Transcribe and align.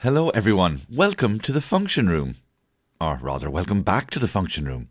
Hello, 0.00 0.28
everyone. 0.28 0.82
Welcome 0.90 1.40
to 1.40 1.52
the 1.52 1.62
function 1.62 2.06
room. 2.06 2.36
Or 3.00 3.18
rather, 3.22 3.48
welcome 3.48 3.80
back 3.80 4.10
to 4.10 4.18
the 4.18 4.28
function 4.28 4.66
room. 4.66 4.90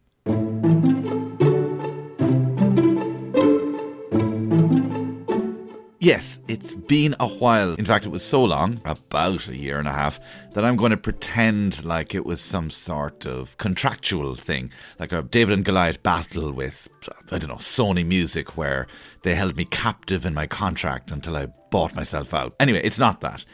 Yes, 6.00 6.40
it's 6.48 6.74
been 6.74 7.16
a 7.20 7.28
while. 7.28 7.76
In 7.76 7.86
fact, 7.86 8.06
it 8.06 8.12
was 8.12 8.26
so 8.26 8.44
long, 8.44 8.82
about 8.84 9.48
a 9.48 9.56
year 9.56 9.78
and 9.78 9.88
a 9.88 9.92
half, 9.92 10.20
that 10.54 10.66
I'm 10.66 10.76
going 10.76 10.90
to 10.90 10.98
pretend 10.98 11.86
like 11.86 12.16
it 12.16 12.26
was 12.26 12.42
some 12.42 12.72
sort 12.72 13.28
of 13.28 13.58
contractual 13.58 14.34
thing, 14.34 14.72
like 15.00 15.12
a 15.12 15.22
David 15.22 15.54
and 15.54 15.66
Goliath 15.66 16.02
battle 16.02 16.52
with, 16.52 16.90
I 17.32 17.38
don't 17.38 17.50
know, 17.50 17.56
Sony 17.56 18.06
Music, 18.06 18.58
where 18.58 18.88
they 19.22 19.36
held 19.36 19.56
me 19.56 19.66
captive 19.66 20.26
in 20.26 20.34
my 20.34 20.48
contract 20.48 21.12
until 21.12 21.38
I 21.38 21.48
bought 21.70 21.96
myself 21.96 22.34
out. 22.34 22.56
Anyway, 22.60 22.82
it's 22.84 23.00
not 23.00 23.22
that. 23.22 23.46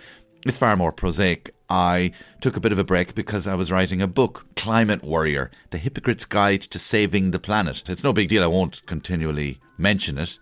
It's 0.45 0.57
far 0.57 0.75
more 0.75 0.91
prosaic. 0.91 1.53
I 1.69 2.11
took 2.41 2.57
a 2.57 2.59
bit 2.59 2.71
of 2.71 2.79
a 2.79 2.83
break 2.83 3.13
because 3.13 3.45
I 3.45 3.53
was 3.53 3.71
writing 3.71 4.01
a 4.01 4.07
book, 4.07 4.47
Climate 4.55 5.03
Worrier 5.03 5.51
The 5.69 5.77
Hypocrite's 5.77 6.25
Guide 6.25 6.61
to 6.61 6.79
Saving 6.79 7.29
the 7.29 7.39
Planet. 7.39 7.87
It's 7.87 8.03
no 8.03 8.11
big 8.11 8.29
deal, 8.29 8.43
I 8.43 8.47
won't 8.47 8.85
continually 8.87 9.59
mention 9.77 10.17
it 10.17 10.39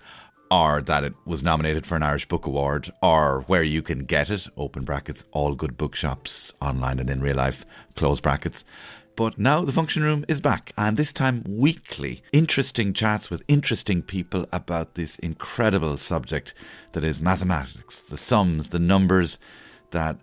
or 0.52 0.82
that 0.82 1.04
it 1.04 1.14
was 1.26 1.44
nominated 1.44 1.86
for 1.86 1.96
an 1.96 2.04
Irish 2.04 2.28
Book 2.28 2.46
Award, 2.46 2.90
or 3.04 3.42
where 3.42 3.62
you 3.62 3.82
can 3.82 4.00
get 4.00 4.32
it, 4.32 4.48
open 4.58 4.84
brackets, 4.84 5.24
all 5.32 5.54
good 5.54 5.78
bookshops, 5.78 6.52
online 6.60 7.00
and 7.00 7.10
in 7.10 7.22
real 7.22 7.36
life, 7.36 7.66
close 7.96 8.20
brackets. 8.20 8.66
But 9.16 9.38
now 9.38 9.62
the 9.62 9.72
function 9.72 10.02
room 10.02 10.26
is 10.28 10.42
back, 10.42 10.74
and 10.78 10.98
this 10.98 11.14
time 11.14 11.44
weekly. 11.48 12.24
Interesting 12.32 12.94
chats 12.94 13.30
with 13.30 13.44
interesting 13.48 14.02
people 14.02 14.48
about 14.52 14.96
this 14.96 15.18
incredible 15.20 15.98
subject 15.98 16.54
that 16.94 17.04
is 17.04 17.22
mathematics, 17.22 18.00
the 18.00 18.18
sums, 18.18 18.70
the 18.70 18.80
numbers 18.80 19.38
that 19.92 20.18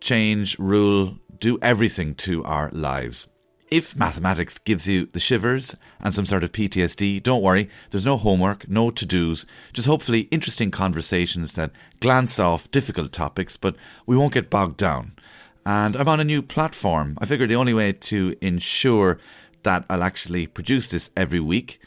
change, 0.00 0.58
rule, 0.58 1.18
do 1.38 1.58
everything 1.62 2.14
to 2.16 2.44
our 2.44 2.70
lives. 2.72 3.26
If 3.70 3.96
mathematics 3.96 4.58
gives 4.58 4.86
you 4.86 5.06
the 5.06 5.18
shivers 5.18 5.74
and 6.00 6.14
some 6.14 6.26
sort 6.26 6.44
of 6.44 6.52
PTSD, 6.52 7.22
don't 7.22 7.42
worry, 7.42 7.68
there's 7.90 8.04
no 8.04 8.16
homework, 8.16 8.68
no 8.68 8.90
to 8.90 9.06
dos, 9.06 9.46
just 9.72 9.88
hopefully 9.88 10.28
interesting 10.30 10.70
conversations 10.70 11.54
that 11.54 11.72
glance 12.00 12.38
off 12.38 12.70
difficult 12.70 13.10
topics, 13.10 13.56
but 13.56 13.74
we 14.06 14.16
won't 14.16 14.34
get 14.34 14.50
bogged 14.50 14.76
down. 14.76 15.12
And 15.66 15.96
I'm 15.96 16.08
on 16.08 16.20
a 16.20 16.24
new 16.24 16.42
platform. 16.42 17.16
I 17.20 17.26
figured 17.26 17.50
the 17.50 17.56
only 17.56 17.74
way 17.74 17.92
to 17.92 18.36
ensure 18.40 19.18
that 19.62 19.84
I'll 19.88 20.02
actually 20.02 20.46
produce 20.46 20.86
this 20.86 21.10
every 21.16 21.40
week 21.40 21.80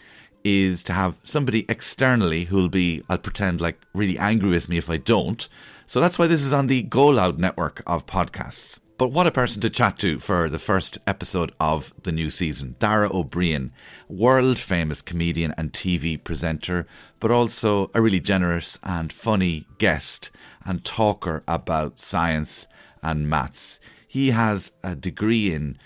is 0.44 0.84
to 0.84 0.94
have 0.94 1.16
somebody 1.24 1.66
externally 1.70 2.46
who'll 2.46 2.70
be, 2.70 3.04
I'll 3.10 3.18
pretend 3.18 3.62
like 3.62 3.80
really 3.94 4.18
angry 4.18 4.50
with 4.50 4.68
me 4.68 4.78
if 4.78 4.90
I 4.90 4.98
don't. 4.98 5.48
So 5.90 6.02
that's 6.02 6.20
why 6.20 6.28
this 6.28 6.44
is 6.44 6.52
on 6.52 6.68
the 6.68 6.84
Go 6.84 7.08
Loud 7.08 7.40
network 7.40 7.82
of 7.88 8.06
podcasts. 8.06 8.82
But 8.98 9.14
what 9.14 9.26
a 9.26 9.32
person 9.32 9.62
to 9.62 9.70
chat 9.70 9.98
to 10.00 10.20
for 10.20 10.50
the 10.50 10.60
first 10.60 10.98
episode 11.08 11.54
of 11.62 11.94
the 12.04 12.12
new 12.12 12.30
season. 12.30 12.76
Dara 12.78 13.10
Ó 13.10 13.24
Briain, 13.24 13.72
world 14.10 14.60
famous 14.60 15.02
comedian 15.02 15.54
and 15.58 15.72
TV 15.72 16.22
presenter, 16.22 16.88
but 17.22 17.32
also 17.32 17.90
a 17.94 18.02
really 18.02 18.20
generous 18.20 18.78
and 18.84 19.14
funny 19.14 19.66
guest 19.78 20.30
and 20.66 20.84
talker 20.84 21.42
about 21.48 22.00
science 22.00 22.68
and 23.02 23.30
maths. 23.30 23.80
He 24.10 24.32
has 24.32 24.74
a 24.84 24.94
degree 24.94 25.54
in 25.54 25.78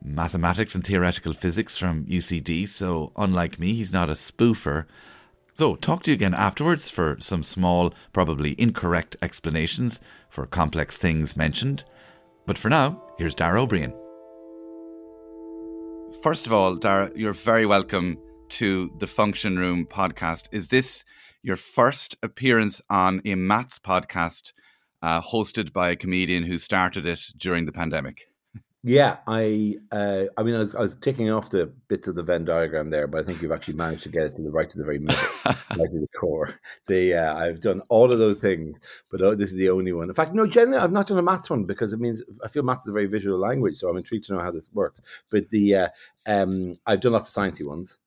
mathematics 0.00 0.76
and 0.76 0.86
theoretical 0.86 1.32
physics 1.32 1.76
from 1.76 2.06
UCD, 2.06 2.68
so 2.68 3.10
unlike 3.16 3.58
me, 3.58 3.74
he's 3.74 3.92
not 3.92 4.10
a 4.10 4.12
spoofer. 4.12 4.86
So, 5.60 5.76
talk 5.76 6.04
to 6.04 6.10
you 6.10 6.14
again 6.14 6.32
afterwards 6.32 6.88
for 6.88 7.18
some 7.20 7.42
small, 7.42 7.92
probably 8.14 8.54
incorrect 8.58 9.14
explanations 9.20 10.00
for 10.30 10.46
complex 10.46 10.96
things 10.96 11.36
mentioned. 11.36 11.84
But 12.46 12.56
for 12.56 12.70
now, 12.70 13.02
here's 13.18 13.34
Dara 13.34 13.60
Ó 13.60 13.68
Briain. 13.68 13.92
First 16.22 16.46
of 16.46 16.54
all, 16.54 16.76
Dara, 16.76 17.10
you're 17.14 17.34
very 17.34 17.66
welcome 17.66 18.16
to 18.60 18.90
the 19.00 19.06
Function 19.06 19.58
Room 19.58 19.84
podcast. 19.84 20.48
Is 20.50 20.68
this 20.68 21.04
your 21.42 21.56
first 21.56 22.16
appearance 22.22 22.80
on 22.88 23.20
a 23.26 23.34
maths 23.34 23.78
podcast 23.78 24.54
uh, 25.02 25.20
hosted 25.20 25.74
by 25.74 25.90
a 25.90 25.96
comedian 25.96 26.44
who 26.44 26.56
started 26.56 27.04
it 27.04 27.20
during 27.36 27.66
the 27.66 27.72
pandemic? 27.72 28.29
Yeah, 28.82 29.18
I 29.26 29.76
uh, 29.92 30.24
I 30.38 30.42
mean, 30.42 30.54
I 30.54 30.60
was, 30.60 30.74
I 30.74 30.80
was 30.80 30.94
ticking 30.94 31.30
off 31.30 31.50
the 31.50 31.66
bits 31.88 32.08
of 32.08 32.14
the 32.14 32.22
Venn 32.22 32.46
diagram 32.46 32.88
there, 32.88 33.06
but 33.06 33.20
I 33.20 33.24
think 33.24 33.42
you've 33.42 33.52
actually 33.52 33.74
managed 33.74 34.04
to 34.04 34.08
get 34.08 34.22
it 34.22 34.34
to 34.36 34.42
the 34.42 34.50
right 34.50 34.70
to 34.70 34.78
the 34.78 34.84
very 34.84 34.98
middle, 34.98 35.22
right 35.44 35.90
to 35.90 36.00
the 36.00 36.08
core. 36.18 36.58
The 36.86 37.14
uh, 37.14 37.36
I've 37.36 37.60
done 37.60 37.82
all 37.90 38.10
of 38.10 38.18
those 38.18 38.38
things, 38.38 38.80
but 39.10 39.20
oh, 39.20 39.34
this 39.34 39.50
is 39.50 39.58
the 39.58 39.68
only 39.68 39.92
one. 39.92 40.08
In 40.08 40.14
fact, 40.14 40.32
no, 40.32 40.46
generally 40.46 40.78
I've 40.78 40.92
not 40.92 41.08
done 41.08 41.18
a 41.18 41.22
maths 41.22 41.50
one 41.50 41.64
because 41.64 41.92
it 41.92 42.00
means 42.00 42.22
I 42.42 42.48
feel 42.48 42.62
maths 42.62 42.86
is 42.86 42.88
a 42.88 42.94
very 42.94 43.06
visual 43.06 43.38
language, 43.38 43.76
so 43.76 43.90
I'm 43.90 43.98
intrigued 43.98 44.24
to 44.26 44.34
know 44.34 44.40
how 44.40 44.50
this 44.50 44.70
works. 44.72 45.02
But 45.28 45.50
the 45.50 45.74
uh, 45.74 45.88
um, 46.24 46.78
I've 46.86 47.00
done 47.00 47.12
lots 47.12 47.36
of 47.36 47.42
sciencey 47.42 47.66
ones. 47.66 47.98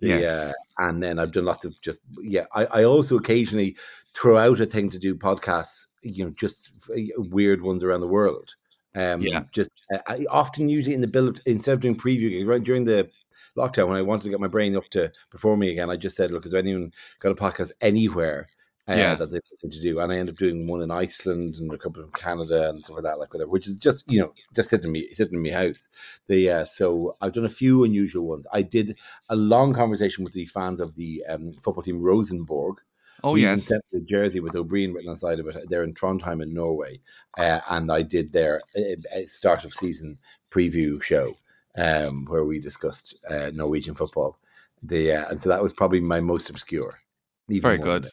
The, 0.00 0.08
yes. 0.08 0.30
Uh, 0.30 0.52
and 0.76 1.02
then 1.02 1.18
I've 1.18 1.32
done 1.32 1.46
lots 1.46 1.64
of 1.64 1.80
just 1.80 2.02
yeah. 2.20 2.44
I, 2.52 2.66
I 2.66 2.84
also 2.84 3.16
occasionally 3.16 3.78
throw 4.12 4.36
out 4.36 4.60
a 4.60 4.66
thing 4.66 4.90
to 4.90 4.98
do 4.98 5.14
podcasts, 5.14 5.86
you 6.02 6.24
know, 6.24 6.30
just 6.32 6.70
weird 7.16 7.62
ones 7.62 7.82
around 7.82 8.02
the 8.02 8.08
world. 8.08 8.56
Um, 8.98 9.22
Yeah. 9.22 9.44
Just 9.52 9.72
uh, 9.92 9.98
I 10.06 10.26
often 10.30 10.68
usually 10.68 10.94
in 10.94 11.00
the 11.00 11.06
build 11.06 11.40
instead 11.46 11.74
of 11.74 11.80
doing 11.80 11.96
preview 11.96 12.30
gigs 12.30 12.46
right 12.48 12.62
during 12.62 12.84
the 12.84 13.08
lockdown 13.56 13.88
when 13.88 13.96
I 13.96 14.02
wanted 14.02 14.24
to 14.24 14.30
get 14.30 14.40
my 14.40 14.48
brain 14.48 14.76
up 14.76 14.88
to 14.90 15.10
performing 15.30 15.70
again, 15.70 15.90
I 15.90 15.96
just 15.96 16.16
said, 16.16 16.30
look, 16.30 16.44
has 16.44 16.54
anyone 16.54 16.92
got 17.20 17.32
a 17.32 17.34
podcast 17.34 17.72
anywhere? 17.80 18.48
Uh, 18.88 18.96
Yeah. 18.96 19.14
that 19.16 19.30
looking 19.30 19.70
to 19.70 19.80
do, 19.82 20.00
and 20.00 20.10
I 20.10 20.16
ended 20.16 20.34
up 20.34 20.38
doing 20.38 20.66
one 20.66 20.80
in 20.80 20.90
Iceland 20.90 21.56
and 21.56 21.70
a 21.70 21.76
couple 21.76 22.02
in 22.02 22.10
Canada 22.12 22.70
and 22.70 22.82
stuff 22.82 22.96
like 22.96 23.02
that, 23.04 23.18
like 23.18 23.34
whatever, 23.34 23.50
which 23.50 23.68
is 23.68 23.78
just 23.78 24.10
you 24.10 24.18
know 24.18 24.32
just 24.56 24.70
sitting 24.70 24.86
in 24.86 24.92
me 24.92 25.12
sitting 25.12 25.34
in 25.34 25.42
my 25.42 25.50
house. 25.50 25.90
The 26.26 26.50
uh, 26.50 26.64
so 26.64 27.14
I've 27.20 27.34
done 27.34 27.44
a 27.44 27.50
few 27.50 27.84
unusual 27.84 28.26
ones. 28.26 28.46
I 28.50 28.62
did 28.62 28.96
a 29.28 29.36
long 29.36 29.74
conversation 29.74 30.24
with 30.24 30.32
the 30.32 30.46
fans 30.46 30.80
of 30.80 30.94
the 30.94 31.22
um, 31.28 31.52
football 31.62 31.82
team 31.82 32.00
Rosenborg, 32.00 32.76
Oh, 33.24 33.32
we 33.32 33.42
yes. 33.42 33.66
the 33.68 34.00
jersey 34.08 34.40
with 34.40 34.54
O'Brien 34.54 34.92
written 34.92 35.08
on 35.08 35.14
the 35.14 35.20
side 35.20 35.40
of 35.40 35.46
it. 35.48 35.68
They're 35.68 35.82
in 35.82 35.94
Trondheim 35.94 36.42
in 36.42 36.54
Norway, 36.54 37.00
uh, 37.36 37.60
and 37.70 37.90
I 37.90 38.02
did 38.02 38.32
their 38.32 38.62
uh, 38.76 38.80
uh, 39.16 39.26
start 39.26 39.64
of 39.64 39.74
season 39.74 40.16
preview 40.50 41.02
show 41.02 41.34
um, 41.76 42.26
where 42.26 42.44
we 42.44 42.58
discussed 42.60 43.18
uh, 43.28 43.50
Norwegian 43.52 43.94
football. 43.94 44.38
The 44.82 45.12
uh, 45.12 45.28
and 45.30 45.42
so 45.42 45.48
that 45.48 45.62
was 45.62 45.72
probably 45.72 46.00
my 46.00 46.20
most 46.20 46.48
obscure. 46.50 47.00
even 47.48 47.62
Very 47.62 47.78
good. 47.78 48.06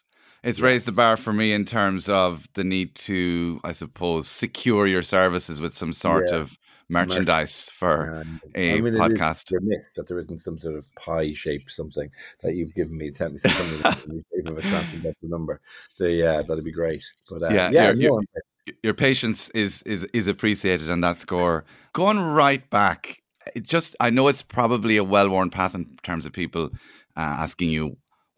It's 0.43 0.59
Yeah. 0.59 0.65
raised 0.65 0.85
the 0.85 0.91
bar 0.91 1.17
for 1.17 1.33
me 1.33 1.53
in 1.53 1.65
terms 1.65 2.07
of 2.07 2.47
the 2.53 2.63
need 2.63 2.95
to, 2.95 3.59
I 3.63 3.71
suppose, 3.71 4.27
secure 4.27 4.85
your 4.87 5.03
services 5.03 5.59
with 5.59 5.75
some 5.75 5.91
sort 5.93 6.29
Yeah. 6.29 6.37
of 6.37 6.57
merchandise 6.89 7.65
for 7.65 8.15
And, 8.21 8.39
a 8.55 8.77
I 8.77 8.81
mean, 8.81 8.87
it 8.87 8.95
is 8.95 9.01
podcast. 9.01 9.51
remiss 9.51 9.93
that 9.93 10.07
there 10.07 10.19
isn't 10.19 10.39
some 10.39 10.57
sort 10.57 10.75
of 10.75 10.87
pie 10.95 11.33
shaped 11.33 11.71
something 11.71 12.09
that 12.43 12.55
you've 12.55 12.73
given 12.75 12.97
me. 12.97 13.11
Sent 13.11 13.33
me 13.33 13.37
something 13.39 13.65
in 13.67 13.81
the 13.81 14.23
shape 14.35 14.47
of 14.47 14.57
a 14.57 14.61
transcendental 14.61 15.29
number. 15.29 15.61
The 15.99 16.27
uh, 16.27 16.43
that'd 16.43 16.63
be 16.63 16.71
great. 16.71 17.03
But 17.29 17.43
uh, 17.43 17.49
Yeah, 17.53 17.69
yeah, 17.71 17.91
you're- 17.91 18.01
you're- 18.03 18.75
your 18.81 18.95
patience 18.95 19.49
is 19.49 19.83
is 19.83 20.05
is 20.05 20.25
appreciated 20.25 20.89
on 20.89 21.01
that 21.01 21.17
score. 21.17 21.65
Going 21.93 22.17
right 22.19 22.67
back, 22.71 23.21
it 23.55 23.61
just 23.63 23.95
I 23.99 24.09
know 24.09 24.27
it's 24.27 24.41
probably 24.41 24.97
a 24.97 25.03
well 25.03 25.29
worn 25.29 25.51
path 25.51 25.75
in 25.75 25.85
terms 26.01 26.25
of 26.25 26.33
people 26.33 26.71
uh, 27.15 27.19
asking 27.45 27.69
you 27.69 27.97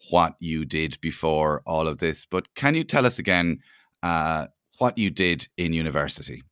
what 0.09 0.35
you 0.41 0.65
did 0.65 0.99
before 0.99 1.61
all 1.65 1.87
of 1.87 1.99
this, 1.99 2.25
but 2.25 2.53
can 2.55 2.75
you 2.75 2.83
tell 2.83 3.05
us 3.05 3.19
again 3.19 3.59
uh, 4.03 4.47
what 4.79 4.97
you 4.97 5.09
did 5.09 5.47
in 5.57 5.71
university? 5.73 6.43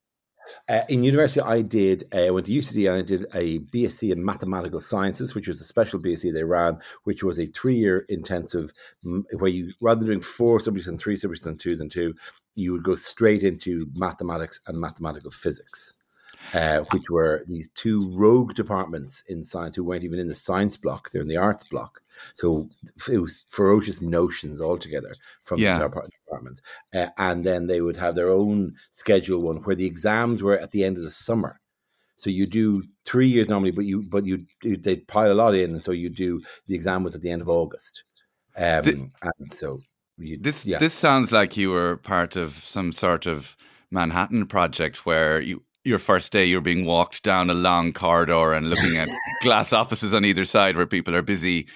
Uh, 0.68 0.82
in 0.88 1.04
university, 1.04 1.40
I 1.40 1.62
did. 1.62 2.04
I 2.12 2.30
went 2.30 2.46
to 2.46 2.52
UCD 2.52 2.88
and 2.88 2.98
I 2.98 3.02
did 3.02 3.26
a 3.34 3.58
BSc 3.58 4.10
in 4.10 4.24
mathematical 4.24 4.80
sciences, 4.80 5.34
which 5.34 5.48
was 5.48 5.60
a 5.60 5.64
special 5.64 6.00
BSc 6.00 6.32
they 6.32 6.44
ran, 6.44 6.78
which 7.04 7.22
was 7.22 7.38
a 7.38 7.46
three-year 7.46 8.06
intensive, 8.08 8.72
where 9.02 9.50
you 9.50 9.72
rather 9.80 10.00
than 10.00 10.08
doing 10.08 10.20
four 10.20 10.60
subjects 10.60 10.88
and 10.88 10.98
three 10.98 11.16
subjects 11.16 11.46
and 11.46 11.58
two 11.58 11.76
than 11.76 11.88
two, 11.88 12.14
you 12.54 12.72
would 12.72 12.84
go 12.84 12.94
straight 12.94 13.42
into 13.42 13.86
mathematics 13.94 14.60
and 14.66 14.80
mathematical 14.80 15.30
physics. 15.30 15.94
Uh, 16.54 16.80
which 16.92 17.10
were 17.10 17.44
these 17.48 17.68
two 17.74 18.08
rogue 18.16 18.54
departments 18.54 19.24
in 19.28 19.42
science 19.42 19.74
who 19.74 19.82
weren't 19.84 20.04
even 20.04 20.18
in 20.18 20.28
the 20.28 20.34
science 20.34 20.76
block; 20.76 21.10
they're 21.10 21.22
in 21.22 21.28
the 21.28 21.36
arts 21.36 21.64
block. 21.64 22.00
So 22.34 22.68
it 23.10 23.18
was 23.18 23.44
ferocious 23.48 24.00
notions 24.00 24.60
altogether 24.60 25.14
from 25.42 25.60
Yeah. 25.60 25.78
the 25.78 25.84
depart- 25.88 26.10
departments 26.26 26.62
uh, 26.94 27.08
and 27.18 27.44
then 27.44 27.66
they 27.66 27.80
would 27.80 27.96
have 27.96 28.14
their 28.14 28.30
own 28.30 28.74
schedule 28.90 29.42
one 29.42 29.58
where 29.58 29.76
the 29.76 29.86
exams 29.86 30.42
were 30.42 30.58
at 30.58 30.70
the 30.72 30.84
end 30.84 30.96
of 30.96 31.02
the 31.02 31.10
summer. 31.10 31.60
So 32.16 32.30
you 32.30 32.46
do 32.46 32.82
three 33.04 33.28
years 33.28 33.48
normally, 33.48 33.72
but 33.72 33.84
you 33.84 34.02
but 34.02 34.24
you 34.24 34.46
they'd 34.62 35.06
pile 35.08 35.32
a 35.32 35.34
lot 35.34 35.54
in, 35.54 35.72
and 35.72 35.82
so 35.82 35.92
you 35.92 36.08
do 36.08 36.40
the 36.66 36.74
exam 36.74 37.02
was 37.02 37.14
at 37.14 37.22
the 37.22 37.30
end 37.30 37.42
of 37.42 37.48
August, 37.48 38.02
um, 38.56 38.82
Thi- 38.82 39.10
and 39.22 39.46
so 39.46 39.80
you, 40.16 40.38
This 40.40 40.64
yeah 40.64 40.78
this 40.78 40.94
sounds 40.94 41.32
like 41.32 41.56
you 41.56 41.70
were 41.70 41.96
part 41.98 42.36
of 42.36 42.54
some 42.64 42.92
sort 42.92 43.26
of 43.26 43.56
Manhattan 43.90 44.46
project 44.46 45.04
where 45.04 45.40
you 45.42 45.62
your 45.86 45.98
first 45.98 46.32
day 46.32 46.44
you're 46.44 46.60
being 46.60 46.84
walked 46.84 47.22
down 47.22 47.48
a 47.48 47.54
long 47.54 47.92
corridor 47.92 48.52
and 48.52 48.68
looking 48.68 48.96
at 48.96 49.08
glass 49.42 49.72
offices 49.72 50.12
on 50.12 50.24
either 50.24 50.44
side 50.44 50.76
where 50.76 50.86
people 50.86 51.14
are 51.14 51.22
busy 51.22 51.66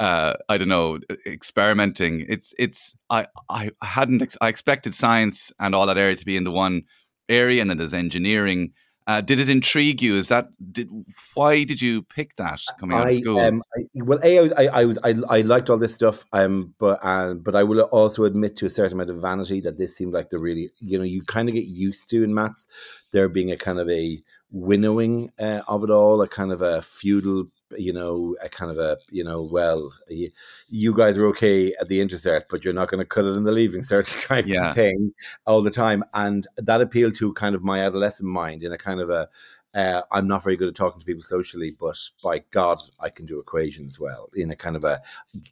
uh, 0.00 0.34
I 0.48 0.58
don't 0.58 0.68
know 0.68 0.98
experimenting 1.26 2.26
it's 2.28 2.52
it's 2.58 2.96
I 3.08 3.26
I 3.48 3.70
hadn't 3.82 4.22
ex- 4.22 4.36
I 4.40 4.48
expected 4.48 4.94
science 4.94 5.52
and 5.60 5.74
all 5.74 5.86
that 5.86 5.98
area 5.98 6.16
to 6.16 6.24
be 6.24 6.36
in 6.36 6.44
the 6.44 6.50
one 6.50 6.82
area, 7.28 7.60
and 7.60 7.70
then 7.70 7.78
there's 7.78 7.94
engineering. 7.94 8.72
Uh, 9.06 9.20
did 9.20 9.40
it 9.40 9.48
intrigue 9.48 10.00
you? 10.02 10.16
Is 10.16 10.28
that 10.28 10.48
did, 10.72 10.88
why 11.34 11.64
did 11.64 11.80
you 11.80 12.02
pick 12.02 12.36
that 12.36 12.60
coming 12.78 12.96
out 12.96 13.08
I, 13.08 13.10
of 13.10 13.16
school? 13.16 13.38
Um, 13.38 13.62
I, 13.76 13.84
well, 13.94 14.20
a, 14.22 14.38
I 14.38 14.42
was, 14.42 14.52
I, 14.52 14.66
I 14.66 14.84
was, 14.84 14.98
I, 15.02 15.14
I 15.28 15.40
liked 15.40 15.70
all 15.70 15.78
this 15.78 15.94
stuff, 15.94 16.24
um, 16.32 16.74
but, 16.78 17.00
uh, 17.02 17.34
but 17.34 17.56
I 17.56 17.64
will 17.64 17.80
also 17.80 18.24
admit 18.24 18.56
to 18.56 18.66
a 18.66 18.70
certain 18.70 18.94
amount 18.94 19.10
of 19.10 19.20
vanity 19.20 19.60
that 19.62 19.78
this 19.78 19.96
seemed 19.96 20.12
like 20.12 20.30
the 20.30 20.38
really, 20.38 20.70
you 20.78 20.98
know, 20.98 21.04
you 21.04 21.22
kind 21.22 21.48
of 21.48 21.54
get 21.54 21.66
used 21.66 22.08
to 22.10 22.22
in 22.22 22.32
maths 22.32 22.68
there 23.12 23.28
being 23.28 23.50
a 23.50 23.56
kind 23.56 23.78
of 23.78 23.88
a 23.90 24.22
winnowing 24.52 25.32
uh, 25.38 25.62
of 25.66 25.82
it 25.82 25.90
all, 25.90 26.22
a 26.22 26.28
kind 26.28 26.52
of 26.52 26.62
a 26.62 26.82
feudal 26.82 27.46
you 27.78 27.92
know, 27.92 28.36
a 28.42 28.48
kind 28.48 28.70
of 28.70 28.78
a, 28.78 28.98
you 29.10 29.24
know, 29.24 29.42
well, 29.42 29.92
you, 30.08 30.30
you 30.68 30.94
guys 30.94 31.16
are 31.16 31.26
okay 31.26 31.74
at 31.80 31.88
the 31.88 32.00
Inter 32.00 32.16
Cert, 32.16 32.42
but 32.50 32.64
you're 32.64 32.74
not 32.74 32.90
going 32.90 33.00
to 33.00 33.04
cut 33.04 33.24
it 33.24 33.36
in 33.36 33.44
the 33.44 33.52
leaving 33.52 33.82
cert 33.82 34.26
type 34.28 34.46
yeah. 34.46 34.70
of 34.70 34.74
thing 34.74 35.12
all 35.46 35.62
the 35.62 35.70
time. 35.70 36.04
And 36.14 36.46
that 36.56 36.80
appealed 36.80 37.14
to 37.16 37.32
kind 37.34 37.54
of 37.54 37.62
my 37.62 37.80
adolescent 37.80 38.28
mind 38.28 38.62
in 38.62 38.72
a 38.72 38.78
kind 38.78 39.00
of 39.00 39.10
a, 39.10 39.28
uh, 39.74 40.02
I'm 40.10 40.28
not 40.28 40.42
very 40.42 40.56
good 40.56 40.68
at 40.68 40.74
talking 40.74 41.00
to 41.00 41.06
people 41.06 41.22
socially, 41.22 41.74
but 41.78 41.98
by 42.22 42.40
God, 42.50 42.80
I 43.00 43.08
can 43.08 43.26
do 43.26 43.38
equations 43.38 43.98
well 43.98 44.28
in 44.34 44.50
a 44.50 44.56
kind 44.56 44.76
of 44.76 44.84
a 44.84 45.00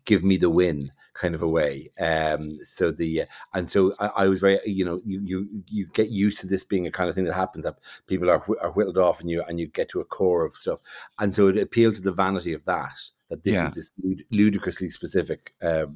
give 0.04 0.24
me 0.24 0.36
the 0.36 0.50
win 0.50 0.90
kind 1.14 1.34
of 1.34 1.42
a 1.42 1.48
way. 1.48 1.90
Um, 1.98 2.58
so 2.62 2.90
the 2.90 3.24
and 3.54 3.70
so 3.70 3.94
I, 3.98 4.10
I, 4.16 4.26
was 4.28 4.40
very, 4.40 4.58
you 4.66 4.84
know, 4.84 5.00
you 5.04 5.20
you 5.24 5.48
you 5.66 5.86
get 5.86 6.10
used 6.10 6.40
to 6.40 6.46
this 6.46 6.64
being 6.64 6.86
a 6.86 6.90
kind 6.90 7.08
of 7.08 7.14
thing 7.14 7.24
that 7.24 7.32
happens 7.32 7.64
that 7.64 7.76
people 8.06 8.30
are 8.30 8.44
are 8.60 8.72
whittled 8.72 8.98
off, 8.98 9.20
and 9.20 9.30
you 9.30 9.42
and 9.48 9.58
you 9.58 9.68
get 9.68 9.88
to 9.90 10.00
a 10.00 10.04
core 10.04 10.44
of 10.44 10.54
stuff, 10.54 10.80
and 11.18 11.34
so 11.34 11.48
it 11.48 11.58
appealed 11.58 11.94
to 11.96 12.02
the 12.02 12.12
vanity 12.12 12.52
of 12.52 12.64
that 12.66 12.98
that 13.30 13.44
this 13.44 13.54
yeah. 13.54 13.68
is 13.68 13.74
this 13.74 13.92
ludicrously 14.30 14.90
specific, 14.90 15.54
uh, 15.62 15.86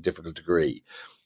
difficult 0.00 0.34
degree. 0.34 0.82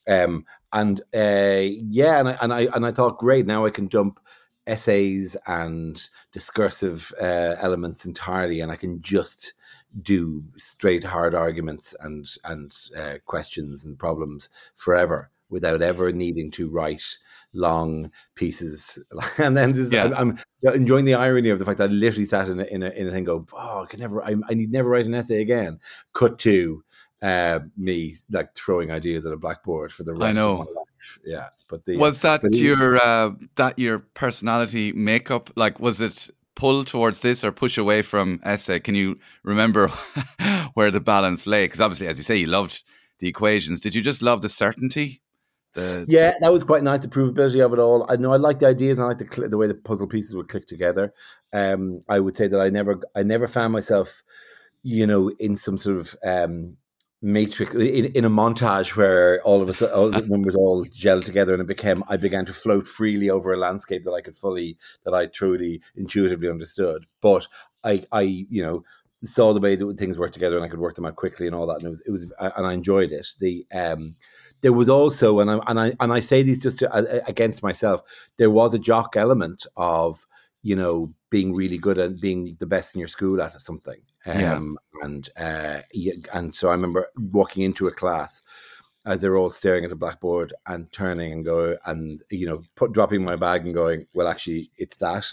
Um, 0.08 0.44
and 0.72 1.00
uh, 1.14 1.68
yeah, 1.88 2.18
and 2.18 2.28
I, 2.28 2.38
and 2.40 2.52
I 2.52 2.68
and 2.74 2.86
I 2.86 2.90
thought, 2.90 3.18
great, 3.18 3.46
now 3.46 3.66
I 3.66 3.70
can 3.70 3.88
jump 3.88 4.18
essays 4.66 5.36
and 5.46 6.08
discursive 6.32 7.12
uh, 7.20 7.56
elements 7.58 8.04
entirely, 8.04 8.60
and 8.60 8.72
I 8.72 8.76
can 8.76 9.00
just 9.02 9.54
do 10.02 10.42
straight 10.56 11.04
hard 11.04 11.34
arguments 11.34 11.94
and 12.00 12.26
and 12.44 12.76
uh, 12.96 13.14
questions 13.24 13.84
and 13.84 13.98
problems 13.98 14.48
forever 14.74 15.30
without 15.48 15.82
ever 15.82 16.12
needing 16.12 16.50
to 16.50 16.68
write 16.68 17.18
long 17.52 18.10
pieces. 18.34 18.98
and 19.38 19.56
then 19.56 19.72
this, 19.72 19.92
yeah. 19.92 20.04
I'm, 20.04 20.38
I'm, 20.64 20.74
enjoying 20.74 21.04
the 21.04 21.14
irony 21.14 21.50
of 21.50 21.58
the 21.58 21.64
fact 21.64 21.78
that 21.78 21.90
I 21.90 21.92
literally 21.92 22.24
sat 22.24 22.48
in 22.48 22.60
a, 22.60 22.64
in 22.64 22.82
a, 22.82 22.90
in 22.90 23.08
a 23.08 23.10
thing 23.10 23.24
go, 23.24 23.46
oh, 23.52 23.82
I 23.84 23.86
can 23.86 24.00
never, 24.00 24.22
I, 24.22 24.34
I 24.48 24.54
need 24.54 24.72
never 24.72 24.88
write 24.88 25.06
an 25.06 25.14
essay 25.14 25.40
again. 25.40 25.78
Cut 26.12 26.38
to 26.40 26.82
uh, 27.26 27.58
me 27.76 28.14
like 28.30 28.54
throwing 28.54 28.92
ideas 28.92 29.26
at 29.26 29.32
a 29.32 29.36
blackboard 29.36 29.92
for 29.92 30.04
the 30.04 30.14
rest 30.14 30.38
of 30.38 30.58
my 30.58 30.64
life. 30.64 31.18
Yeah, 31.24 31.48
but 31.68 31.84
the 31.84 31.96
was 31.96 32.20
that 32.20 32.40
your 32.54 32.98
uh, 32.98 33.32
that 33.56 33.78
your 33.80 33.98
personality 33.98 34.92
makeup? 34.92 35.50
Like, 35.56 35.80
was 35.80 36.00
it 36.00 36.30
pull 36.54 36.84
towards 36.84 37.20
this 37.20 37.42
or 37.42 37.50
push 37.50 37.76
away 37.78 38.02
from 38.02 38.40
essay? 38.44 38.78
Can 38.78 38.94
you 38.94 39.18
remember 39.42 39.88
where 40.74 40.92
the 40.92 41.00
balance 41.00 41.48
lay? 41.48 41.64
Because 41.64 41.80
obviously, 41.80 42.06
as 42.06 42.16
you 42.16 42.22
say, 42.22 42.36
you 42.36 42.46
loved 42.46 42.84
the 43.18 43.26
equations. 43.26 43.80
Did 43.80 43.96
you 43.96 44.02
just 44.02 44.22
love 44.22 44.40
the 44.40 44.48
certainty? 44.48 45.20
The... 45.72 46.06
Yeah, 46.08 46.34
that 46.40 46.52
was 46.52 46.62
quite 46.62 46.84
nice. 46.84 47.00
The 47.00 47.08
provability 47.08 47.64
of 47.64 47.72
it 47.72 47.80
all. 47.80 48.06
I 48.08 48.14
know 48.14 48.32
I 48.32 48.36
like 48.36 48.60
the 48.60 48.68
ideas 48.68 48.98
and 48.98 49.04
I 49.04 49.08
like 49.08 49.18
the 49.18 49.28
cl- 49.28 49.48
the 49.48 49.58
way 49.58 49.66
the 49.66 49.74
puzzle 49.74 50.06
pieces 50.06 50.36
would 50.36 50.46
click 50.46 50.66
together. 50.66 51.12
Um, 51.52 52.02
I 52.08 52.20
would 52.20 52.36
say 52.36 52.46
that 52.46 52.60
I 52.60 52.70
never 52.70 53.00
I 53.16 53.24
never 53.24 53.48
found 53.48 53.72
myself, 53.72 54.22
you 54.84 55.08
know, 55.08 55.32
in 55.40 55.56
some 55.56 55.76
sort 55.76 55.98
of 55.98 56.16
um, 56.22 56.76
matrix 57.22 57.74
in, 57.74 58.06
in 58.06 58.24
a 58.24 58.30
montage 58.30 58.94
where 58.94 59.40
all 59.42 59.62
of 59.62 59.68
us 59.68 59.80
all 59.82 60.10
the 60.10 60.20
numbers 60.28 60.54
all 60.54 60.84
gelled 60.86 61.24
together 61.24 61.54
and 61.54 61.62
it 61.62 61.66
became 61.66 62.04
I 62.08 62.16
began 62.16 62.44
to 62.46 62.52
float 62.52 62.86
freely 62.86 63.30
over 63.30 63.52
a 63.52 63.56
landscape 63.56 64.04
that 64.04 64.12
I 64.12 64.20
could 64.20 64.36
fully 64.36 64.76
that 65.04 65.14
I 65.14 65.26
truly 65.26 65.82
intuitively 65.96 66.48
understood. 66.48 67.06
But 67.20 67.48
I 67.84 68.04
I 68.12 68.22
you 68.22 68.62
know 68.62 68.84
saw 69.24 69.54
the 69.54 69.60
way 69.60 69.74
that 69.74 69.98
things 69.98 70.18
worked 70.18 70.34
together 70.34 70.56
and 70.56 70.64
I 70.64 70.68
could 70.68 70.78
work 70.78 70.94
them 70.94 71.06
out 71.06 71.16
quickly 71.16 71.46
and 71.46 71.56
all 71.56 71.66
that 71.68 71.76
and 71.76 71.86
it 71.86 71.90
was 71.90 72.02
it 72.06 72.10
was 72.10 72.32
and 72.38 72.66
I 72.66 72.74
enjoyed 72.74 73.12
it. 73.12 73.26
The 73.40 73.66
um 73.72 74.14
there 74.60 74.74
was 74.74 74.88
also 74.88 75.40
and 75.40 75.50
I 75.50 75.60
and 75.66 75.80
I 75.80 75.92
and 76.00 76.12
I 76.12 76.20
say 76.20 76.42
these 76.42 76.62
just 76.62 76.78
to, 76.80 76.94
uh, 76.94 77.20
against 77.26 77.62
myself. 77.62 78.02
There 78.36 78.50
was 78.50 78.74
a 78.74 78.78
jock 78.78 79.16
element 79.16 79.66
of 79.76 80.26
you 80.66 80.74
know, 80.74 81.14
being 81.30 81.54
really 81.54 81.78
good 81.78 81.96
at 81.96 82.20
being 82.20 82.56
the 82.58 82.66
best 82.66 82.96
in 82.96 82.98
your 82.98 83.06
school 83.06 83.40
at 83.40 83.52
something. 83.62 84.00
Um, 84.26 84.40
yeah. 84.40 84.58
And 85.06 85.28
uh, 85.36 85.80
and 86.32 86.54
so 86.54 86.68
I 86.68 86.72
remember 86.72 87.06
walking 87.16 87.62
into 87.62 87.86
a 87.86 87.92
class 87.92 88.42
as 89.06 89.20
they're 89.20 89.36
all 89.36 89.50
staring 89.50 89.84
at 89.84 89.90
the 89.90 89.96
blackboard 89.96 90.52
and 90.66 90.90
turning 90.90 91.32
and 91.32 91.44
go 91.44 91.76
and 91.86 92.20
you 92.30 92.46
know 92.46 92.60
put 92.74 92.92
dropping 92.92 93.24
my 93.24 93.36
bag 93.36 93.64
and 93.64 93.72
going 93.72 94.04
well 94.14 94.26
actually 94.26 94.70
it's 94.76 94.96
that 94.96 95.24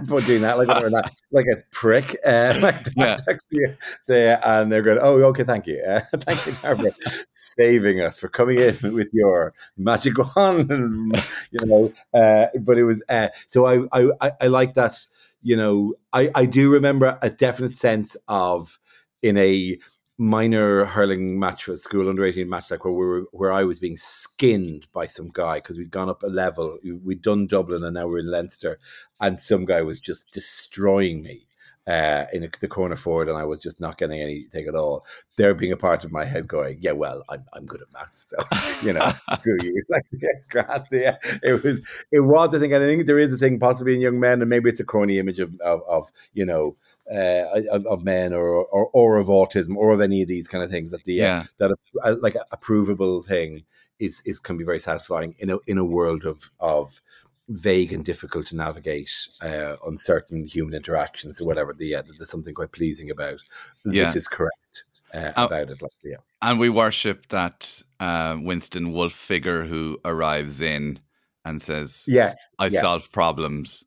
but 0.08 0.24
doing 0.24 0.40
that 0.40 0.56
like 0.56 0.66
that, 0.66 1.12
like 1.30 1.46
a 1.52 1.62
prick 1.70 2.16
uh, 2.24 2.58
like 2.62 2.88
yeah. 2.96 3.18
actually 3.28 3.76
there 4.08 4.40
and 4.44 4.72
they're 4.72 4.82
going 4.82 4.98
oh 5.00 5.22
okay 5.24 5.44
thank 5.44 5.66
you 5.66 5.80
uh, 5.86 6.00
thank 6.16 6.44
you 6.46 6.52
for 6.52 6.90
saving 7.28 8.00
us 8.00 8.18
for 8.18 8.28
coming 8.28 8.58
in 8.58 8.94
with 8.94 9.10
your 9.12 9.52
magic 9.76 10.14
wand 10.18 10.70
and, 10.70 11.22
you 11.52 11.66
know 11.66 11.92
uh, 12.14 12.46
but 12.60 12.78
it 12.78 12.84
was 12.84 13.02
uh, 13.10 13.28
so 13.46 13.66
I, 13.66 14.10
I 14.20 14.32
I 14.40 14.46
like 14.46 14.74
that 14.74 14.96
you 15.42 15.56
know 15.56 15.94
I 16.12 16.30
I 16.34 16.46
do 16.46 16.70
remember 16.70 17.18
a 17.22 17.30
definite 17.30 17.72
sense 17.72 18.16
of 18.28 18.78
in 19.22 19.36
a 19.36 19.78
minor 20.18 20.84
hurling 20.84 21.38
match 21.38 21.64
for 21.64 21.74
school 21.74 22.08
under 22.08 22.24
18 22.26 22.46
match 22.48 22.70
like 22.70 22.84
where 22.84 22.92
we 22.92 23.06
were 23.06 23.24
where 23.32 23.52
I 23.52 23.64
was 23.64 23.78
being 23.78 23.96
skinned 23.96 24.86
by 24.92 25.06
some 25.06 25.30
guy 25.32 25.56
because 25.56 25.78
we'd 25.78 25.90
gone 25.90 26.10
up 26.10 26.22
a 26.22 26.26
level 26.26 26.78
we'd 27.02 27.22
done 27.22 27.46
Dublin 27.46 27.84
and 27.84 27.94
now 27.94 28.06
we're 28.06 28.18
in 28.18 28.30
Leinster 28.30 28.78
and 29.20 29.38
some 29.38 29.64
guy 29.64 29.80
was 29.80 29.98
just 29.98 30.30
destroying 30.30 31.22
me 31.22 31.46
uh, 31.90 32.26
in 32.32 32.48
the 32.60 32.68
corner 32.68 32.94
forward, 32.94 33.28
and 33.28 33.36
I 33.36 33.44
was 33.44 33.60
just 33.60 33.80
not 33.80 33.98
getting 33.98 34.20
anything 34.20 34.68
at 34.68 34.76
all. 34.76 35.04
There 35.36 35.54
being 35.54 35.72
a 35.72 35.76
part 35.76 36.04
of 36.04 36.12
my 36.12 36.24
head 36.24 36.46
going, 36.46 36.78
"Yeah, 36.80 36.92
well, 36.92 37.24
I'm 37.28 37.44
I'm 37.52 37.66
good 37.66 37.82
at 37.82 37.92
maths, 37.92 38.32
so 38.32 38.36
you 38.86 38.92
know, 38.92 39.10
screw 39.38 39.56
you." 39.62 39.82
Like, 39.90 40.04
yes, 40.12 40.46
grand. 40.48 40.84
Yeah, 40.92 41.16
it 41.42 41.64
was 41.64 41.82
it 42.12 42.20
was. 42.20 42.54
I 42.54 42.60
think 42.60 42.72
I 42.72 42.78
think 42.78 43.06
there 43.06 43.18
is 43.18 43.32
a 43.32 43.38
thing 43.38 43.58
possibly 43.58 43.94
in 43.94 44.00
young 44.00 44.20
men, 44.20 44.40
and 44.40 44.48
maybe 44.48 44.70
it's 44.70 44.80
a 44.80 44.84
corny 44.84 45.18
image 45.18 45.40
of 45.40 45.58
of, 45.60 45.82
of 45.88 46.12
you 46.32 46.46
know 46.46 46.76
uh, 47.12 47.60
of, 47.72 47.84
of, 47.86 48.04
men 48.04 48.32
or, 48.32 48.46
or, 48.66 48.88
or 48.92 49.16
of 49.16 49.26
autism 49.26 49.74
or 49.76 49.90
of 49.90 50.00
any 50.00 50.22
of 50.22 50.28
these 50.28 50.46
kind 50.46 50.62
of 50.62 50.70
things 50.70 50.92
that 50.92 51.02
the 51.04 51.20
uh, 51.20 51.24
yeah. 51.24 51.44
that 51.58 51.76
a, 52.04 52.12
like 52.12 52.36
a, 52.36 52.56
provable 52.56 53.24
thing 53.24 53.64
is 53.98 54.22
is 54.26 54.38
can 54.38 54.56
be 54.56 54.62
very 54.62 54.78
satisfying 54.78 55.34
in 55.40 55.50
a 55.50 55.58
in 55.66 55.76
a 55.76 55.84
world 55.84 56.24
of 56.24 56.52
of 56.60 57.02
vague 57.50 57.92
and 57.92 58.04
difficult 58.04 58.46
to 58.46 58.56
navigate 58.56 59.10
uh, 59.42 59.76
uncertain 59.86 60.46
human 60.46 60.74
interactions 60.74 61.40
or 61.40 61.46
whatever 61.46 61.72
the 61.72 61.94
uh, 61.94 62.02
there's 62.02 62.30
something 62.30 62.54
quite 62.54 62.72
pleasing 62.72 63.10
about 63.10 63.40
yeah. 63.84 64.04
this 64.04 64.16
is 64.16 64.28
correct 64.28 64.84
uh, 65.12 65.32
about 65.36 65.68
it 65.68 65.82
like 65.82 65.92
yeah 66.04 66.16
and 66.42 66.58
we 66.58 66.68
worship 66.68 67.26
that 67.28 67.82
uh, 67.98 68.36
Winston 68.40 68.92
Wolfe 68.92 69.12
figure 69.12 69.64
who 69.64 69.98
arrives 70.04 70.60
in 70.60 71.00
and 71.44 71.60
says 71.60 72.04
yes 72.08 72.36
I 72.58 72.66
yeah. 72.66 72.80
solve 72.80 73.10
problems 73.12 73.84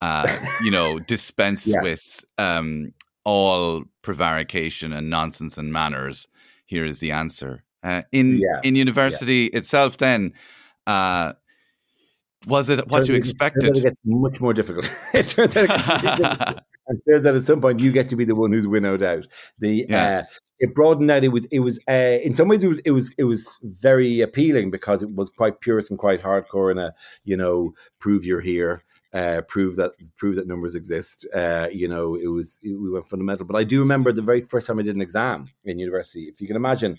uh, 0.00 0.26
you 0.62 0.70
know, 0.70 0.98
dispense 0.98 1.66
yeah. 1.66 1.82
with 1.82 2.24
um, 2.38 2.92
all 3.24 3.84
prevarication 4.02 4.92
and 4.92 5.10
nonsense 5.10 5.58
and 5.58 5.72
manners. 5.72 6.28
Here 6.66 6.84
is 6.84 7.00
the 7.00 7.10
answer. 7.10 7.64
Uh, 7.82 8.02
in 8.12 8.38
yeah. 8.38 8.60
in 8.62 8.76
university 8.76 9.50
yeah. 9.52 9.58
itself, 9.58 9.96
then 9.96 10.34
uh, 10.86 11.32
was 12.46 12.68
it 12.68 12.88
what 12.88 13.08
you 13.08 13.14
expected? 13.14 13.76
It 13.76 13.82
gets 13.82 13.96
much 14.04 14.40
more 14.40 14.54
difficult. 14.54 14.90
it 15.14 15.28
turns 15.28 15.56
out 15.56 15.68
it 16.88 17.02
turns 17.08 17.26
out 17.26 17.34
at 17.34 17.44
some 17.44 17.60
point 17.60 17.80
you 17.80 17.92
get 17.92 18.08
to 18.08 18.16
be 18.16 18.24
the 18.24 18.34
one 18.34 18.52
who's 18.52 18.66
winnowed 18.66 19.02
out. 19.02 19.26
The 19.58 19.86
yeah. 19.88 20.18
uh, 20.18 20.22
it 20.58 20.74
broadened 20.74 21.10
out. 21.10 21.24
It 21.24 21.28
was 21.28 21.46
it 21.46 21.60
was 21.60 21.80
uh, 21.88 22.18
in 22.22 22.34
some 22.34 22.48
ways 22.48 22.64
it 22.64 22.68
was 22.68 22.80
it 22.80 22.92
was 22.92 23.14
it 23.18 23.24
was 23.24 23.58
very 23.62 24.20
appealing 24.20 24.70
because 24.70 25.02
it 25.02 25.14
was 25.14 25.30
quite 25.30 25.60
purist 25.60 25.90
and 25.90 25.98
quite 25.98 26.22
hardcore 26.22 26.70
and 26.70 26.80
a 26.80 26.94
you 27.24 27.36
know 27.36 27.72
prove 27.98 28.24
you're 28.24 28.40
here 28.40 28.82
uh, 29.12 29.42
prove 29.48 29.76
that 29.76 29.92
prove 30.16 30.36
that 30.36 30.46
numbers 30.46 30.74
exist. 30.74 31.26
Uh, 31.34 31.68
you 31.72 31.88
know, 31.88 32.14
it 32.14 32.28
was 32.28 32.60
it, 32.62 32.80
we 32.80 32.90
went 32.90 33.08
fundamental. 33.08 33.46
But 33.46 33.56
I 33.56 33.64
do 33.64 33.80
remember 33.80 34.12
the 34.12 34.22
very 34.22 34.40
first 34.40 34.66
time 34.66 34.78
I 34.78 34.82
did 34.82 34.94
an 34.94 35.02
exam 35.02 35.48
in 35.64 35.78
university. 35.78 36.24
If 36.24 36.40
you 36.40 36.46
can 36.46 36.56
imagine, 36.56 36.98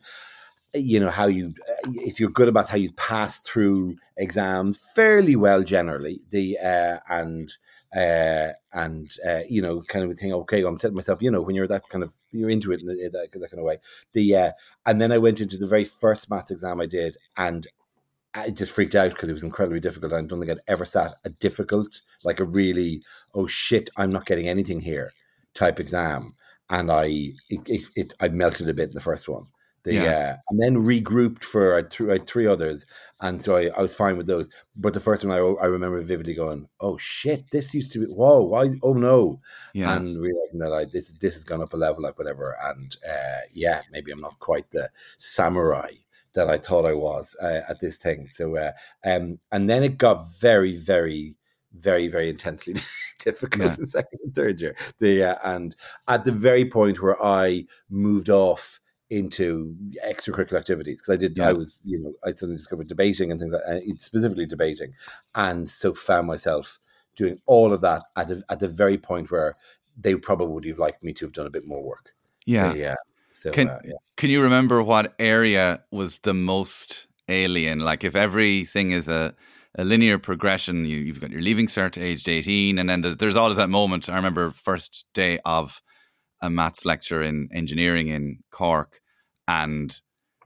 you 0.73 0.99
know 0.99 1.09
how 1.09 1.27
you 1.27 1.53
if 1.95 2.19
you're 2.19 2.29
good 2.29 2.47
about 2.47 2.69
how 2.69 2.77
you 2.77 2.91
pass 2.93 3.39
through 3.39 3.97
exams 4.17 4.77
fairly 4.95 5.35
well 5.35 5.63
generally. 5.63 6.21
The 6.29 6.57
uh, 6.59 6.97
and 7.09 7.51
uh, 7.95 8.53
and 8.73 9.11
uh, 9.27 9.41
you 9.49 9.61
know, 9.61 9.81
kind 9.81 10.09
of 10.09 10.17
thing. 10.17 10.33
Okay, 10.33 10.63
I'm 10.63 10.77
setting 10.77 10.95
myself. 10.95 11.21
You 11.21 11.31
know, 11.31 11.41
when 11.41 11.55
you're 11.55 11.67
that 11.67 11.89
kind 11.89 12.03
of 12.03 12.15
you're 12.31 12.49
into 12.49 12.71
it 12.71 12.81
in 12.81 12.87
that, 12.87 13.11
that 13.11 13.31
kind 13.31 13.59
of 13.59 13.65
way. 13.65 13.77
The 14.13 14.35
uh, 14.35 14.51
and 14.85 15.01
then 15.01 15.11
I 15.11 15.17
went 15.17 15.41
into 15.41 15.57
the 15.57 15.67
very 15.67 15.85
first 15.85 16.29
maths 16.29 16.51
exam 16.51 16.79
I 16.79 16.85
did, 16.85 17.17
and 17.37 17.67
I 18.33 18.49
just 18.49 18.71
freaked 18.71 18.95
out 18.95 19.11
because 19.11 19.29
it 19.29 19.33
was 19.33 19.43
incredibly 19.43 19.81
difficult. 19.81 20.13
I 20.13 20.21
don't 20.21 20.39
think 20.39 20.51
I'd 20.51 20.59
ever 20.67 20.85
sat 20.85 21.11
a 21.25 21.29
difficult, 21.29 22.01
like 22.23 22.39
a 22.39 22.45
really, 22.45 23.03
oh 23.35 23.47
shit, 23.47 23.89
I'm 23.97 24.11
not 24.11 24.25
getting 24.25 24.47
anything 24.47 24.79
here 24.79 25.11
type 25.53 25.79
exam. 25.79 26.35
And 26.69 26.89
I, 26.89 27.33
it, 27.49 27.67
it, 27.67 27.83
it 27.95 28.13
I 28.21 28.29
melted 28.29 28.69
a 28.69 28.73
bit 28.73 28.89
in 28.89 28.95
the 28.95 29.01
first 29.01 29.27
one. 29.27 29.47
The, 29.83 29.93
yeah. 29.95 30.01
Uh, 30.01 30.37
and 30.49 30.61
then 30.61 30.83
regrouped 30.83 31.43
for 31.43 31.75
uh, 31.75 31.81
th- 31.81 32.09
uh, 32.09 32.23
three 32.25 32.45
others, 32.45 32.85
and 33.19 33.43
so 33.43 33.55
I, 33.55 33.69
I, 33.75 33.81
was 33.81 33.95
fine 33.95 34.15
with 34.15 34.27
those. 34.27 34.47
But 34.75 34.93
the 34.93 34.99
first 34.99 35.25
one 35.25 35.35
I, 35.35 35.41
I 35.41 35.65
remember 35.65 35.99
vividly 36.01 36.35
going, 36.35 36.67
"Oh 36.79 36.97
shit, 36.97 37.49
this 37.51 37.73
used 37.73 37.91
to 37.93 37.99
be 37.99 38.05
whoa, 38.05 38.43
why? 38.43 38.69
Oh 38.83 38.93
no!" 38.93 39.41
Yeah. 39.73 39.95
And 39.95 40.21
realizing 40.21 40.59
that 40.59 40.71
I 40.71 40.85
this 40.85 41.09
this 41.13 41.33
has 41.33 41.43
gone 41.43 41.63
up 41.63 41.73
a 41.73 41.77
level, 41.77 42.03
like 42.03 42.19
whatever. 42.19 42.55
And 42.63 42.95
uh, 43.09 43.41
yeah, 43.51 43.81
maybe 43.91 44.11
I'm 44.11 44.21
not 44.21 44.39
quite 44.39 44.69
the 44.69 44.89
samurai 45.17 45.91
that 46.33 46.49
I 46.49 46.57
thought 46.57 46.85
I 46.85 46.93
was 46.93 47.35
uh, 47.41 47.61
at 47.67 47.79
this 47.79 47.97
thing. 47.97 48.27
So, 48.27 48.55
uh, 48.55 48.71
um, 49.03 49.39
and 49.51 49.69
then 49.69 49.83
it 49.83 49.97
got 49.97 50.27
very, 50.39 50.77
very, 50.77 51.35
very, 51.73 52.07
very 52.07 52.29
intensely 52.29 52.75
difficult 53.19 53.71
yeah. 53.71 53.75
in 53.79 53.85
second 53.85 54.19
and 54.23 54.35
third 54.35 54.61
year. 54.61 54.75
The 54.99 55.23
uh, 55.23 55.35
and 55.43 55.75
at 56.07 56.25
the 56.25 56.31
very 56.31 56.65
point 56.65 57.01
where 57.01 57.21
I 57.23 57.65
moved 57.89 58.29
off 58.29 58.79
into 59.11 59.75
extracurricular 60.07 60.57
activities 60.57 61.01
because 61.01 61.13
I 61.13 61.17
did. 61.17 61.37
Yeah. 61.37 61.49
I 61.49 61.53
was, 61.53 61.79
you 61.83 61.99
know, 61.99 62.13
I 62.25 62.31
suddenly 62.31 62.55
discovered 62.55 62.87
debating 62.87 63.29
and 63.29 63.39
things 63.39 63.51
like 63.51 63.83
specifically 63.99 64.47
debating, 64.47 64.93
and 65.35 65.69
so 65.69 65.93
found 65.93 66.25
myself 66.25 66.79
doing 67.15 67.39
all 67.45 67.73
of 67.73 67.81
that 67.81 68.03
at 68.15 68.31
a, 68.31 68.41
at 68.49 68.61
the 68.61 68.67
very 68.67 68.97
point 68.97 69.29
where 69.29 69.57
they 69.97 70.15
probably 70.15 70.47
would 70.47 70.65
have 70.65 70.79
liked 70.79 71.03
me 71.03 71.13
to 71.13 71.25
have 71.25 71.33
done 71.33 71.45
a 71.45 71.51
bit 71.51 71.67
more 71.67 71.83
work. 71.83 72.13
Yeah, 72.45 72.73
yeah. 72.73 72.95
So 73.31 73.51
can 73.51 73.69
uh, 73.69 73.79
yeah. 73.83 73.93
can 74.17 74.29
you 74.29 74.41
remember 74.41 74.81
what 74.81 75.13
area 75.19 75.83
was 75.91 76.19
the 76.19 76.33
most 76.33 77.07
alien? 77.27 77.79
Like 77.79 78.03
if 78.03 78.15
everything 78.15 78.91
is 78.91 79.07
a 79.07 79.35
a 79.75 79.83
linear 79.83 80.17
progression. 80.17 80.85
You, 80.85 81.07
have 81.07 81.21
got 81.21 81.31
your 81.31 81.41
leaving 81.41 81.67
cert 81.67 82.01
aged 82.01 82.27
18, 82.27 82.77
and 82.77 82.89
then 82.89 83.01
there's, 83.01 83.17
there's, 83.17 83.35
always 83.37 83.57
that 83.57 83.69
moment. 83.69 84.09
I 84.09 84.15
remember 84.15 84.51
first 84.51 85.05
day 85.13 85.39
of 85.45 85.81
a 86.41 86.49
maths 86.49 86.85
lecture 86.85 87.21
in 87.21 87.49
engineering 87.53 88.07
in 88.07 88.39
Cork, 88.49 89.00
and 89.51 90.01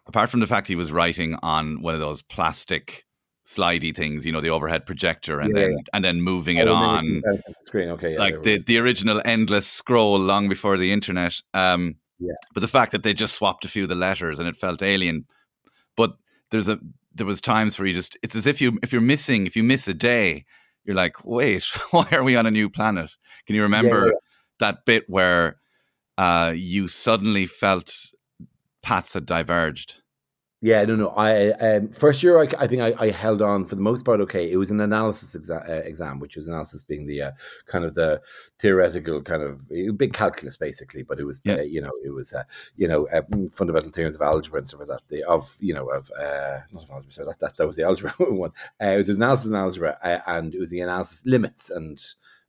apart 0.08 0.30
from 0.30 0.40
the 0.40 0.48
fact 0.48 0.68
he 0.68 0.76
was 0.76 0.92
writing 0.92 1.36
on 1.44 1.82
one 1.82 1.94
of 1.94 2.00
those 2.00 2.22
plastic 2.24 3.06
slidey 3.46 3.96
things, 3.96 4.26
you 4.26 4.32
know, 4.32 4.42
the 4.42 4.50
overhead 4.50 4.86
projector, 4.86 5.40
and 5.40 5.56
yeah, 5.56 5.62
then 5.62 5.72
yeah. 5.72 5.82
and 5.94 6.04
then 6.04 6.22
moving 6.22 6.58
oh, 6.58 6.62
it 6.62 6.68
on 6.68 7.22
screen. 7.64 7.90
Okay, 7.90 8.14
yeah, 8.14 8.20
like 8.20 8.42
the 8.42 8.58
the 8.60 8.80
original 8.80 9.22
endless 9.24 9.68
scroll 9.68 10.18
long 10.18 10.50
before 10.50 10.78
the 10.78 10.92
internet. 10.92 11.40
Um, 11.54 11.96
yeah. 12.20 12.34
But 12.54 12.62
the 12.62 12.68
fact 12.68 12.92
that 12.94 13.04
they 13.04 13.14
just 13.14 13.36
swapped 13.36 13.66
a 13.66 13.68
few 13.68 13.84
of 13.84 13.90
the 13.90 13.96
letters 13.96 14.40
and 14.40 14.48
it 14.48 14.56
felt 14.56 14.82
alien. 14.82 15.26
But 15.96 16.18
there's 16.50 16.68
a 16.68 16.80
there 17.14 17.26
was 17.26 17.42
times 17.42 17.78
where 17.78 17.88
you 17.88 17.94
just 17.94 18.18
it's 18.24 18.36
as 18.36 18.46
if 18.46 18.62
you 18.62 18.80
if 18.82 18.92
you're 18.92 19.02
missing 19.02 19.46
if 19.46 19.56
you 19.56 19.64
miss 19.64 19.88
a 19.88 19.94
day, 19.94 20.46
you're 20.84 20.96
like, 20.96 21.24
wait, 21.26 21.64
why 21.92 22.08
are 22.12 22.24
we 22.24 22.36
on 22.36 22.46
a 22.46 22.52
new 22.52 22.70
planet? 22.70 23.12
Can 23.46 23.56
you 23.56 23.62
remember 23.62 24.14
that 24.60 24.86
bit 24.86 25.04
where 25.08 25.58
uh, 26.18 26.54
you 26.56 26.88
suddenly 26.88 27.46
felt 27.46 27.94
paths 28.86 29.14
had 29.14 29.26
diverged. 29.26 29.96
Yeah, 30.62 30.86
no, 30.86 30.96
no. 30.96 31.10
I 31.10 31.50
um, 31.52 31.90
first 31.90 32.24
year, 32.24 32.40
I, 32.40 32.48
I 32.58 32.68
think 32.68 32.82
I, 32.82 32.94
I, 32.98 33.10
held 33.10 33.42
on 33.42 33.66
for 33.66 33.76
the 33.76 33.82
most 33.82 34.06
part. 34.06 34.22
Okay, 34.22 34.50
it 34.50 34.58
was 34.58 34.72
an 34.72 34.80
analysis 34.80 35.36
exa- 35.36 35.70
uh, 35.70 35.84
exam, 35.84 36.20
which 36.20 36.36
was 36.36 36.48
analysis 36.48 36.82
being 36.82 37.06
the 37.06 37.24
uh, 37.24 37.32
kind 37.68 37.84
of 37.84 37.94
the 37.94 38.22
theoretical 38.60 39.22
kind 39.22 39.44
of 39.44 39.68
big 39.98 40.14
calculus, 40.14 40.56
basically. 40.56 41.04
But 41.04 41.20
it 41.20 41.26
was, 41.26 41.42
yeah. 41.44 41.56
uh, 41.56 41.62
you 41.62 41.82
know, 41.82 41.92
it 42.04 42.12
was, 42.12 42.34
uh, 42.34 42.44
you 42.78 42.88
know, 42.88 43.08
uh, 43.10 43.22
fundamental 43.52 43.92
theorems 43.92 44.16
of 44.16 44.22
algebra 44.22 44.60
and 44.60 44.68
stuff 44.68 44.80
like 44.80 44.90
that. 44.90 45.02
The 45.10 45.24
of, 45.26 45.56
you 45.60 45.74
know, 45.74 45.90
of 45.90 46.10
uh, 46.18 46.60
not 46.72 46.84
of 46.84 46.90
algebra. 46.90 47.12
So 47.12 47.26
that, 47.26 47.40
that 47.40 47.58
that 47.58 47.68
was 47.68 47.76
the 47.76 47.84
algebra 47.84 48.12
one. 48.20 48.52
it 48.80 48.98
was 48.98 49.10
analysis 49.10 49.48
and 49.48 49.56
algebra, 49.56 49.98
and 50.26 50.56
it 50.56 50.60
was 50.60 50.70
the 50.70 50.80
analysis 50.80 51.26
limits 51.26 51.70
and 51.70 52.02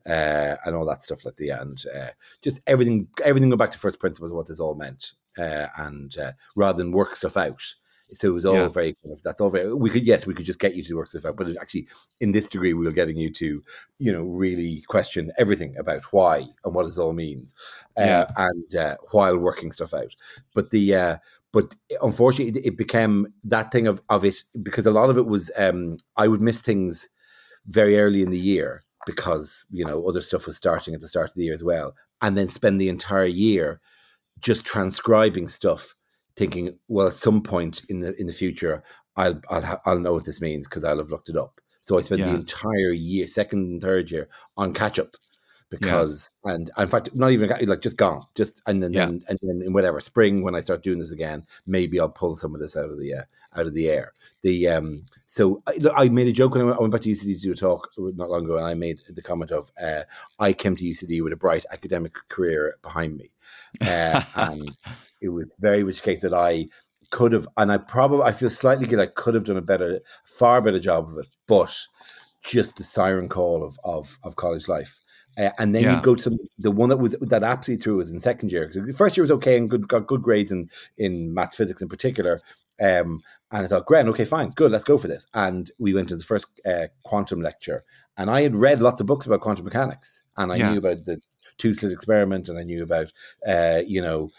uh, 0.08 0.56
and 0.64 0.74
all 0.74 0.86
that 0.86 1.02
stuff 1.02 1.24
like 1.24 1.36
the 1.36 1.50
and 1.50 1.84
uh, 1.94 2.10
just 2.40 2.60
everything 2.66 3.08
everything 3.24 3.50
go 3.50 3.56
back 3.56 3.72
to 3.72 3.78
first 3.78 3.98
principles 3.98 4.32
what 4.32 4.46
this 4.46 4.60
all 4.60 4.74
meant 4.74 5.12
uh, 5.38 5.66
and 5.76 6.16
uh, 6.18 6.32
rather 6.54 6.78
than 6.82 6.92
work 6.92 7.16
stuff 7.16 7.36
out. 7.36 7.62
So 8.12 8.28
it 8.28 8.34
was 8.34 8.46
all 8.46 8.54
yeah. 8.54 8.68
very 8.68 8.96
kind 9.02 9.12
of 9.12 9.22
that's 9.24 9.40
all 9.40 9.50
very 9.50 9.74
we 9.74 9.90
could 9.90 10.06
yes 10.06 10.28
we 10.28 10.34
could 10.34 10.46
just 10.46 10.60
get 10.60 10.76
you 10.76 10.84
to 10.84 10.94
work 10.94 11.08
stuff 11.08 11.24
out 11.24 11.36
but 11.36 11.48
it's 11.48 11.58
actually 11.60 11.88
in 12.20 12.30
this 12.30 12.48
degree 12.48 12.72
we 12.72 12.84
were 12.84 12.92
getting 12.92 13.16
you 13.16 13.32
to 13.32 13.64
you 13.98 14.12
know 14.12 14.22
really 14.22 14.84
question 14.86 15.32
everything 15.38 15.76
about 15.76 16.04
why 16.12 16.46
and 16.64 16.72
what 16.72 16.86
this 16.86 16.98
all 16.98 17.12
means 17.12 17.52
uh, 17.96 18.26
and 18.36 18.76
uh, 18.76 18.96
while 19.10 19.36
working 19.36 19.72
stuff 19.72 19.92
out. 19.92 20.14
But 20.54 20.70
the 20.70 21.18
but 21.52 21.74
unfortunately 22.02 22.60
it, 22.60 22.66
it 22.66 22.76
became 22.76 23.32
that 23.42 23.72
thing 23.72 23.86
of, 23.86 24.00
of 24.08 24.24
it 24.24 24.36
because 24.62 24.86
a 24.86 24.90
lot 24.90 25.10
of 25.10 25.18
it 25.18 25.26
was 25.26 25.50
um, 25.56 25.96
I 26.16 26.28
would 26.28 26.40
miss 26.40 26.60
things 26.60 27.08
very 27.66 27.98
early 27.98 28.22
in 28.22 28.30
the 28.30 28.38
year 28.38 28.84
because 29.06 29.64
you 29.70 29.84
know 29.84 30.06
other 30.06 30.20
stuff 30.20 30.46
was 30.46 30.56
starting 30.56 30.94
at 30.94 31.00
the 31.00 31.08
start 31.08 31.30
of 31.30 31.34
the 31.34 31.44
year 31.44 31.54
as 31.54 31.64
well, 31.64 31.94
and 32.20 32.36
then 32.36 32.48
spend 32.48 32.80
the 32.80 32.88
entire 32.88 33.24
year 33.24 33.80
just 34.40 34.64
transcribing 34.64 35.48
stuff, 35.48 35.94
thinking, 36.36 36.78
well, 36.88 37.08
at 37.08 37.14
some 37.14 37.42
point 37.42 37.82
in 37.88 38.00
the 38.00 38.18
in 38.20 38.26
the 38.26 38.32
future, 38.32 38.82
I'll 39.16 39.40
I'll 39.50 39.80
I'll 39.84 39.98
know 39.98 40.12
what 40.12 40.24
this 40.24 40.40
means 40.40 40.68
because 40.68 40.84
I'll 40.84 40.98
have 40.98 41.10
looked 41.10 41.28
it 41.28 41.36
up. 41.36 41.60
So 41.80 41.96
I 41.96 42.00
spent 42.00 42.20
yeah. 42.20 42.30
the 42.30 42.34
entire 42.34 42.92
year, 42.92 43.26
second 43.26 43.60
and 43.60 43.80
third 43.80 44.10
year, 44.10 44.28
on 44.56 44.74
catch 44.74 44.98
up 44.98 45.16
because 45.70 46.32
yeah. 46.44 46.54
and 46.54 46.70
in 46.78 46.88
fact 46.88 47.14
not 47.14 47.30
even 47.30 47.50
like 47.66 47.80
just 47.80 47.96
gone 47.96 48.24
just 48.34 48.62
and 48.66 48.82
then, 48.82 48.92
yeah. 48.92 49.06
and 49.06 49.38
then 49.42 49.62
in 49.64 49.72
whatever 49.72 50.00
spring 50.00 50.42
when 50.42 50.54
I 50.54 50.60
start 50.60 50.82
doing 50.82 50.98
this 50.98 51.10
again 51.10 51.44
maybe 51.66 51.98
I'll 51.98 52.08
pull 52.08 52.36
some 52.36 52.54
of 52.54 52.60
this 52.60 52.76
out 52.76 52.90
of 52.90 52.98
the 52.98 53.14
uh, 53.14 53.22
out 53.56 53.66
of 53.66 53.74
the 53.74 53.88
air 53.88 54.12
the 54.42 54.68
um 54.68 55.04
so 55.26 55.62
I, 55.66 55.78
I 55.94 56.08
made 56.08 56.28
a 56.28 56.32
joke 56.32 56.52
when 56.52 56.62
I 56.62 56.64
went, 56.64 56.78
I 56.78 56.80
went, 56.80 56.92
back 56.92 57.00
to 57.02 57.10
UCD 57.10 57.34
to 57.34 57.40
do 57.40 57.52
a 57.52 57.56
talk 57.56 57.88
not 57.96 58.30
long 58.30 58.44
ago 58.44 58.56
and 58.56 58.66
I 58.66 58.74
made 58.74 59.02
the 59.08 59.22
comment 59.22 59.50
of 59.50 59.72
uh, 59.82 60.02
I 60.38 60.52
came 60.52 60.76
to 60.76 60.84
UCD 60.84 61.22
with 61.22 61.32
a 61.32 61.36
bright 61.36 61.64
academic 61.72 62.14
career 62.28 62.76
behind 62.82 63.16
me 63.16 63.30
uh, 63.80 64.22
and 64.36 64.70
it 65.20 65.30
was 65.30 65.56
very 65.58 65.82
much 65.82 66.02
case 66.02 66.22
that 66.22 66.34
I 66.34 66.68
could 67.10 67.32
have 67.32 67.48
and 67.56 67.72
I 67.72 67.78
probably 67.78 68.22
I 68.22 68.32
feel 68.32 68.50
slightly 68.50 68.86
good 68.86 69.00
I 69.00 69.06
could 69.06 69.34
have 69.34 69.44
done 69.44 69.56
a 69.56 69.62
better 69.62 70.00
far 70.24 70.60
better 70.60 70.80
job 70.80 71.08
of 71.08 71.18
it 71.18 71.26
but 71.48 71.76
just 72.42 72.76
the 72.76 72.84
siren 72.84 73.28
call 73.28 73.64
of 73.64 73.78
of, 73.82 74.18
of 74.22 74.36
college 74.36 74.68
life 74.68 75.00
uh, 75.38 75.50
and 75.58 75.74
then 75.74 75.82
yeah. 75.82 75.96
you 75.96 76.02
go 76.02 76.14
to 76.14 76.38
the 76.58 76.70
one 76.70 76.88
that 76.88 76.96
was 76.96 77.16
that 77.20 77.42
absolutely 77.42 77.82
threw 77.82 77.96
was 77.96 78.10
in 78.10 78.20
second 78.20 78.52
year. 78.52 78.70
The 78.72 78.92
first 78.92 79.16
year 79.16 79.22
was 79.22 79.30
okay 79.32 79.56
and 79.56 79.68
good, 79.68 79.88
got 79.88 80.06
good 80.06 80.22
grades 80.22 80.52
in 80.52 80.70
in 80.98 81.34
maths, 81.34 81.56
physics 81.56 81.82
in 81.82 81.88
particular. 81.88 82.40
Um, 82.80 83.22
and 83.52 83.64
I 83.64 83.66
thought, 83.66 83.86
great, 83.86 84.06
okay, 84.06 84.26
fine, 84.26 84.50
good, 84.50 84.70
let's 84.70 84.84
go 84.84 84.98
for 84.98 85.08
this. 85.08 85.26
And 85.32 85.70
we 85.78 85.94
went 85.94 86.10
to 86.10 86.16
the 86.16 86.24
first 86.24 86.48
uh, 86.66 86.88
quantum 87.04 87.40
lecture, 87.40 87.84
and 88.16 88.30
I 88.30 88.42
had 88.42 88.54
read 88.54 88.80
lots 88.80 89.00
of 89.00 89.06
books 89.06 89.26
about 89.26 89.40
quantum 89.40 89.64
mechanics, 89.64 90.24
and 90.36 90.52
I 90.52 90.56
yeah. 90.56 90.70
knew 90.70 90.78
about 90.78 91.04
the 91.04 91.20
two 91.58 91.72
slit 91.72 91.92
experiment, 91.92 92.48
and 92.48 92.58
I 92.58 92.64
knew 92.64 92.82
about, 92.82 93.12
uh, 93.48 93.80
you 93.86 94.02
know, 94.02 94.30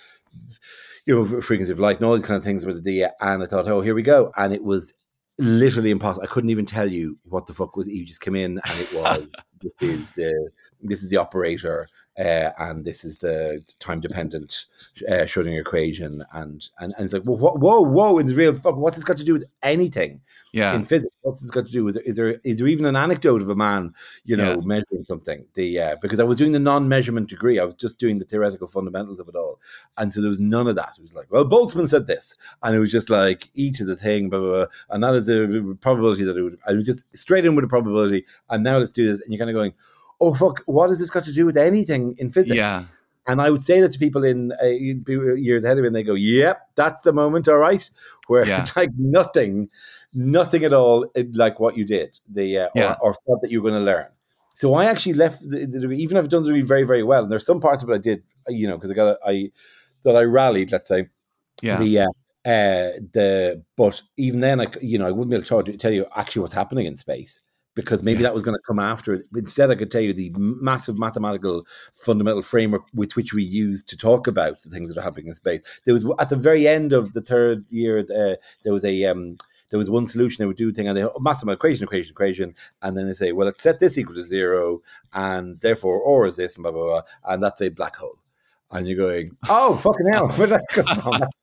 you 1.06 1.16
know, 1.16 1.42
frequency 1.42 1.72
of 1.72 1.80
light 1.80 1.98
and 1.98 2.06
all 2.06 2.16
these 2.16 2.26
kind 2.26 2.38
of 2.38 2.44
things 2.44 2.66
with 2.66 2.84
the. 2.84 3.06
And 3.22 3.42
I 3.42 3.46
thought, 3.46 3.68
oh, 3.68 3.82
here 3.82 3.96
we 3.96 4.04
go, 4.04 4.32
and 4.38 4.54
it 4.54 4.64
was 4.64 4.94
literally 5.38 5.92
impossible. 5.92 6.24
I 6.24 6.28
couldn't 6.28 6.50
even 6.50 6.66
tell 6.66 6.92
you 6.92 7.18
what 7.24 7.46
the 7.46 7.54
fuck 7.54 7.76
was. 7.76 7.88
You 7.88 8.06
just 8.06 8.22
came 8.22 8.36
in 8.36 8.60
and 8.66 8.80
it 8.80 8.94
was 8.94 9.32
this 9.62 9.82
is 9.82 10.12
the 10.12 10.52
this 10.82 11.04
is 11.04 11.10
the 11.10 11.18
operator 11.18 11.88
uh, 12.18 12.52
and 12.58 12.84
this 12.84 13.04
is 13.04 13.20
the 13.20 13.64
time 13.80 14.02
dependent 14.02 14.66
uh, 15.08 15.24
Schrodinger 15.24 15.62
equation, 15.62 16.24
and, 16.34 16.68
and 16.80 16.94
and 16.98 17.06
it's 17.06 17.14
like, 17.14 17.24
well, 17.26 17.38
whoa, 17.38 17.82
whoa, 17.82 18.18
it's 18.18 18.34
real. 18.34 18.54
Fuck, 18.54 18.78
what's 18.78 18.98
this 18.98 19.06
got 19.06 19.18
to 19.18 19.24
do 19.24 19.34
with 19.34 19.46
anything? 19.62 20.22
Yeah, 20.52 20.74
in 20.74 20.84
physics, 20.84 21.16
what's 21.22 21.42
this 21.42 21.52
got 21.52 21.68
to 21.68 21.72
do? 21.72 21.88
Is 21.88 21.96
there 21.96 22.04
is 22.04 22.16
there, 22.16 22.30
is 22.44 22.58
there 22.58 22.68
even 22.68 22.86
an 22.86 22.96
anecdote 22.96 23.42
of 23.44 23.50
a 23.50 23.56
man, 23.56 23.94
you 24.26 24.36
know, 24.36 24.52
yeah. 24.52 24.66
measuring 24.66 25.04
something? 25.04 25.46
The 25.54 25.80
uh, 25.80 25.96
because 26.02 26.20
I 26.20 26.24
was 26.24 26.38
doing 26.38 26.54
the 26.54 26.60
non-measurement 26.60 27.30
degree, 27.30 27.60
I 27.60 27.66
was 27.66 27.76
just 27.76 28.00
doing 28.00 28.18
the 28.18 28.26
theoretical 28.26 28.68
fundamentals 28.68 29.20
of 29.20 29.28
it 29.28 29.36
all, 29.36 29.60
and 29.98 30.12
so 30.12 30.22
there 30.22 30.30
was 30.30 30.40
none 30.40 30.68
of 30.68 30.76
that. 30.76 30.94
It 30.98 31.02
was 31.04 31.14
like, 31.14 31.32
well, 31.32 31.46
Boltzmann 31.46 31.88
said 31.88 32.08
this, 32.08 32.36
and 32.64 32.76
it 32.76 32.80
was 32.80 32.92
just 32.92 33.12
like 33.12 33.50
each 33.54 33.80
of 33.80 33.88
the 33.88 33.96
thing, 33.96 34.30
blah, 34.30 34.40
blah, 34.40 34.50
blah, 34.50 34.66
and 34.90 35.04
that 35.04 35.14
is 35.14 35.28
the 35.28 35.78
probability 35.82 36.24
that 36.24 36.36
it 36.36 36.42
would. 36.42 36.58
I 36.68 36.74
was 36.74 36.86
just 36.86 37.16
straight 37.16 37.46
in 37.46 37.56
with 37.56 37.66
a 37.66 37.68
probability, 37.68 38.26
and 38.50 38.64
now 38.64 38.78
let's 38.78 38.92
do 38.92 39.06
this, 39.06 39.22
and 39.22 39.32
you're 39.32 39.40
kind 39.40 39.52
of 39.52 39.56
going 39.56 39.74
oh 40.20 40.34
fuck, 40.34 40.64
what 40.66 40.90
has 40.90 41.00
this 41.00 41.10
got 41.10 41.24
to 41.26 41.34
do 41.34 41.46
with 41.46 41.58
anything 41.58 42.16
in 42.18 42.30
physics? 42.30 42.56
Yeah. 42.56 42.86
And 43.28 43.42
I 43.42 43.50
would 43.50 43.62
say 43.62 43.82
that 43.82 43.92
to 43.92 44.00
people 44.00 44.24
in 44.24 44.54
uh, 44.64 44.68
years 44.68 45.66
ahead 45.66 45.78
of 45.78 45.82
me, 45.82 45.88
and 45.88 45.96
they 45.96 46.04
go, 46.04 46.14
"Yep, 46.14 46.70
that's 46.76 47.02
the 47.02 47.12
moment, 47.12 47.48
all 47.48 47.58
right." 47.58 47.90
Where 48.28 48.46
yeah. 48.46 48.62
it's 48.62 48.76
like 48.76 48.90
nothing, 48.98 49.70
nothing 50.14 50.66
at 50.66 50.74
all 50.74 51.06
uh, 51.16 51.24
like 51.34 51.60
what 51.60 51.78
you 51.78 51.86
did, 51.86 52.20
the 52.30 52.58
uh, 52.60 52.70
yeah. 52.76 52.96
or, 53.02 53.10
or 53.10 53.14
thought 53.14 53.42
that 53.42 53.52
you 53.52 53.62
were 53.62 53.70
going 53.70 53.82
to 53.82 53.86
learn. 53.86 54.08
So 54.54 54.74
I 54.74 54.86
actually 54.86 55.14
left 55.14 55.42
the, 55.50 55.66
the 55.66 55.80
degree, 55.80 55.98
even 55.98 56.18
if 56.18 56.24
I've 56.24 56.30
done 56.30 56.44
the 56.44 56.50
degree 56.50 56.62
very, 56.62 56.84
very 56.84 57.04
well. 57.04 57.24
And 57.24 57.32
there's 57.32 57.46
some 57.46 57.62
parts 57.62 57.84
of 57.84 57.90
it 57.90 57.94
I 57.94 58.00
did, 58.00 58.24
uh, 58.50 58.52
you 58.52 58.68
know, 58.68 58.76
because 58.76 58.92
I 58.92 58.96
got 58.96 59.08
a, 59.08 59.20
I 59.26 59.52
that 60.04 60.16
I 60.16 60.24
rallied, 60.24 60.72
let's 60.72 60.90
say. 60.90 61.08
Yeah. 61.62 61.78
The 61.78 62.00
uh, 62.00 62.06
uh, 62.46 62.92
the 63.14 63.64
but 63.76 64.02
even 64.16 64.40
then, 64.40 64.62
I 64.62 64.68
you 64.82 64.98
know 64.98 65.08
I 65.08 65.12
wouldn't 65.12 65.30
be 65.30 65.36
able 65.36 65.64
to 65.64 65.78
tell 65.78 65.92
you 65.92 66.06
actually 66.16 66.42
what's 66.42 66.54
happening 66.54 66.86
in 66.86 66.96
space 66.96 67.42
because 67.78 68.02
maybe 68.02 68.22
yeah. 68.22 68.24
that 68.24 68.34
was 68.34 68.44
going 68.44 68.58
to 68.58 68.64
come 68.66 68.80
after. 68.80 69.24
Instead, 69.36 69.70
I 69.70 69.76
could 69.76 69.92
tell 69.92 70.02
you 70.02 70.12
the 70.12 70.34
massive 70.36 70.98
mathematical 70.98 71.66
fundamental 71.94 72.42
framework 72.42 72.82
with 72.92 73.16
which 73.16 73.36
we 73.36 73.44
use 73.44 73.84
to 73.84 73.96
talk 73.96 74.26
about 74.26 74.64
the 74.64 74.72
things 74.72 74.92
that 74.92 75.00
are 75.00 75.04
happening 75.04 75.28
in 75.28 75.36
space. 75.36 75.62
There 75.86 75.94
was 75.94 76.04
at 76.18 76.32
the 76.32 76.36
very 76.36 76.68
end 76.68 76.92
of 76.92 77.14
the 77.14 77.22
third 77.22 77.66
year, 77.70 78.00
uh, 78.00 78.36
there 78.64 78.74
was 78.74 78.84
a 78.84 79.06
um, 79.06 79.38
there 79.70 79.78
was 79.78 79.92
one 79.92 80.08
solution 80.08 80.42
they 80.42 80.48
would 80.48 80.58
do 80.58 80.74
thing 80.74 80.88
and 80.88 80.98
they 80.98 81.04
oh, 81.04 81.20
mathematical 81.20 81.54
equation, 81.54 81.84
equation, 81.84 82.12
equation, 82.12 82.56
and 82.82 82.98
then 82.98 83.06
they 83.06 83.14
say, 83.14 83.32
well, 83.32 83.46
let's 83.46 83.62
set 83.62 83.80
this 83.80 83.96
equal 83.96 84.16
to 84.16 84.24
zero, 84.24 84.82
and 85.14 85.62
therefore 85.62 86.00
or 86.00 86.26
is 86.26 86.36
this, 86.36 86.56
and 86.56 86.64
blah 86.64 86.72
blah 86.72 86.84
blah, 86.84 87.02
and 87.32 87.44
that's 87.44 87.62
a 87.62 87.70
black 87.70 87.96
hole. 87.96 88.18
And 88.72 88.88
you're 88.88 88.98
going, 88.98 89.38
oh 89.50 89.76
fucking 89.76 90.08
hell, 90.12 90.30
where 90.30 90.48
did 90.48 90.60
that 90.60 90.68
come 90.72 91.02
from? 91.02 91.22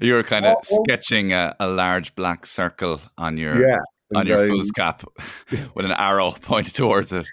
You 0.00 0.14
were 0.14 0.22
kind 0.22 0.46
of 0.46 0.58
oh, 0.58 0.84
sketching 0.84 1.32
a, 1.32 1.56
a, 1.58 1.68
large 1.68 2.14
black 2.14 2.46
circle 2.46 3.00
on 3.18 3.36
your 3.36 3.60
yeah, 3.60 3.80
on 4.14 4.26
your 4.26 4.38
foolscap 4.48 5.04
with 5.74 5.84
an 5.84 5.92
arrow 5.92 6.30
pointed 6.42 6.74
towards 6.74 7.12
it. 7.12 7.26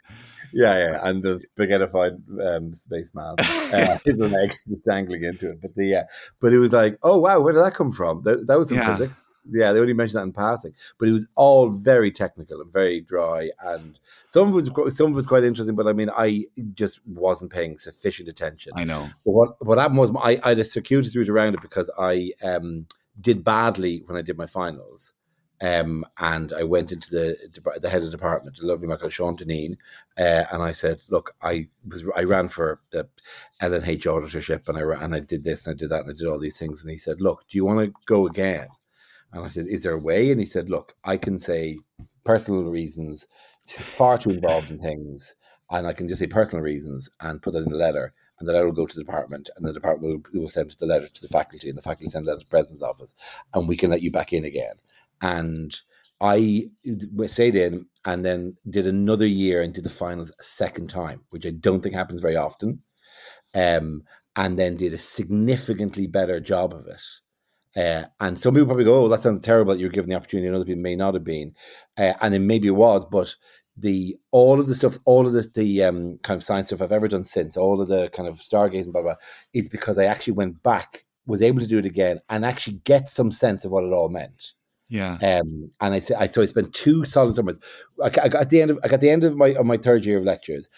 Yeah, 0.53 0.77
yeah, 0.77 0.99
and 1.03 1.21
the 1.21 1.43
spaghettified 1.57 2.17
um, 2.41 2.73
spaceman, 2.73 3.35
uh, 3.39 3.99
his 4.05 4.15
leg 4.15 4.55
just 4.67 4.85
dangling 4.85 5.23
into 5.23 5.51
it. 5.51 5.61
But 5.61 5.75
the 5.75 5.85
yeah, 5.85 6.03
but 6.39 6.53
it 6.53 6.59
was 6.59 6.71
like, 6.71 6.97
oh 7.03 7.19
wow, 7.19 7.39
where 7.41 7.53
did 7.53 7.63
that 7.63 7.75
come 7.75 7.91
from? 7.91 8.23
That, 8.23 8.47
that 8.47 8.57
was 8.57 8.69
some 8.69 8.77
yeah. 8.77 8.91
physics. 8.91 9.21
Yeah, 9.49 9.71
they 9.71 9.79
only 9.79 9.93
mentioned 9.93 10.19
that 10.19 10.23
in 10.23 10.33
passing, 10.33 10.73
but 10.99 11.07
it 11.07 11.13
was 11.13 11.27
all 11.35 11.69
very 11.69 12.11
technical 12.11 12.59
and 12.61 12.71
very 12.71 13.01
dry, 13.01 13.49
and 13.65 13.99
some 14.29 14.47
of 14.47 14.53
it 14.53 14.73
was 14.73 14.97
some 14.97 15.07
of 15.07 15.11
it 15.13 15.15
was 15.15 15.27
quite 15.27 15.43
interesting. 15.43 15.75
But 15.75 15.87
I 15.87 15.93
mean, 15.93 16.09
I 16.15 16.45
just 16.73 17.05
wasn't 17.05 17.51
paying 17.51 17.77
sufficient 17.77 18.29
attention. 18.29 18.73
I 18.75 18.83
know. 18.83 19.07
But 19.25 19.31
what 19.31 19.65
what 19.65 19.77
happened 19.77 19.99
was 19.99 20.11
I, 20.15 20.39
I 20.43 20.49
had 20.49 20.59
a 20.59 20.65
circuitous 20.65 21.15
route 21.15 21.29
around 21.29 21.55
it 21.55 21.61
because 21.61 21.89
I 21.99 22.31
um, 22.41 22.87
did 23.19 23.43
badly 23.43 24.03
when 24.05 24.17
I 24.17 24.21
did 24.21 24.37
my 24.37 24.47
finals. 24.47 25.13
Um, 25.59 26.05
and 26.19 26.53
I 26.53 26.63
went 26.63 26.91
into 26.91 27.09
the 27.09 27.35
the 27.81 27.89
head 27.89 28.03
of 28.03 28.05
the 28.05 28.11
department, 28.11 28.57
the 28.57 28.67
lovely 28.67 28.87
Michael 28.87 29.09
Sean 29.09 29.35
Deneen, 29.35 29.77
uh, 30.17 30.43
and 30.51 30.61
I 30.61 30.71
said, 30.71 31.01
"Look, 31.09 31.35
I 31.41 31.67
was 31.87 32.03
I 32.15 32.23
ran 32.23 32.47
for 32.47 32.79
the 32.91 33.09
L&H 33.59 34.05
auditorship, 34.05 34.69
and 34.69 34.77
I 34.77 34.81
ran, 34.81 35.01
and 35.01 35.15
I 35.15 35.19
did 35.19 35.43
this 35.43 35.65
and 35.65 35.73
I 35.73 35.77
did 35.77 35.89
that 35.89 36.01
and 36.01 36.11
I 36.11 36.13
did 36.13 36.27
all 36.27 36.39
these 36.39 36.59
things." 36.59 36.81
And 36.81 36.91
he 36.91 36.97
said, 36.97 37.21
"Look, 37.21 37.47
do 37.49 37.57
you 37.57 37.65
want 37.65 37.79
to 37.79 37.93
go 38.05 38.27
again?" 38.27 38.67
And 39.33 39.45
I 39.45 39.49
said, 39.49 39.65
"Is 39.67 39.81
there 39.81 39.93
a 39.93 39.99
way?" 39.99 40.29
And 40.29 40.39
he 40.39 40.45
said, 40.45 40.69
"Look, 40.69 40.95
I 41.03 41.17
can 41.17 41.39
say 41.39 41.79
personal 42.23 42.65
reasons, 42.65 43.25
far 43.67 44.19
too 44.19 44.29
involved 44.29 44.69
in 44.69 44.77
things, 44.77 45.33
and 45.71 45.87
I 45.87 45.93
can 45.93 46.07
just 46.07 46.19
say 46.19 46.27
personal 46.27 46.63
reasons 46.63 47.09
and 47.19 47.41
put 47.41 47.53
that 47.53 47.63
in 47.63 47.71
the 47.71 47.77
letter." 47.77 48.13
and 48.39 48.47
the 48.47 48.53
letter 48.53 48.67
will 48.67 48.71
go 48.71 48.85
to 48.85 48.95
the 48.95 49.03
department, 49.03 49.49
and 49.57 49.65
the 49.65 49.73
department 49.73 50.23
will, 50.31 50.41
will 50.41 50.47
send 50.47 50.69
the 50.69 50.85
letter 50.85 51.07
to 51.07 51.21
the 51.23 51.27
faculty, 51.27 51.69
and 51.69 51.77
the 51.79 51.81
faculty 51.81 52.07
send 52.07 52.23
the 52.23 52.29
letter 52.29 52.41
to 52.41 52.45
the 52.45 52.51
president's 52.51 52.83
office, 52.83 53.15
and 53.55 53.67
we 53.67 53.75
can 53.75 53.89
let 53.89 54.03
you 54.03 54.11
back 54.11 54.31
in 54.31 54.45
again 54.45 54.75
and 55.21 55.75
I 56.19 56.69
stayed 57.27 57.55
in 57.55 57.85
and 58.05 58.25
then 58.25 58.57
did 58.69 58.87
another 58.87 59.27
year 59.27 59.61
and 59.61 59.73
did 59.73 59.83
the 59.83 59.89
finals 59.89 60.31
a 60.39 60.43
second 60.43 60.89
time, 60.89 61.21
which 61.29 61.45
I 61.45 61.51
don't 61.51 61.81
think 61.81 61.95
happens 61.95 62.19
very 62.19 62.35
often. 62.35 62.81
Um, 63.53 64.03
and 64.35 64.57
then 64.57 64.75
did 64.77 64.93
a 64.93 64.97
significantly 64.99 66.05
better 66.07 66.39
job 66.39 66.73
of 66.73 66.87
it. 66.87 67.01
Uh, 67.75 68.07
and 68.19 68.39
some 68.39 68.53
people 68.53 68.67
probably 68.67 68.85
go, 68.85 69.05
"Oh, 69.05 69.07
that 69.09 69.21
sounds 69.21 69.43
terrible." 69.43 69.73
That 69.73 69.79
you're 69.79 69.89
given 69.89 70.09
the 70.09 70.15
opportunity, 70.15 70.47
and 70.47 70.55
other 70.55 70.65
people 70.65 70.81
may 70.81 70.95
not 70.95 71.13
have 71.15 71.23
been, 71.23 71.53
uh, 71.97 72.13
and 72.21 72.33
then 72.33 72.47
maybe 72.47 72.67
it 72.67 72.71
was. 72.71 73.05
But 73.05 73.35
the 73.75 74.17
all 74.31 74.59
of 74.59 74.67
the 74.67 74.75
stuff, 74.75 74.97
all 75.05 75.27
of 75.27 75.33
the, 75.33 75.47
the 75.53 75.83
um, 75.83 76.17
kind 76.23 76.37
of 76.37 76.43
science 76.43 76.67
stuff 76.67 76.81
I've 76.81 76.91
ever 76.91 77.07
done 77.07 77.23
since, 77.23 77.57
all 77.57 77.81
of 77.81 77.87
the 77.87 78.09
kind 78.09 78.27
of 78.27 78.35
stargazing, 78.35 78.91
blah 78.93 79.03
blah, 79.03 79.15
is 79.53 79.69
because 79.69 79.99
I 79.99 80.05
actually 80.05 80.33
went 80.33 80.61
back, 80.63 81.05
was 81.25 81.41
able 81.41 81.59
to 81.59 81.67
do 81.67 81.77
it 81.77 81.85
again, 81.85 82.19
and 82.29 82.45
actually 82.45 82.77
get 82.83 83.09
some 83.09 83.31
sense 83.31 83.65
of 83.65 83.71
what 83.71 83.83
it 83.83 83.93
all 83.93 84.09
meant. 84.09 84.53
Yeah. 84.89 85.13
Um, 85.15 85.71
and 85.81 85.93
I, 85.95 86.01
I 86.17 86.27
so 86.27 86.41
I 86.41 86.45
spent 86.45 86.73
two 86.73 87.05
solid 87.05 87.35
summers. 87.35 87.59
I, 88.01 88.07
I 88.07 88.09
got 88.09 88.35
at 88.35 88.49
the 88.49 88.61
end 88.61 88.71
of 88.71 88.79
I 88.83 88.87
got 88.87 89.01
the 89.01 89.09
end 89.09 89.23
of 89.23 89.35
my 89.35 89.49
of 89.49 89.65
my 89.65 89.77
third 89.77 90.05
year 90.05 90.17
of 90.17 90.23
lectures. 90.23 90.69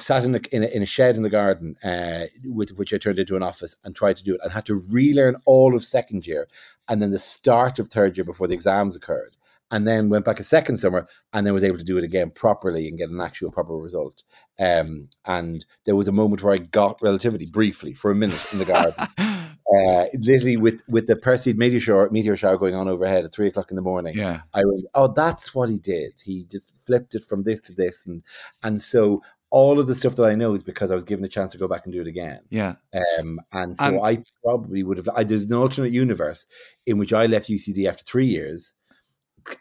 Sat 0.00 0.24
in 0.24 0.34
a, 0.34 0.40
in 0.52 0.62
a, 0.62 0.66
in 0.66 0.82
a 0.82 0.86
shed 0.86 1.16
in 1.16 1.22
the 1.22 1.30
garden, 1.30 1.74
uh, 1.82 2.26
with 2.44 2.76
which 2.76 2.92
I 2.92 2.98
turned 2.98 3.18
into 3.18 3.36
an 3.36 3.42
office, 3.42 3.74
and 3.84 3.96
tried 3.96 4.18
to 4.18 4.24
do 4.24 4.34
it, 4.34 4.40
and 4.42 4.52
had 4.52 4.66
to 4.66 4.84
relearn 4.90 5.36
all 5.46 5.74
of 5.74 5.82
second 5.82 6.26
year, 6.26 6.46
and 6.88 7.00
then 7.00 7.10
the 7.10 7.18
start 7.18 7.78
of 7.78 7.88
third 7.88 8.18
year 8.18 8.24
before 8.24 8.46
the 8.46 8.54
exams 8.54 8.96
occurred 8.96 9.34
and 9.70 9.86
then 9.86 10.08
went 10.08 10.24
back 10.24 10.40
a 10.40 10.44
second 10.44 10.78
summer 10.78 11.06
and 11.32 11.46
then 11.46 11.54
was 11.54 11.64
able 11.64 11.78
to 11.78 11.84
do 11.84 11.98
it 11.98 12.04
again 12.04 12.30
properly 12.30 12.88
and 12.88 12.98
get 12.98 13.10
an 13.10 13.20
actual 13.20 13.50
proper 13.50 13.76
result. 13.76 14.24
Um, 14.58 15.08
and 15.26 15.64
there 15.84 15.96
was 15.96 16.08
a 16.08 16.12
moment 16.12 16.42
where 16.42 16.54
I 16.54 16.58
got 16.58 17.00
relativity 17.02 17.46
briefly 17.46 17.92
for 17.92 18.10
a 18.10 18.14
minute 18.14 18.44
in 18.52 18.58
the 18.58 18.64
garden. 18.64 19.08
uh, 19.76 20.04
literally 20.14 20.56
with 20.56 20.82
with 20.88 21.06
the 21.06 21.16
Perseid 21.16 21.56
meteor 21.56 21.80
shower, 21.80 22.08
meteor 22.10 22.36
shower 22.36 22.56
going 22.56 22.74
on 22.74 22.88
overhead 22.88 23.24
at 23.24 23.32
three 23.32 23.48
o'clock 23.48 23.70
in 23.70 23.76
the 23.76 23.82
morning. 23.82 24.16
Yeah, 24.16 24.40
I 24.54 24.64
went, 24.64 24.86
oh, 24.94 25.08
that's 25.08 25.54
what 25.54 25.68
he 25.68 25.78
did. 25.78 26.20
He 26.24 26.44
just 26.44 26.74
flipped 26.86 27.14
it 27.14 27.24
from 27.24 27.42
this 27.42 27.60
to 27.62 27.74
this, 27.74 28.06
and 28.06 28.22
and 28.62 28.80
so 28.80 29.20
all 29.50 29.78
of 29.80 29.86
the 29.86 29.94
stuff 29.94 30.16
that 30.16 30.24
I 30.24 30.34
know 30.34 30.54
is 30.54 30.62
because 30.62 30.90
I 30.90 30.94
was 30.94 31.04
given 31.04 31.24
a 31.24 31.28
chance 31.28 31.52
to 31.52 31.58
go 31.58 31.68
back 31.68 31.84
and 31.84 31.92
do 31.92 32.00
it 32.00 32.06
again. 32.06 32.40
Yeah. 32.50 32.74
Um, 33.18 33.40
and 33.52 33.76
so 33.76 33.84
and, 33.84 34.00
I 34.04 34.22
probably 34.42 34.82
would 34.82 34.98
have. 34.98 35.08
I, 35.14 35.24
there's 35.24 35.50
an 35.50 35.56
alternate 35.56 35.92
universe 35.92 36.46
in 36.86 36.98
which 36.98 37.12
I 37.12 37.26
left 37.26 37.48
UCD 37.48 37.88
after 37.88 38.04
three 38.04 38.26
years, 38.26 38.72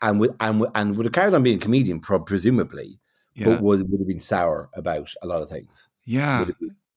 and 0.02 0.20
would 0.20 0.36
and, 0.40 0.66
and 0.76 0.98
would 0.98 1.06
have 1.06 1.14
carried 1.14 1.34
on 1.34 1.44
being 1.44 1.58
a 1.58 1.62
comedian, 1.62 2.00
presumably, 2.00 3.00
yeah. 3.36 3.46
but 3.46 3.62
would 3.62 3.90
would 3.90 4.00
have 4.00 4.08
been 4.08 4.20
sour 4.20 4.70
about 4.74 5.10
a 5.22 5.28
lot 5.28 5.42
of 5.42 5.50
things. 5.50 5.90
Yeah. 6.06 6.46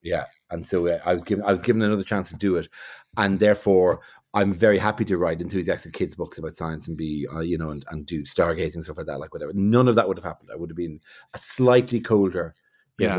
Yeah, 0.03 0.25
and 0.51 0.65
so 0.65 0.87
uh, 0.87 0.99
I 1.05 1.15
was 1.15 1.25
given 1.25 1.45
I 1.45 1.53
was 1.53 1.63
given 1.63 1.83
another 1.83 2.03
chance 2.03 2.31
to 2.31 2.37
do 2.37 2.57
it, 2.57 2.69
and 3.17 3.39
therefore 3.39 4.01
I'm 4.33 4.53
very 4.53 4.79
happy 4.79 5.05
to 5.07 5.19
write 5.19 5.41
enthusiastic 5.41 5.93
kids 5.93 6.15
books 6.15 6.39
about 6.39 6.57
science 6.57 6.89
and 6.89 6.97
be 6.97 7.27
uh, 7.33 7.41
you 7.41 7.59
know 7.59 7.71
and, 7.71 7.85
and 7.91 8.07
do 8.07 8.23
stargazing 8.23 8.83
stuff 8.83 8.97
like 8.97 9.07
that, 9.07 9.19
like 9.19 9.35
whatever. 9.35 9.53
None 9.55 9.89
of 9.89 9.95
that 9.97 10.09
would 10.09 10.17
have 10.17 10.25
happened. 10.25 10.51
I 10.53 10.57
would 10.57 10.71
have 10.71 10.77
been 10.77 11.01
a 11.35 11.39
slightly 11.39 12.01
colder 12.01 12.55
yeah. 12.99 13.17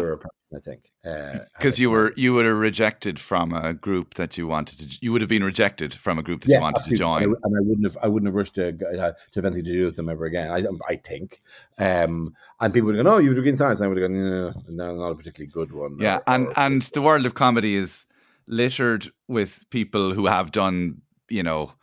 I 0.54 0.60
think, 0.60 0.92
because 1.04 1.80
uh, 1.80 1.82
you 1.82 1.90
were 1.90 2.14
you 2.18 2.34
would 2.34 2.46
have 2.46 2.58
rejected 2.58 3.20
from 3.20 3.54
a 3.54 3.74
group 3.74 4.16
that 4.16 4.38
you 4.38 4.48
wanted 4.48 4.80
to. 4.80 4.98
You 5.02 5.14
would 5.14 5.22
have 5.22 5.30
been 5.30 5.44
rejected 5.44 5.94
from 5.94 6.20
a 6.20 6.24
group 6.24 6.42
that 6.42 6.50
yeah, 6.50 6.58
you 6.58 6.62
wanted 6.62 6.80
absolutely. 6.80 6.98
to 6.98 7.04
join, 7.04 7.24
and 7.24 7.36
I, 7.36 7.40
and 7.44 7.58
I, 7.58 7.60
wouldn't 7.62 7.86
have. 7.86 7.98
I 8.04 8.08
wouldn't 8.08 8.28
have 8.28 8.36
rushed 8.36 8.56
to 8.56 8.68
uh, 8.70 9.12
to 9.12 9.16
have 9.36 9.46
anything 9.46 9.64
to 9.64 9.72
do 9.72 9.86
with 9.86 9.96
them 9.96 10.10
ever 10.10 10.26
again. 10.26 10.52
I 10.52 10.66
I 10.90 10.96
think, 10.98 11.42
um, 11.80 12.36
and 12.60 12.74
people 12.74 12.88
would 12.88 12.98
have 12.98 13.06
gone, 13.06 13.14
"Oh, 13.14 13.20
you 13.20 13.30
would 13.30 13.38
have 13.38 13.46
been 13.46 13.56
science," 13.56 13.80
and 13.80 13.86
I 13.86 13.90
would 13.90 13.98
have 13.98 14.10
gone, 14.10 14.30
"No, 14.30 14.54
no, 14.68 14.96
not 14.96 15.12
a 15.12 15.16
particularly 15.16 15.52
good 15.52 15.72
one." 15.72 15.98
Yeah, 16.00 16.18
or, 16.18 16.24
and 16.28 16.48
or, 16.48 16.54
and 16.58 16.82
the 16.82 17.02
world 17.02 17.26
of 17.26 17.34
comedy 17.34 17.76
is 17.76 18.06
littered 18.48 19.10
with 19.30 19.64
people 19.70 20.14
who 20.14 20.26
have 20.26 20.52
done, 20.52 21.02
you 21.30 21.44
know, 21.44 21.74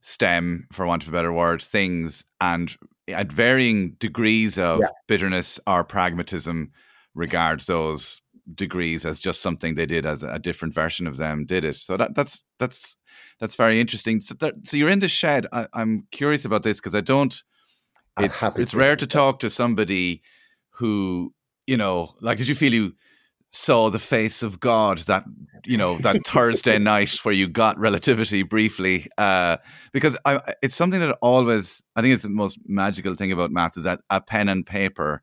STEM, 0.00 0.68
for 0.72 0.86
want 0.86 1.02
of 1.02 1.10
a 1.10 1.12
better 1.12 1.32
word, 1.32 1.60
things, 1.60 2.24
and 2.40 2.74
at 3.08 3.30
varying 3.30 3.90
degrees 3.98 4.58
of 4.58 4.80
yeah. 4.80 4.88
bitterness 5.06 5.60
or 5.66 5.84
pragmatism 5.84 6.72
regards 7.14 7.66
those 7.66 8.20
degrees 8.54 9.06
as 9.06 9.18
just 9.18 9.40
something 9.40 9.74
they 9.74 9.86
did 9.86 10.04
as 10.04 10.22
a 10.22 10.38
different 10.38 10.74
version 10.74 11.06
of 11.06 11.16
them 11.16 11.46
did 11.46 11.64
it. 11.64 11.76
So 11.76 11.96
that 11.96 12.14
that's 12.14 12.44
that's 12.58 12.96
that's 13.40 13.56
very 13.56 13.80
interesting. 13.80 14.20
So, 14.20 14.34
that, 14.40 14.54
so 14.64 14.76
you're 14.76 14.90
in 14.90 14.98
the 14.98 15.08
shed. 15.08 15.46
I, 15.52 15.66
am 15.74 16.06
curious 16.10 16.44
about 16.44 16.62
this 16.62 16.78
because 16.78 16.94
I 16.94 17.00
don't. 17.00 17.34
It's 18.18 18.42
it's 18.56 18.74
rare 18.74 18.94
to 18.96 19.06
talk 19.06 19.40
to 19.40 19.50
somebody 19.50 20.22
who 20.70 21.34
you 21.66 21.76
know, 21.76 22.14
like, 22.20 22.38
did 22.38 22.48
you 22.48 22.54
feel 22.54 22.72
you 22.72 22.92
saw 23.50 23.88
the 23.88 23.98
face 23.98 24.42
of 24.42 24.58
God 24.58 24.98
that 24.98 25.24
you 25.64 25.78
know 25.78 25.96
that 25.98 26.16
Thursday 26.26 26.78
night 26.78 27.10
where 27.22 27.34
you 27.34 27.48
got 27.48 27.78
relativity 27.78 28.42
briefly? 28.42 29.06
Uh, 29.18 29.56
because 29.92 30.16
I, 30.24 30.40
it's 30.62 30.76
something 30.76 31.00
that 31.00 31.16
always 31.22 31.82
I 31.96 32.02
think 32.02 32.14
it's 32.14 32.22
the 32.22 32.28
most 32.28 32.58
magical 32.66 33.14
thing 33.14 33.32
about 33.32 33.50
maths 33.50 33.76
is 33.76 33.84
that 33.84 34.00
a 34.10 34.20
pen 34.20 34.48
and 34.48 34.66
paper 34.66 35.22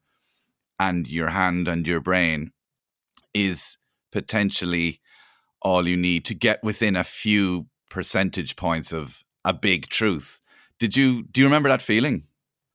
and 0.82 1.08
your 1.08 1.30
hand 1.30 1.68
and 1.68 1.88
your 1.88 2.02
brain 2.02 2.52
is 3.36 3.78
potentially 4.12 5.00
all 5.62 5.88
you 5.88 5.96
need 5.96 6.26
to 6.26 6.34
get 6.34 6.64
within 6.64 6.96
a 6.96 7.04
few 7.04 7.68
percentage 7.90 8.56
points 8.56 8.92
of 8.92 9.24
a 9.46 9.54
big 9.54 9.88
truth. 9.90 10.40
Did 10.80 10.98
you 10.98 11.24
do 11.24 11.40
you 11.40 11.46
remember 11.46 11.70
that 11.70 11.84
feeling? 11.84 12.24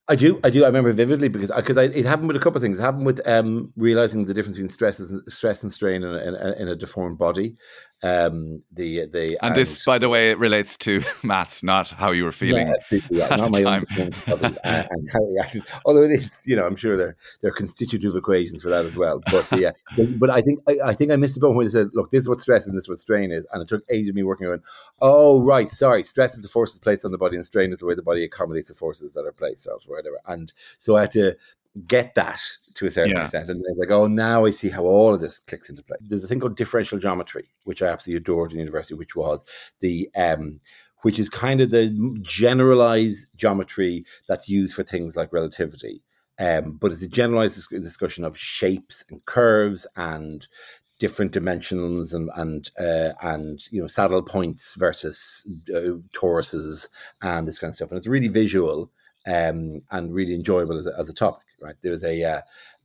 I 0.09 0.15
do, 0.15 0.39
I 0.45 0.51
do. 0.51 0.63
I 0.63 0.69
remember 0.69 0.93
vividly 0.93 1.27
because 1.27 1.51
because 1.51 1.77
it 1.77 2.05
happened 2.05 2.29
with 2.29 2.37
a 2.37 2.41
couple 2.41 2.59
of 2.59 2.63
things. 2.63 2.79
It 2.79 2.83
happened 2.83 3.07
with 3.07 3.27
um, 3.27 3.73
realizing 3.77 4.25
the 4.25 4.35
difference 4.35 4.57
between 4.57 4.69
stress 4.69 5.01
and 5.01 5.21
stress 5.27 5.65
and 5.65 5.73
strain 5.73 6.05
in 6.05 6.15
a, 6.15 6.19
in 6.19 6.35
a, 6.37 6.53
in 6.63 6.69
a 6.69 6.77
deformed 6.77 7.19
body. 7.19 7.57
Um, 8.03 8.63
the 8.73 9.07
the 9.07 9.39
and, 9.41 9.53
and, 9.53 9.57
this, 9.57 9.83
by 9.85 9.99
the 9.99 10.09
way, 10.11 10.31
it 10.31 10.39
relates 10.39 10.77
to 10.79 11.01
maths, 11.23 11.63
not 11.63 11.89
how 11.91 12.11
you 12.11 12.25
were 12.25 12.33
feeling. 12.33 12.69
Yeah, 12.69 13.01
yeah, 13.11 13.37
not 13.37 13.53
my 13.53 13.63
time. 13.63 13.87
own 13.99 14.13
and, 14.27 14.59
and 14.65 15.09
how 15.13 15.23
we 15.23 15.39
acted. 15.41 15.63
Although 15.87 16.03
it 16.03 16.11
is, 16.11 16.45
you 16.47 16.57
know, 16.57 16.67
I'm 16.67 16.77
sure 16.77 16.97
there 16.97 17.17
there 17.41 17.51
are 17.51 17.55
constitutive 17.55 18.15
equations 18.15 18.61
for 18.61 18.69
that 18.69 18.85
as 18.85 18.97
well. 18.97 19.23
But 19.31 19.49
yeah, 19.59 19.73
but, 19.97 20.19
but 20.19 20.31
I 20.31 20.43
think 20.43 20.61
I, 20.69 20.77
I, 20.89 20.93
think 20.93 21.11
I 21.11 21.17
missed 21.17 21.37
the 21.37 21.41
point 21.41 21.57
when 21.57 21.67
they 21.67 21.71
said, 21.71 21.89
"Look, 21.95 22.11
this 22.11 22.23
is 22.23 22.29
what 22.29 22.41
stress 22.41 22.63
is, 22.63 22.69
and 22.69 22.77
this 22.77 22.85
is 22.85 22.89
what 22.91 22.99
strain 22.99 23.33
is," 23.33 23.47
and 23.53 23.63
it 23.63 23.69
took 23.69 23.83
ages 23.89 24.11
of 24.11 24.15
me 24.15 24.23
working 24.23 24.47
on. 24.47 24.63
Oh, 25.01 25.43
right, 25.43 25.69
sorry. 25.69 26.03
Stress 26.03 26.37
is 26.37 26.43
the 26.43 26.49
forces 26.49 26.79
placed 26.79 27.05
on 27.07 27.13
the 27.13 27.19
body, 27.19 27.37
and 27.37 27.47
strain 27.47 27.73
is 27.73 27.79
the 27.79 27.87
way 27.87 27.95
the 27.95 28.03
body 28.03 28.25
accommodates 28.25 28.69
the 28.69 28.75
forces 28.75 29.15
that 29.15 29.25
are 29.25 29.33
placed 29.33 29.67
or 29.67 29.79
whatever. 29.87 30.19
And 30.27 30.53
so 30.79 30.97
I 30.97 31.03
had 31.03 31.13
to 31.13 31.37
get 31.85 32.15
that 32.15 32.41
to 32.75 32.87
a 32.87 32.91
certain 32.91 33.15
yeah. 33.15 33.23
extent. 33.23 33.51
And 33.51 33.63
they're 33.63 33.75
like, 33.77 33.91
oh, 33.91 34.07
now 34.07 34.45
I 34.45 34.51
see 34.51 34.69
how 34.69 34.85
all 34.85 35.15
of 35.15 35.21
this 35.21 35.39
clicks 35.39 35.71
into 35.71 35.83
play. 35.83 35.97
There's 36.01 36.25
a 36.25 36.29
thing 36.29 36.41
called 36.41 36.57
differential 36.57 36.99
geometry, 36.99 37.49
which 37.65 37.83
I 37.83 37.89
absolutely 37.89 38.19
adored 38.19 38.53
in 38.53 38.59
university, 38.59 38.95
which 38.95 39.17
was 39.17 39.45
the 39.81 40.09
um, 40.17 40.61
which 41.03 41.19
is 41.19 41.29
kind 41.29 41.61
of 41.61 41.71
the 41.71 41.91
generalized 42.23 43.29
geometry 43.37 44.05
that's 44.29 44.49
used 44.49 44.75
for 44.75 44.83
things 44.83 45.17
like 45.17 45.33
relativity. 45.33 46.03
Um, 46.39 46.73
but 46.73 46.93
it's 46.93 47.03
a 47.03 47.09
generalized 47.09 47.71
discussion 47.71 48.25
of 48.25 48.37
shapes 48.37 49.05
and 49.11 49.25
curves 49.25 49.87
and 49.97 50.47
different 50.99 51.33
dimensions 51.33 52.15
and 52.15 52.31
and 52.37 52.71
uh, 52.79 53.13
and 53.23 53.61
you 53.71 53.81
know 53.81 53.89
saddle 53.89 54.23
points 54.23 54.75
versus 54.75 55.47
uh, 55.75 55.97
toruses 56.13 56.89
and 57.23 57.47
this 57.47 57.59
kind 57.59 57.71
of 57.71 57.75
stuff. 57.75 57.91
And 57.91 57.99
it's 57.99 58.07
really 58.07 58.29
visual 58.29 58.91
um, 59.27 59.83
and 59.91 60.15
really 60.15 60.35
enjoyable 60.35 60.79
as 60.79 60.87
a, 60.87 60.95
as 60.99 61.09
a 61.09 61.15
topic. 61.15 61.46
Right, 61.61 61.75
there 61.83 61.93
was 61.93 62.05
a 62.05 62.23
uh, 62.23 62.41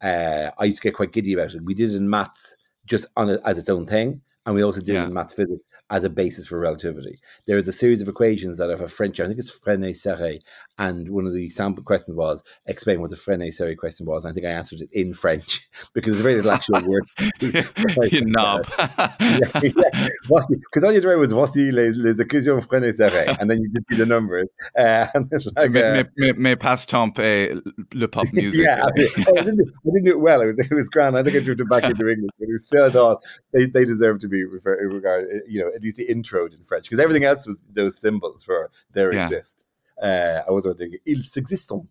uh, 0.05 0.51
I 0.57 0.65
used 0.65 0.77
to 0.77 0.83
get 0.83 0.95
quite 0.95 1.11
giddy 1.11 1.33
about 1.33 1.53
it. 1.53 1.63
We 1.63 1.73
did 1.73 1.91
it 1.91 1.97
in 1.97 2.09
maths 2.09 2.55
just 2.85 3.05
on 3.17 3.29
a, 3.29 3.39
as 3.45 3.57
its 3.57 3.69
own 3.69 3.85
thing, 3.85 4.21
and 4.45 4.55
we 4.55 4.63
also 4.63 4.81
did 4.81 4.95
yeah. 4.95 5.03
it 5.03 5.07
in 5.07 5.13
maths 5.13 5.33
physics 5.33 5.65
as 5.89 6.03
a 6.03 6.09
basis 6.09 6.47
for 6.47 6.57
relativity. 6.57 7.19
There 7.45 7.57
is 7.57 7.67
a 7.67 7.73
series 7.73 8.01
of 8.01 8.07
equations 8.07 8.57
that 8.57 8.69
have 8.69 8.81
a 8.81 8.87
French, 8.87 9.19
I 9.19 9.27
think 9.27 9.39
it's 9.39 9.51
Frenet-Serret, 9.51 10.41
and 10.81 11.09
one 11.09 11.27
of 11.27 11.33
the 11.33 11.47
sample 11.49 11.83
questions 11.83 12.17
was 12.17 12.43
explain 12.65 13.01
what 13.01 13.11
the 13.11 13.15
Frenet-Serret 13.15 13.77
question 13.77 14.07
was. 14.07 14.25
And 14.25 14.31
I 14.31 14.33
think 14.33 14.47
I 14.47 14.49
answered 14.49 14.81
it 14.81 14.89
in 14.91 15.13
French 15.13 15.69
because 15.93 16.13
it's 16.13 16.21
a 16.21 16.23
very 16.23 16.35
little 16.37 16.51
actual 16.51 16.81
word. 16.87 17.03
you 18.11 18.25
knob. 18.25 18.65
Because 18.65 19.73
yeah, 19.75 20.83
all 20.83 20.91
you 20.91 21.01
do 21.01 21.19
was 21.19 21.33
voici 21.33 21.71
les, 21.71 21.91
les 21.91 22.19
accusations 22.19 22.65
Frenet 22.65 23.37
and 23.39 23.51
then 23.51 23.61
you 23.61 23.69
just 23.71 23.87
do 23.89 23.95
the 23.95 24.07
numbers. 24.07 24.51
Uh, 24.75 25.05
and 25.13 25.27
it's 25.31 25.45
like, 25.55 25.69
uh, 25.75 26.03
mais, 26.17 26.33
mais, 26.35 26.55
passe 26.55 26.87
temps 26.87 27.13
le 27.15 28.07
pop 28.07 28.25
music. 28.33 28.65
yeah, 28.65 28.83
I, 28.83 28.89
didn't, 28.95 29.27
I, 29.27 29.43
didn't, 29.43 30.05
do 30.05 30.11
it 30.11 30.19
well. 30.19 30.41
It 30.41 30.47
was 30.47 30.59
it 30.59 30.73
was 30.73 30.89
grand. 30.89 31.15
I 31.15 31.21
think 31.21 31.35
I 31.35 31.41
drifted 31.41 31.69
back 31.69 31.83
into 31.83 32.09
English, 32.09 32.31
but 32.39 32.49
it 32.49 32.51
was 32.51 32.63
still 32.63 32.89
thought 32.89 33.23
they, 33.53 33.67
they 33.67 33.85
deserve 33.85 34.19
to 34.19 34.27
be 34.27 34.43
regarded, 34.43 35.43
you 35.47 35.61
know, 35.61 35.69
at 35.75 35.83
least 35.83 35.97
the 35.97 36.05
intro 36.05 36.47
in 36.47 36.63
French, 36.63 36.85
because 36.85 36.99
everything 36.99 37.23
else 37.23 37.45
was 37.45 37.59
those 37.71 37.99
symbols 37.99 38.43
for 38.43 38.71
there 38.93 39.13
yeah. 39.13 39.25
exist. 39.25 39.67
Uh, 40.01 40.41
I 40.47 40.51
was 40.51 40.65
wondering, 40.65 40.95
ils 41.05 41.37
existent, 41.37 41.87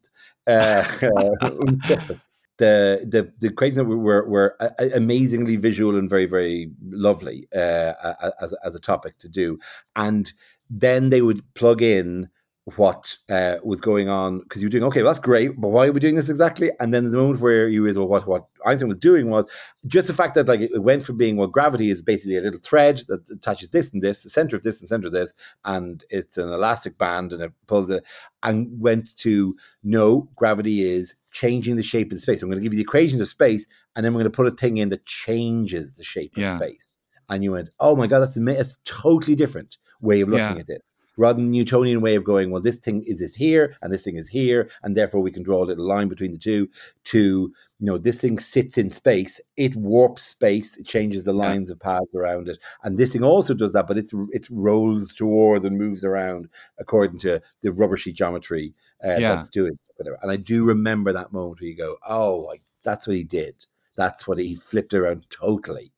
uh, 0.47 0.85
uh, 1.43 1.75
surface. 1.75 2.33
The, 2.59 3.07
the 3.09 3.33
the 3.41 3.51
crazy 3.51 3.81
were 3.81 4.29
were 4.29 4.57
amazingly 4.95 5.57
visual 5.57 5.97
and 5.97 6.11
very 6.11 6.27
very 6.27 6.71
lovely 6.91 7.49
uh, 7.57 7.95
as 8.43 8.53
as 8.63 8.75
a 8.75 8.81
topic 8.81 9.17
to 9.21 9.31
do, 9.31 9.59
and 9.97 10.31
then 10.69 11.09
they 11.09 11.23
would 11.23 11.43
plug 11.55 11.81
in 11.81 12.29
what 12.77 13.17
uh, 13.29 13.57
was 13.65 13.81
going 13.81 14.09
on 14.09 14.41
because 14.41 14.61
you're 14.61 14.71
doing 14.71 14.85
okay. 14.85 15.03
Well, 15.03 15.13
that's 15.13 15.25
great, 15.25 15.61
but 15.61 15.69
why 15.69 15.87
are 15.87 15.93
we 15.93 16.01
doing 16.01 16.15
this 16.15 16.29
exactly? 16.29 16.71
And 16.79 16.93
then 16.93 17.11
the 17.11 17.17
moment 17.17 17.41
where 17.41 17.69
you 17.69 17.87
is 17.87 17.99
well, 17.99 18.09
what 18.09 18.27
what 18.27 18.47
Einstein 18.67 18.89
was 18.89 18.99
doing 18.99 19.31
was 19.31 19.51
just 19.87 20.07
the 20.07 20.15
fact 20.15 20.35
that 20.35 20.47
like 20.47 20.61
it 20.61 20.83
went 20.83 21.05
from 21.05 21.17
being 21.17 21.37
well, 21.37 21.49
gravity 21.49 21.91
is 21.91 22.03
basically 22.03 22.37
a 22.37 22.43
little 22.43 22.61
thread 22.61 23.03
that 23.09 23.29
attaches 23.31 23.71
this 23.71 23.93
and 23.93 24.03
this, 24.03 24.23
the 24.23 24.31
center 24.31 24.57
of 24.57 24.63
this 24.63 24.81
and 24.81 24.89
center 24.89 25.07
of 25.07 25.13
this, 25.13 25.33
and 25.65 26.05
it's 26.11 26.37
an 26.37 26.53
elastic 26.53 26.99
band 26.99 27.33
and 27.33 27.43
it 27.43 27.53
pulls 27.67 27.91
it, 27.91 28.05
and 28.43 28.69
went 28.81 29.17
to 29.17 29.57
no, 29.83 30.29
gravity 30.37 30.83
is 30.83 31.15
changing 31.31 31.77
the 31.77 31.83
shape 31.83 32.13
of 32.13 32.21
space. 32.21 32.43
I'm 32.43 32.51
going 32.51 32.59
to 32.59 32.63
give 32.63 32.75
you 32.75 32.79
the 32.79 32.89
equations 32.89 33.21
of 33.21 33.29
space, 33.29 33.67
and 33.97 34.05
then 34.05 34.13
we're 34.13 34.21
going 34.21 34.33
to 34.33 34.37
put 34.37 34.47
a 34.47 34.57
thing 34.57 34.77
in 34.77 34.91
that 34.91 35.07
changes 35.07 35.97
the 35.97 36.05
shape 36.05 36.37
of 36.37 36.43
yeah. 36.43 36.57
space. 36.57 36.93
And 37.31 37.45
you 37.45 37.53
went, 37.53 37.71
oh 37.79 37.95
my 37.95 38.07
god, 38.09 38.21
that's 38.21 38.37
a, 38.37 38.41
that's 38.41 38.75
a 38.75 38.85
totally 38.85 39.37
different 39.37 39.79
way 40.01 40.21
of 40.21 40.29
looking 40.29 40.57
yeah. 40.57 40.61
at 40.61 40.67
this 40.67 40.85
rather 41.17 41.39
than 41.39 41.51
Newtonian 41.51 42.01
way 42.01 42.15
of 42.15 42.25
going, 42.25 42.51
well, 42.51 42.63
this 42.63 42.79
thing 42.79 43.03
is 43.05 43.19
this 43.21 43.35
here 43.35 43.77
and 43.83 43.93
this 43.93 44.03
thing 44.03 44.17
is 44.17 44.29
here, 44.29 44.71
and 44.83 44.97
therefore 44.97 45.23
we 45.23 45.31
can 45.31 45.43
draw 45.43 45.63
a 45.63 45.67
little 45.67 45.87
line 45.87 46.09
between 46.09 46.33
the 46.33 46.39
two. 46.39 46.69
To 47.05 47.53
you 47.79 47.87
know, 47.87 47.99
this 47.99 48.21
thing 48.21 48.39
sits 48.39 48.79
in 48.79 48.91
space, 48.91 49.41
it 49.57 49.75
warps 49.77 50.23
space, 50.23 50.77
it 50.77 50.87
changes 50.87 51.25
the 51.25 51.33
lines 51.33 51.71
yeah. 51.71 51.75
of 51.75 51.81
paths 51.81 52.15
around 52.15 52.49
it, 52.49 52.59
and 52.85 52.99
this 52.99 53.13
thing 53.13 53.25
also 53.25 53.55
does 53.55 53.73
that, 53.73 53.87
but 53.87 53.99
it's 53.99 54.13
it 54.31 54.47
rolls 54.51 55.15
towards 55.15 55.65
and 55.65 55.79
moves 55.79 56.05
around 56.05 56.49
according 56.79 57.19
to 57.21 57.41
the 57.63 57.73
rubber 57.73 57.97
sheet 57.97 58.17
geometry 58.17 58.75
uh, 59.05 59.17
yeah. 59.17 59.35
that's 59.35 59.49
doing. 59.49 59.79
Whatever. 59.97 60.19
And 60.23 60.31
I 60.31 60.37
do 60.37 60.65
remember 60.65 61.13
that 61.13 61.31
moment 61.31 61.61
where 61.61 61.69
you 61.69 61.77
go, 61.77 61.99
oh, 62.09 62.37
like, 62.37 62.63
that's 62.83 63.07
what 63.07 63.17
he 63.17 63.25
did. 63.25 63.67
That's 63.97 64.27
what 64.27 64.39
he 64.39 64.55
flipped 64.55 64.95
around 64.95 65.27
totally 65.29 65.93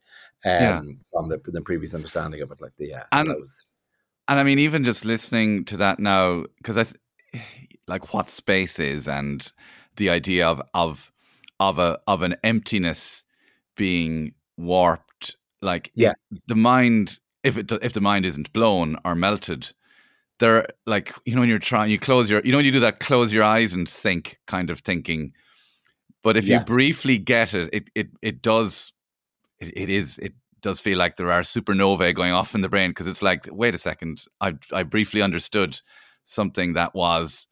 um, 0.44 0.50
yeah. 0.60 0.80
from 1.12 1.28
the, 1.28 1.40
the 1.44 1.60
previous 1.60 1.94
understanding 1.94 2.40
of 2.40 2.50
it. 2.50 2.60
Like 2.60 2.72
the 2.78 2.88
yeah, 2.88 3.02
so 3.02 3.20
and, 3.20 3.28
was, 3.28 3.64
and 4.28 4.38
I 4.38 4.42
mean, 4.42 4.58
even 4.58 4.84
just 4.84 5.04
listening 5.04 5.64
to 5.66 5.76
that 5.78 5.98
now, 5.98 6.44
because 6.58 6.76
I 6.76 7.40
like 7.86 8.14
what 8.14 8.30
space 8.30 8.78
is 8.78 9.08
and 9.08 9.50
the 9.96 10.10
idea 10.10 10.46
of 10.46 10.62
of 10.74 11.12
of 11.60 11.78
a 11.78 11.98
of 12.06 12.22
an 12.22 12.36
emptiness 12.42 13.24
being 13.76 14.34
warped, 14.56 15.36
like 15.60 15.90
yeah, 15.94 16.14
the 16.46 16.56
mind 16.56 17.18
if 17.42 17.56
it 17.56 17.70
if 17.82 17.92
the 17.92 18.00
mind 18.00 18.26
isn't 18.26 18.52
blown 18.52 18.96
or 19.04 19.14
melted, 19.14 19.72
there 20.38 20.66
like 20.86 21.14
you 21.24 21.34
know 21.34 21.40
when 21.40 21.48
you're 21.48 21.58
trying 21.58 21.90
you 21.90 21.98
close 21.98 22.30
your 22.30 22.40
you 22.44 22.52
know 22.52 22.58
when 22.58 22.64
you 22.64 22.72
do 22.72 22.80
that 22.80 23.00
close 23.00 23.32
your 23.32 23.44
eyes 23.44 23.74
and 23.74 23.88
think 23.88 24.38
kind 24.46 24.70
of 24.70 24.80
thinking, 24.80 25.32
but 26.22 26.36
if 26.36 26.44
yeah. 26.44 26.58
you 26.58 26.64
briefly 26.64 27.18
get 27.18 27.54
it, 27.54 27.70
it 27.72 27.90
it 27.94 28.08
it 28.22 28.42
does 28.42 28.92
it, 29.58 29.72
it 29.76 29.90
is 29.90 30.18
it 30.18 30.34
does 30.62 30.80
feel 30.80 30.98
like 30.98 31.16
there 31.16 31.30
are 31.30 31.42
supernovae 31.42 32.14
going 32.14 32.32
off 32.32 32.54
in 32.54 32.60
the 32.60 32.68
brain 32.68 32.90
because 32.90 33.06
it's 33.06 33.22
like, 33.22 33.48
wait 33.50 33.74
a 33.74 33.78
second, 33.78 34.24
I 34.40 34.54
I 34.72 34.82
briefly 34.84 35.20
understood 35.20 35.80
something 36.24 36.74
that 36.74 36.94
was 36.94 37.46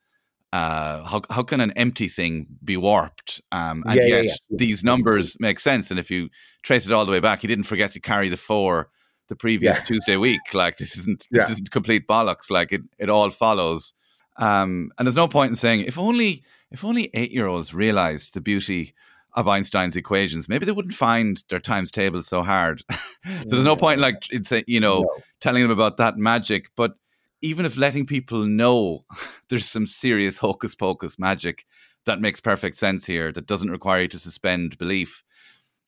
uh, 0.52 1.04
how 1.04 1.22
how 1.30 1.42
can 1.42 1.60
an 1.60 1.72
empty 1.72 2.08
thing 2.08 2.46
be 2.64 2.76
warped? 2.76 3.40
Um, 3.52 3.84
and 3.86 3.96
yeah, 3.96 4.06
yet 4.06 4.24
yeah, 4.24 4.32
yeah. 4.48 4.56
these 4.58 4.82
numbers 4.82 5.38
make 5.38 5.60
sense. 5.60 5.90
And 5.90 6.00
if 6.00 6.10
you 6.10 6.28
trace 6.62 6.86
it 6.86 6.92
all 6.92 7.04
the 7.04 7.12
way 7.12 7.20
back, 7.20 7.40
he 7.40 7.46
didn't 7.46 7.64
forget 7.64 7.92
to 7.92 8.00
carry 8.00 8.28
the 8.28 8.36
four 8.36 8.90
the 9.28 9.36
previous 9.36 9.86
Tuesday 9.86 10.16
week. 10.16 10.40
Like 10.52 10.76
this 10.76 10.98
isn't 10.98 11.26
this 11.30 11.50
isn't 11.50 11.70
complete 11.70 12.08
bollocks. 12.08 12.50
Like 12.50 12.72
it 12.72 12.82
it 12.98 13.08
all 13.08 13.30
follows. 13.30 13.94
Um, 14.36 14.90
and 14.98 15.06
there's 15.06 15.16
no 15.16 15.28
point 15.28 15.50
in 15.50 15.56
saying 15.56 15.82
if 15.82 15.98
only 15.98 16.42
if 16.70 16.84
only 16.84 17.10
eight 17.14 17.30
year 17.30 17.46
olds 17.46 17.72
realized 17.72 18.34
the 18.34 18.40
beauty 18.40 18.94
of 19.34 19.48
Einstein's 19.48 19.96
equations, 19.96 20.48
maybe 20.48 20.66
they 20.66 20.72
wouldn't 20.72 20.94
find 20.94 21.42
their 21.48 21.60
times 21.60 21.90
table 21.90 22.22
so 22.22 22.42
hard. 22.42 22.82
so 22.90 23.48
there's 23.48 23.64
no 23.64 23.76
point 23.76 24.00
like 24.00 24.26
it's 24.30 24.52
a, 24.52 24.64
you 24.66 24.80
know 24.80 25.00
no. 25.00 25.08
telling 25.40 25.62
them 25.62 25.70
about 25.70 25.96
that 25.98 26.16
magic. 26.16 26.70
But 26.76 26.94
even 27.42 27.64
if 27.64 27.76
letting 27.76 28.06
people 28.06 28.46
know 28.46 29.04
there's 29.48 29.68
some 29.68 29.86
serious 29.86 30.38
hocus 30.38 30.74
pocus 30.74 31.18
magic 31.18 31.64
that 32.06 32.20
makes 32.20 32.40
perfect 32.40 32.76
sense 32.76 33.06
here, 33.06 33.30
that 33.32 33.46
doesn't 33.46 33.70
require 33.70 34.02
you 34.02 34.08
to 34.08 34.18
suspend 34.18 34.78
belief. 34.78 35.22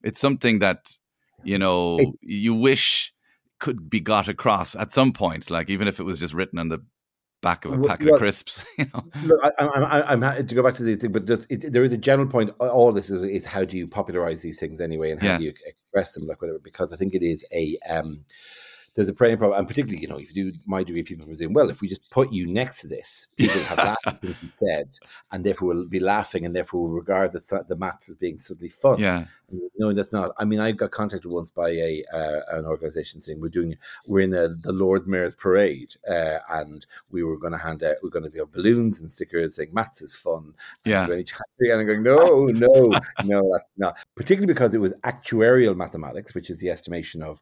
It's 0.03 0.21
something 0.21 0.59
that 0.61 0.93
you 1.43 1.59
know 1.59 1.97
it's, 1.99 2.17
you 2.21 2.55
wish 2.55 3.13
could 3.59 3.89
be 3.89 4.01
got 4.01 4.29
across 4.29 4.75
at 4.75 4.93
some 4.93 5.13
point. 5.13 5.51
Like 5.51 5.71
even 5.71 5.87
if 5.87 6.01
it 6.01 6.05
was 6.05 6.19
just 6.19 6.35
written 6.35 6.59
on 6.59 6.69
the 6.69 6.85
back 7.43 7.65
of 7.65 7.73
a 7.73 7.87
packet 7.87 8.07
well, 8.07 8.15
of 8.15 8.21
crisps. 8.21 8.65
You 8.79 8.87
know? 8.95 9.05
Look, 9.25 9.55
I, 9.59 10.13
am 10.13 10.23
happy 10.23 10.45
to 10.45 10.55
go 10.55 10.63
back 10.63 10.75
to 10.75 10.83
the 10.83 10.97
thing, 10.97 11.13
but 11.13 11.27
just, 11.27 11.51
it, 11.51 11.73
there 11.73 11.85
is 11.85 11.93
a 11.93 11.99
general 11.99 12.29
point. 12.29 12.51
All 12.59 12.91
this 12.93 13.11
is, 13.11 13.23
is 13.23 13.45
how 13.45 13.65
do 13.65 13.77
you 13.77 13.87
popularize 13.87 14.41
these 14.41 14.59
things 14.59 14.81
anyway, 14.81 15.11
and 15.11 15.21
how 15.21 15.27
yeah. 15.29 15.39
do 15.39 15.45
you 15.45 15.55
express 15.67 16.15
them, 16.15 16.27
like 16.27 16.41
whatever? 16.41 16.59
Because 16.59 16.93
I 16.93 16.97
think 16.97 17.15
it 17.15 17.23
is 17.23 17.45
a 17.53 17.79
um, 17.91 18.25
there's 18.95 19.09
a 19.09 19.15
praying 19.15 19.39
problem, 19.39 19.59
and 19.59 19.67
particularly, 19.67 20.03
you 20.03 20.09
know, 20.09 20.19
if 20.19 20.35
you 20.35 20.53
do 20.53 20.59
my 20.67 20.83
degree, 20.83 21.03
people 21.03 21.27
presume, 21.27 21.53
well, 21.53 21.71
if 21.71 21.81
we 21.81 21.89
just 21.89 22.11
put 22.11 22.33
you 22.33 22.47
next 22.47 22.81
to 22.81 22.87
this, 22.87 23.29
people 23.37 23.61
have 23.63 23.79
that 23.79 24.19
instead, 24.43 24.89
and 25.33 25.45
therefore 25.45 25.69
we'll 25.69 25.87
be 25.87 26.01
laughing, 26.01 26.45
and 26.45 26.55
therefore 26.55 26.83
we'll 26.83 26.93
regard 26.93 27.33
the, 27.33 27.65
the 27.69 27.77
maths 27.77 28.09
as 28.09 28.17
being 28.17 28.39
suddenly 28.39 28.69
fun. 28.69 28.99
Yeah. 28.99 29.25
No, 29.79 29.93
that's 29.93 30.13
not. 30.13 30.33
I 30.39 30.45
mean, 30.45 30.61
I 30.61 30.73
got 30.73 30.93
contacted 30.93 31.31
once 31.31 31.51
by 31.51 31.71
a 31.71 32.05
uh, 32.13 32.41
an 32.53 32.65
organization 32.65 33.21
saying 33.21 33.41
we're 33.41 33.49
doing 33.49 33.77
we're 34.07 34.21
in 34.21 34.31
the, 34.31 34.57
the 34.63 34.73
Lord 34.73 35.07
Mayor's 35.07 35.35
parade, 35.35 35.95
uh, 36.09 36.39
and 36.51 36.87
we 37.11 37.23
were 37.23 37.37
going 37.37 37.53
to 37.53 37.59
hand 37.59 37.83
out 37.83 37.97
we're 38.03 38.09
going 38.09 38.25
to 38.25 38.31
be 38.31 38.39
have 38.43 38.53
balloons 38.53 39.01
and 39.01 39.11
stickers 39.11 39.57
saying 39.57 39.71
maths 39.73 40.03
is 40.03 40.15
fun. 40.15 40.55
Yeah. 40.85 41.05
And 41.05 41.81
I'm 41.81 41.87
going, 41.87 42.03
no, 42.03 42.47
no, 42.47 42.99
no, 43.25 43.51
that's 43.53 43.71
not. 43.77 43.99
Particularly 44.15 44.53
because 44.53 44.75
it 44.75 44.81
was 44.81 44.95
actuarial 45.05 45.75
mathematics, 45.75 46.35
which 46.35 46.51
is 46.51 46.61
the 46.61 46.71
estimation 46.71 47.23
of, 47.23 47.41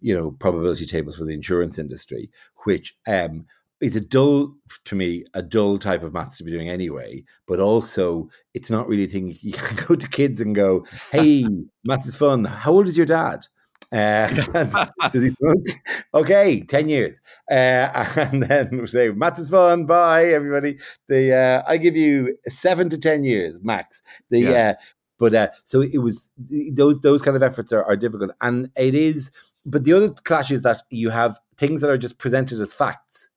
you 0.00 0.16
know, 0.16 0.30
probability 0.30 0.86
tables 0.86 1.16
for 1.16 1.24
the 1.24 1.34
insurance 1.34 1.78
industry, 1.78 2.30
which 2.64 2.96
um, 3.08 3.44
is 3.82 3.96
a 3.96 4.00
dull 4.00 4.54
to 4.84 4.94
me 4.94 5.24
a 5.34 5.42
dull 5.42 5.76
type 5.76 6.04
of 6.04 6.14
maths 6.14 6.38
to 6.38 6.44
be 6.44 6.52
doing 6.52 6.68
anyway 6.68 7.22
but 7.48 7.58
also 7.58 8.30
it's 8.54 8.70
not 8.70 8.88
really 8.88 9.04
a 9.04 9.08
thing 9.08 9.36
you 9.42 9.52
can 9.56 9.84
go 9.86 9.96
to 9.96 10.08
kids 10.08 10.40
and 10.40 10.54
go 10.54 10.86
hey 11.10 11.44
maths 11.84 12.06
is 12.06 12.16
fun 12.16 12.44
how 12.44 12.70
old 12.70 12.86
is 12.86 12.96
your 12.96 13.06
dad 13.06 13.44
uh, 13.92 14.26
does 15.12 15.22
he 15.22 15.30
smoke? 15.32 15.66
Okay, 16.14 16.62
ten 16.62 16.88
years, 16.88 17.20
uh, 17.50 18.06
and 18.16 18.42
then 18.42 18.78
we 18.80 18.86
say 18.86 19.10
maths 19.10 19.38
is 19.38 19.50
fun. 19.50 19.84
Bye, 19.84 20.28
everybody. 20.28 20.78
The 21.08 21.34
uh, 21.34 21.62
I 21.70 21.76
give 21.76 21.94
you 21.94 22.38
seven 22.48 22.88
to 22.88 22.96
ten 22.96 23.22
years 23.22 23.58
max. 23.62 24.02
The 24.30 24.40
yeah. 24.40 24.74
But 25.22 25.34
uh, 25.36 25.48
so 25.62 25.80
it 25.80 25.98
was 25.98 26.30
those 26.72 27.00
those 27.00 27.22
kind 27.22 27.36
of 27.36 27.44
efforts 27.44 27.72
are, 27.72 27.84
are 27.84 27.94
difficult, 27.94 28.32
and 28.40 28.68
it 28.76 28.96
is. 28.96 29.30
But 29.64 29.84
the 29.84 29.92
other 29.92 30.08
clash 30.08 30.50
is 30.50 30.62
that 30.62 30.82
you 30.90 31.10
have 31.10 31.38
things 31.56 31.80
that 31.80 31.90
are 31.90 31.96
just 31.96 32.18
presented 32.18 32.60
as 32.60 32.72
facts 32.72 33.30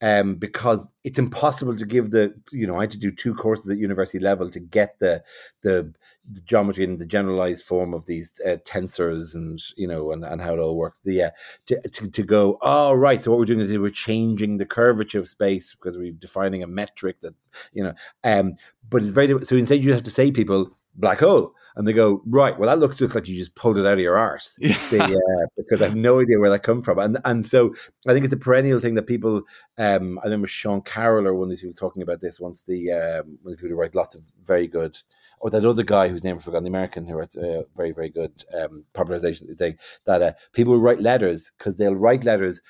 um, 0.00 0.36
because 0.36 0.88
it's 1.04 1.18
impossible 1.18 1.76
to 1.76 1.84
give 1.84 2.10
the 2.10 2.34
you 2.52 2.66
know 2.66 2.76
I 2.76 2.84
had 2.84 2.90
to 2.92 2.98
do 2.98 3.10
two 3.10 3.34
courses 3.34 3.70
at 3.70 3.76
university 3.76 4.18
level 4.18 4.48
to 4.48 4.60
get 4.60 4.98
the 4.98 5.22
the, 5.60 5.92
the 6.32 6.40
geometry 6.42 6.84
and 6.84 6.98
the 6.98 7.04
generalized 7.04 7.64
form 7.64 7.92
of 7.92 8.06
these 8.06 8.32
uh, 8.46 8.56
tensors 8.64 9.34
and 9.34 9.60
you 9.76 9.86
know 9.86 10.12
and, 10.12 10.24
and 10.24 10.40
how 10.40 10.54
it 10.54 10.58
all 10.58 10.76
works. 10.78 11.00
The 11.00 11.24
uh, 11.24 11.30
to, 11.66 11.80
to 11.86 12.10
to 12.10 12.22
go 12.22 12.58
oh 12.62 12.94
right 12.94 13.22
so 13.22 13.30
what 13.30 13.38
we're 13.38 13.46
doing 13.46 13.60
is 13.60 13.76
we're 13.78 13.90
changing 13.90 14.56
the 14.56 14.64
curvature 14.64 15.18
of 15.18 15.28
space 15.28 15.74
because 15.74 15.98
we're 15.98 16.12
defining 16.12 16.62
a 16.62 16.66
metric 16.66 17.20
that 17.20 17.34
you 17.74 17.82
know 17.82 17.92
um 18.24 18.56
but 18.88 19.02
it's 19.02 19.10
very 19.10 19.44
so 19.44 19.56
instead 19.56 19.84
you 19.84 19.92
have 19.92 20.02
to 20.02 20.10
say 20.10 20.30
people 20.30 20.70
black 20.96 21.20
hole 21.20 21.54
and 21.76 21.86
they 21.86 21.92
go, 21.92 22.22
right, 22.26 22.58
well, 22.58 22.70
that 22.70 22.78
looks 22.78 23.00
looks 23.00 23.14
like 23.14 23.28
you 23.28 23.38
just 23.38 23.54
pulled 23.54 23.76
it 23.76 23.86
out 23.86 23.94
of 23.94 24.00
your 24.00 24.16
arse, 24.16 24.58
yeah. 24.60 24.74
uh, 24.98 25.46
because 25.56 25.82
I 25.82 25.84
have 25.84 25.94
no 25.94 26.20
idea 26.20 26.40
where 26.40 26.50
that 26.50 26.62
come 26.62 26.80
from. 26.80 26.98
And 26.98 27.18
and 27.24 27.44
so 27.44 27.74
I 28.08 28.14
think 28.14 28.24
it's 28.24 28.34
a 28.34 28.38
perennial 28.38 28.80
thing 28.80 28.94
that 28.94 29.06
people. 29.06 29.42
Um, 29.76 30.18
I 30.20 30.24
remember 30.24 30.46
Sean 30.46 30.80
Carroll 30.80 31.26
or 31.26 31.34
one 31.34 31.44
of 31.44 31.50
these 31.50 31.60
people 31.60 31.74
talking 31.74 32.02
about 32.02 32.22
this 32.22 32.40
once. 32.40 32.62
The 32.62 32.92
um, 32.92 33.38
one 33.42 33.52
of 33.52 33.58
the 33.58 33.62
people 33.62 33.68
who 33.68 33.80
write 33.80 33.94
lots 33.94 34.14
of 34.14 34.22
very 34.42 34.66
good 34.66 34.96
or 35.40 35.50
that 35.50 35.66
other 35.66 35.82
guy 35.82 36.08
whose 36.08 36.24
name 36.24 36.36
I 36.36 36.40
forgot, 36.40 36.62
the 36.62 36.68
American 36.68 37.06
who 37.06 37.14
writes 37.14 37.36
uh, 37.36 37.62
very 37.76 37.92
very 37.92 38.08
good 38.08 38.32
um, 38.58 38.84
popularization 38.94 39.54
saying 39.54 39.76
that 40.06 40.22
uh, 40.22 40.32
people 40.54 40.78
write 40.78 41.00
letters 41.00 41.52
because 41.58 41.76
they'll 41.76 41.94
write 41.94 42.24
letters, 42.24 42.62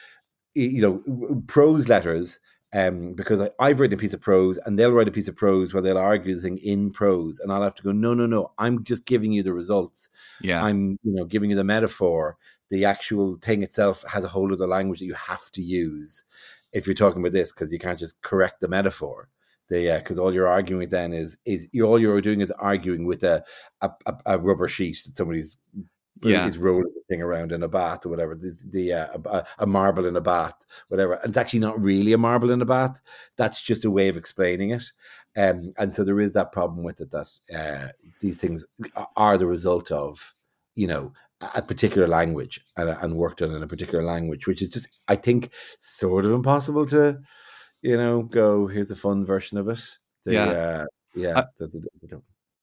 you 0.54 0.82
know, 0.82 1.42
prose 1.46 1.88
letters. 1.88 2.40
Um, 2.76 3.14
because 3.14 3.40
I, 3.40 3.50
I've 3.58 3.80
written 3.80 3.98
a 3.98 4.00
piece 4.00 4.12
of 4.12 4.20
prose 4.20 4.58
and 4.58 4.78
they'll 4.78 4.92
write 4.92 5.08
a 5.08 5.12
piece 5.12 5.28
of 5.28 5.36
prose 5.36 5.72
where 5.72 5.82
they'll 5.82 5.96
argue 5.96 6.34
the 6.34 6.42
thing 6.42 6.58
in 6.58 6.90
prose, 6.92 7.40
and 7.40 7.50
I'll 7.50 7.62
have 7.62 7.74
to 7.76 7.82
go, 7.82 7.92
no, 7.92 8.12
no, 8.12 8.26
no, 8.26 8.52
I'm 8.58 8.84
just 8.84 9.06
giving 9.06 9.32
you 9.32 9.42
the 9.42 9.54
results. 9.54 10.10
Yeah, 10.42 10.62
I'm, 10.62 10.98
you 11.02 11.14
know, 11.14 11.24
giving 11.24 11.50
you 11.50 11.56
the 11.56 11.64
metaphor. 11.64 12.36
The 12.68 12.84
actual 12.84 13.38
thing 13.40 13.62
itself 13.62 14.04
has 14.08 14.24
a 14.24 14.28
whole 14.28 14.52
other 14.52 14.66
language 14.66 14.98
that 14.98 15.06
you 15.06 15.14
have 15.14 15.50
to 15.52 15.62
use 15.62 16.24
if 16.72 16.86
you're 16.86 16.94
talking 16.94 17.22
about 17.22 17.32
this 17.32 17.52
because 17.52 17.72
you 17.72 17.78
can't 17.78 17.98
just 17.98 18.20
correct 18.22 18.60
the 18.60 18.68
metaphor 18.68 19.28
the 19.68 19.98
because 19.98 20.18
uh, 20.18 20.22
all 20.22 20.34
you're 20.34 20.46
arguing 20.46 20.80
with 20.80 20.90
then 20.90 21.12
is 21.12 21.38
is 21.44 21.68
you, 21.72 21.84
all 21.84 21.98
you're 21.98 22.20
doing 22.20 22.40
is 22.40 22.50
arguing 22.52 23.06
with 23.06 23.24
a 23.24 23.42
a, 23.80 23.90
a 24.26 24.38
rubber 24.38 24.68
sheet 24.68 24.98
that 25.06 25.16
somebody's 25.16 25.58
yeah. 26.22 26.46
is 26.46 26.58
rolling 26.58 26.92
the 26.94 27.02
thing 27.08 27.22
around 27.22 27.52
in 27.52 27.62
a 27.62 27.68
bath 27.68 28.06
or 28.06 28.08
whatever 28.08 28.34
the, 28.34 28.56
the 28.70 28.92
uh, 28.92 29.18
a, 29.26 29.44
a, 29.60 29.66
marble 29.66 30.06
in 30.06 30.16
a 30.16 30.20
bath 30.20 30.54
whatever 30.88 31.14
and 31.14 31.30
it's 31.30 31.36
actually 31.36 31.58
not 31.58 31.80
really 31.80 32.12
a 32.12 32.18
marble 32.18 32.50
in 32.50 32.62
a 32.62 32.66
bath 32.66 33.00
that's 33.36 33.62
just 33.62 33.84
a 33.84 33.90
way 33.90 34.08
of 34.08 34.16
explaining 34.16 34.70
it 34.70 34.84
um, 35.36 35.72
and 35.78 35.92
so 35.92 36.04
there 36.04 36.20
is 36.20 36.32
that 36.32 36.52
problem 36.52 36.82
with 36.82 37.00
it 37.00 37.10
that 37.10 37.30
uh, 37.54 37.88
these 38.20 38.38
things 38.38 38.66
are 39.16 39.36
the 39.36 39.46
result 39.46 39.90
of 39.90 40.34
you 40.74 40.86
know 40.86 41.12
a 41.54 41.60
particular 41.60 42.08
language 42.08 42.60
and, 42.76 42.88
and 42.88 43.16
worked 43.16 43.42
on 43.42 43.50
in 43.50 43.62
a 43.62 43.66
particular 43.66 44.02
language 44.02 44.46
which 44.46 44.62
is 44.62 44.70
just 44.70 44.88
i 45.08 45.14
think 45.14 45.52
sort 45.78 46.24
of 46.24 46.32
impossible 46.32 46.86
to 46.86 47.18
you 47.82 47.96
know, 47.96 48.22
go 48.22 48.66
here's 48.66 48.90
a 48.90 48.96
fun 48.96 49.24
version 49.24 49.58
of 49.58 49.68
it. 49.68 49.80
The, 50.24 50.32
yeah, 50.32 50.44
uh, 50.44 50.86
yeah. 51.14 51.44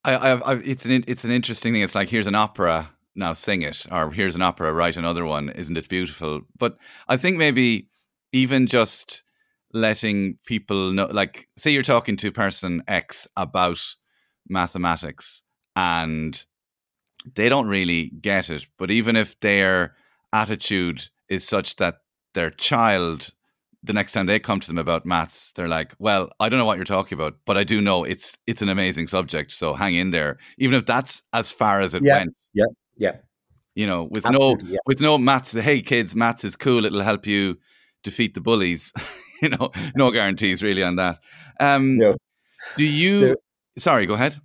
I, 0.04 0.16
I, 0.16 0.32
I, 0.34 0.54
it's 0.56 0.86
an 0.86 1.06
it's 1.08 1.24
an 1.24 1.32
interesting 1.32 1.74
thing. 1.74 1.82
It's 1.82 1.96
like 1.96 2.10
here's 2.10 2.28
an 2.28 2.36
opera, 2.36 2.89
now 3.15 3.34
sing 3.34 3.62
it, 3.62 3.86
or 3.91 4.12
here's 4.12 4.36
an 4.36 4.41
opera, 4.41 4.73
write 4.73 4.97
another 4.97 5.26
one. 5.26 5.49
Isn't 5.49 5.78
it 5.78 5.89
beautiful? 5.89 6.41
But 6.58 6.78
I 7.08 7.17
think 7.17 7.38
maybe 7.38 7.89
even 8.32 8.67
just 8.67 9.23
letting 9.73 10.38
people 10.45 10.91
know, 10.91 11.08
like, 11.12 11.47
say 11.58 11.71
you're 11.71 11.84
talking 11.84 12.17
to 12.17 12.32
person 12.32 12.84
X 12.88 13.28
about 13.38 13.95
mathematics, 14.47 15.43
and 15.76 16.45
they 17.36 17.49
don't 17.49 17.67
really 17.67 18.12
get 18.21 18.49
it. 18.49 18.67
But 18.78 18.91
even 18.91 19.15
if 19.15 19.39
their 19.39 19.95
attitude 20.32 21.10
is 21.30 21.47
such 21.47 21.78
that 21.78 21.95
their 22.34 22.49
child 22.49 23.32
the 23.84 23.93
next 23.93 24.13
time 24.13 24.26
they 24.26 24.39
come 24.39 24.62
to 24.62 24.67
them 24.67 24.78
about 24.78 25.06
maths, 25.06 25.52
they're 25.52 25.67
like, 25.67 25.93
"Well, 25.99 26.30
I 26.39 26.47
don't 26.47 26.58
know 26.58 26.65
what 26.65 26.78
you're 26.78 26.86
talking 26.86 27.17
about, 27.17 27.36
but 27.45 27.58
I 27.58 27.63
do 27.65 27.82
know 27.82 28.04
it's 28.06 28.38
it's 28.47 28.62
an 28.62 28.69
amazing 28.69 29.08
subject. 29.08 29.52
So 29.52 29.73
hang 29.73 29.95
in 29.95 30.12
there, 30.12 30.38
even 30.58 30.76
if 30.76 30.86
that's 30.86 31.21
as 31.34 31.52
far 31.52 31.82
as 31.82 31.93
it 31.93 32.02
yeah, 32.04 32.19
went." 32.19 32.36
Yeah, 32.54 32.65
yeah. 32.97 33.17
You 33.75 33.88
know, 33.88 34.03
with 34.03 34.25
Absolutely, 34.25 34.67
no 34.67 34.73
yeah. 34.73 34.79
with 34.86 35.01
no 35.01 35.17
maths. 35.17 35.53
Hey, 35.53 35.82
kids, 35.82 36.15
maths 36.15 36.43
is 36.43 36.56
cool. 36.56 36.86
It'll 36.86 37.01
help 37.01 37.25
you 37.25 37.58
defeat 38.03 38.36
the 38.36 38.41
bullies. 38.41 38.93
you 39.41 39.49
know, 39.49 39.71
no 39.95 40.12
guarantees 40.12 40.62
really 40.62 40.84
on 40.84 40.97
that. 40.97 41.19
Um, 41.60 41.97
no. 41.97 42.15
Do 42.77 42.86
you? 42.86 43.19
There, 43.19 43.36
sorry, 43.77 44.06
go 44.06 44.13
ahead. 44.13 44.38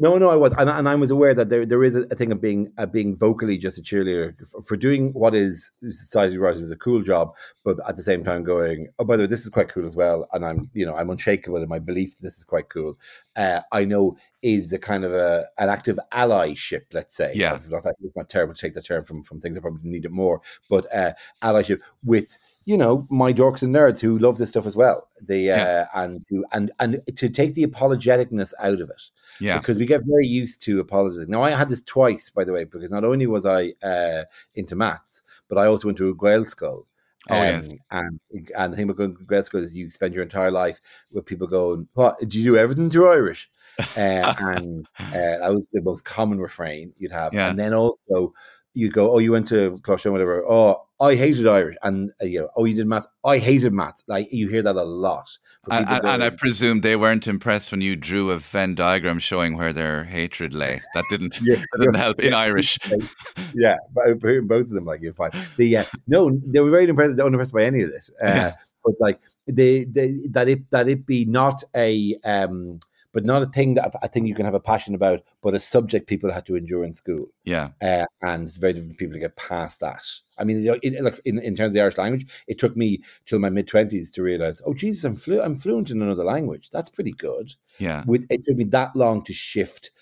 No, 0.00 0.18
no, 0.18 0.28
I 0.28 0.34
was, 0.34 0.52
and, 0.54 0.68
and 0.68 0.88
I 0.88 0.94
was 0.96 1.12
aware 1.12 1.34
that 1.34 1.50
there 1.50 1.64
there 1.64 1.84
is 1.84 1.94
a, 1.94 2.04
thing 2.06 2.32
of 2.32 2.40
being 2.40 2.72
being 2.90 3.16
vocally 3.16 3.56
just 3.56 3.78
a 3.78 3.82
cheerleader 3.82 4.34
for, 4.48 4.60
for 4.60 4.76
doing 4.76 5.12
what 5.12 5.36
is 5.36 5.70
society 5.90 6.36
writers 6.36 6.62
is 6.62 6.72
a 6.72 6.76
cool 6.76 7.00
job, 7.00 7.32
but 7.64 7.76
at 7.88 7.94
the 7.94 8.02
same 8.02 8.24
time 8.24 8.42
going, 8.42 8.88
oh, 8.98 9.04
by 9.04 9.16
the 9.16 9.22
way, 9.22 9.26
this 9.28 9.44
is 9.44 9.50
quite 9.50 9.68
cool 9.68 9.86
as 9.86 9.94
well, 9.94 10.26
and 10.32 10.44
I'm 10.44 10.68
you 10.74 10.84
know 10.84 10.96
I'm 10.96 11.10
unshakable 11.10 11.62
in 11.62 11.68
my 11.68 11.78
belief 11.78 12.16
that 12.16 12.22
this 12.22 12.38
is 12.38 12.44
quite 12.44 12.70
cool. 12.70 12.98
Uh, 13.36 13.60
I 13.70 13.84
know 13.84 14.16
is 14.42 14.72
a 14.72 14.80
kind 14.80 15.04
of 15.04 15.12
a 15.12 15.46
an 15.58 15.68
active 15.68 16.00
allyship, 16.12 16.86
let's 16.92 17.14
say. 17.14 17.32
Yeah, 17.32 17.60
not 17.68 17.84
that 17.84 17.94
it's 18.02 18.16
not 18.16 18.28
terrible 18.28 18.54
to 18.54 18.60
take 18.60 18.74
the 18.74 18.82
term 18.82 19.04
from 19.04 19.22
from 19.22 19.40
things 19.40 19.54
that 19.54 19.62
probably 19.62 19.88
need 19.88 20.06
it 20.06 20.10
more, 20.10 20.40
but 20.68 20.92
uh, 20.92 21.12
allyship 21.40 21.80
with 22.02 22.36
you 22.64 22.76
know 22.76 23.06
my 23.10 23.32
dorks 23.32 23.62
and 23.62 23.74
nerds 23.74 24.00
who 24.00 24.18
love 24.18 24.38
this 24.38 24.50
stuff 24.50 24.66
as 24.66 24.76
well. 24.76 25.08
They 25.20 25.50
uh, 25.50 25.56
yeah. 25.56 25.86
and 25.94 26.22
to 26.28 26.44
and 26.52 26.70
and 26.80 27.00
to 27.16 27.28
take 27.28 27.54
the 27.54 27.66
apologeticness 27.66 28.52
out 28.58 28.80
of 28.80 28.90
it. 28.90 29.02
Yeah, 29.40 29.58
because 29.58 29.76
we 29.76 29.86
get 29.86 30.02
very 30.04 30.26
used 30.26 30.62
to 30.62 30.80
apologizing. 30.80 31.30
Now 31.30 31.42
I 31.42 31.50
had 31.50 31.68
this 31.68 31.82
twice, 31.82 32.30
by 32.30 32.44
the 32.44 32.52
way, 32.52 32.64
because 32.64 32.90
not 32.90 33.04
only 33.04 33.26
was 33.26 33.46
I 33.46 33.74
uh, 33.82 34.24
into 34.54 34.76
maths, 34.76 35.22
but 35.48 35.58
I 35.58 35.66
also 35.66 35.88
went 35.88 35.98
to 35.98 36.08
a 36.08 36.14
Gaelscoil. 36.14 36.84
Oh, 37.30 37.36
um, 37.36 37.42
yes. 37.42 37.68
and 37.90 38.20
and 38.56 38.72
the 38.72 38.76
thing 38.76 38.84
about 38.84 38.98
going 38.98 39.16
to 39.16 39.24
Gaelscoil 39.24 39.62
is 39.62 39.74
you 39.74 39.88
spend 39.88 40.14
your 40.14 40.22
entire 40.22 40.50
life 40.50 40.80
with 41.10 41.24
people 41.24 41.46
going, 41.46 41.88
"What 41.94 42.18
did 42.18 42.34
you 42.34 42.44
do 42.44 42.56
everything 42.58 42.90
through 42.90 43.10
Irish?" 43.10 43.50
uh, 43.96 44.34
and 44.38 44.86
uh, 44.98 45.10
that 45.10 45.50
was 45.50 45.66
the 45.72 45.80
most 45.80 46.04
common 46.04 46.38
refrain 46.38 46.92
you'd 46.98 47.12
have. 47.12 47.32
Yeah. 47.32 47.48
And 47.48 47.58
then 47.58 47.72
also 47.72 48.34
you 48.74 48.90
go, 48.90 49.12
oh, 49.12 49.18
you 49.18 49.32
went 49.32 49.46
to 49.48 49.78
Closh 49.82 50.04
whatever. 50.10 50.44
Oh, 50.46 50.82
I 51.00 51.14
hated 51.14 51.46
Irish, 51.46 51.76
and 51.82 52.12
uh, 52.20 52.26
you 52.26 52.40
know, 52.40 52.48
oh, 52.56 52.64
you 52.64 52.74
did 52.74 52.86
math. 52.86 53.06
I 53.24 53.38
hated 53.38 53.72
math. 53.72 54.02
Like 54.06 54.32
you 54.32 54.48
hear 54.48 54.62
that 54.62 54.76
a 54.76 54.84
lot. 54.84 55.28
And, 55.70 55.88
and, 55.88 56.06
and, 56.06 56.22
I 56.22 56.30
presume 56.30 56.82
they 56.82 56.94
weren't 56.94 57.26
impressed 57.26 57.70
when 57.70 57.80
you 57.80 57.96
drew 57.96 58.30
a 58.30 58.38
Venn 58.38 58.74
diagram 58.74 59.18
showing 59.18 59.56
where 59.56 59.72
their 59.72 60.04
hatred 60.04 60.54
lay. 60.54 60.80
That 60.94 61.04
didn't 61.08 61.40
yeah, 61.42 61.56
that 61.56 61.78
didn't 61.78 61.96
help 61.96 62.20
in 62.20 62.34
Irish. 62.34 62.78
yeah, 63.54 63.76
both 63.94 64.50
of 64.50 64.70
them 64.70 64.84
like 64.84 65.02
you're 65.02 65.14
fine. 65.14 65.30
The 65.56 65.78
uh, 65.78 65.84
no, 66.06 66.30
they 66.46 66.60
were 66.60 66.70
very 66.70 66.88
impressed, 66.88 67.18
unimpressed 67.18 67.54
by 67.54 67.64
any 67.64 67.82
of 67.82 67.90
this. 67.90 68.10
Uh, 68.22 68.26
yeah. 68.26 68.54
But 68.84 68.94
like 69.00 69.20
they, 69.46 69.84
they 69.84 70.18
that 70.30 70.48
it 70.48 70.70
that 70.70 70.88
it 70.88 71.06
be 71.06 71.24
not 71.24 71.62
a 71.74 72.16
um 72.24 72.78
but 73.14 73.24
not 73.24 73.42
a 73.42 73.46
thing 73.46 73.74
that 73.74 73.94
I 74.02 74.08
think 74.08 74.26
you 74.26 74.34
can 74.34 74.44
have 74.44 74.54
a 74.54 74.60
passion 74.60 74.94
about, 74.94 75.22
but 75.40 75.54
a 75.54 75.60
subject 75.60 76.08
people 76.08 76.30
had 76.30 76.44
to 76.46 76.56
endure 76.56 76.84
in 76.84 76.92
school. 76.92 77.28
Yeah, 77.44 77.70
uh, 77.80 78.04
and 78.20 78.42
it's 78.42 78.58
very 78.58 78.74
difficult 78.74 78.96
for 78.96 78.98
people 78.98 79.14
to 79.14 79.20
get 79.20 79.36
past 79.36 79.80
that. 79.80 80.04
I 80.36 80.44
mean, 80.44 80.58
you 80.58 80.72
know, 80.72 80.78
it, 80.82 81.02
like 81.02 81.20
in, 81.24 81.38
in 81.38 81.54
terms 81.54 81.70
of 81.70 81.74
the 81.74 81.80
Irish 81.80 81.96
language, 81.96 82.26
it 82.48 82.58
took 82.58 82.76
me 82.76 83.00
till 83.24 83.38
my 83.38 83.48
mid 83.48 83.68
twenties 83.68 84.10
to 84.10 84.22
realize, 84.22 84.60
oh 84.66 84.74
Jesus, 84.74 85.04
I'm 85.04 85.16
flu- 85.16 85.40
I'm 85.40 85.54
fluent 85.54 85.90
in 85.90 86.02
another 86.02 86.24
language. 86.24 86.68
That's 86.70 86.90
pretty 86.90 87.12
good. 87.12 87.54
Yeah, 87.78 88.04
with 88.06 88.26
it 88.28 88.42
took 88.44 88.56
me 88.56 88.64
that 88.64 88.94
long 88.96 89.22
to 89.22 89.32
shift 89.32 89.92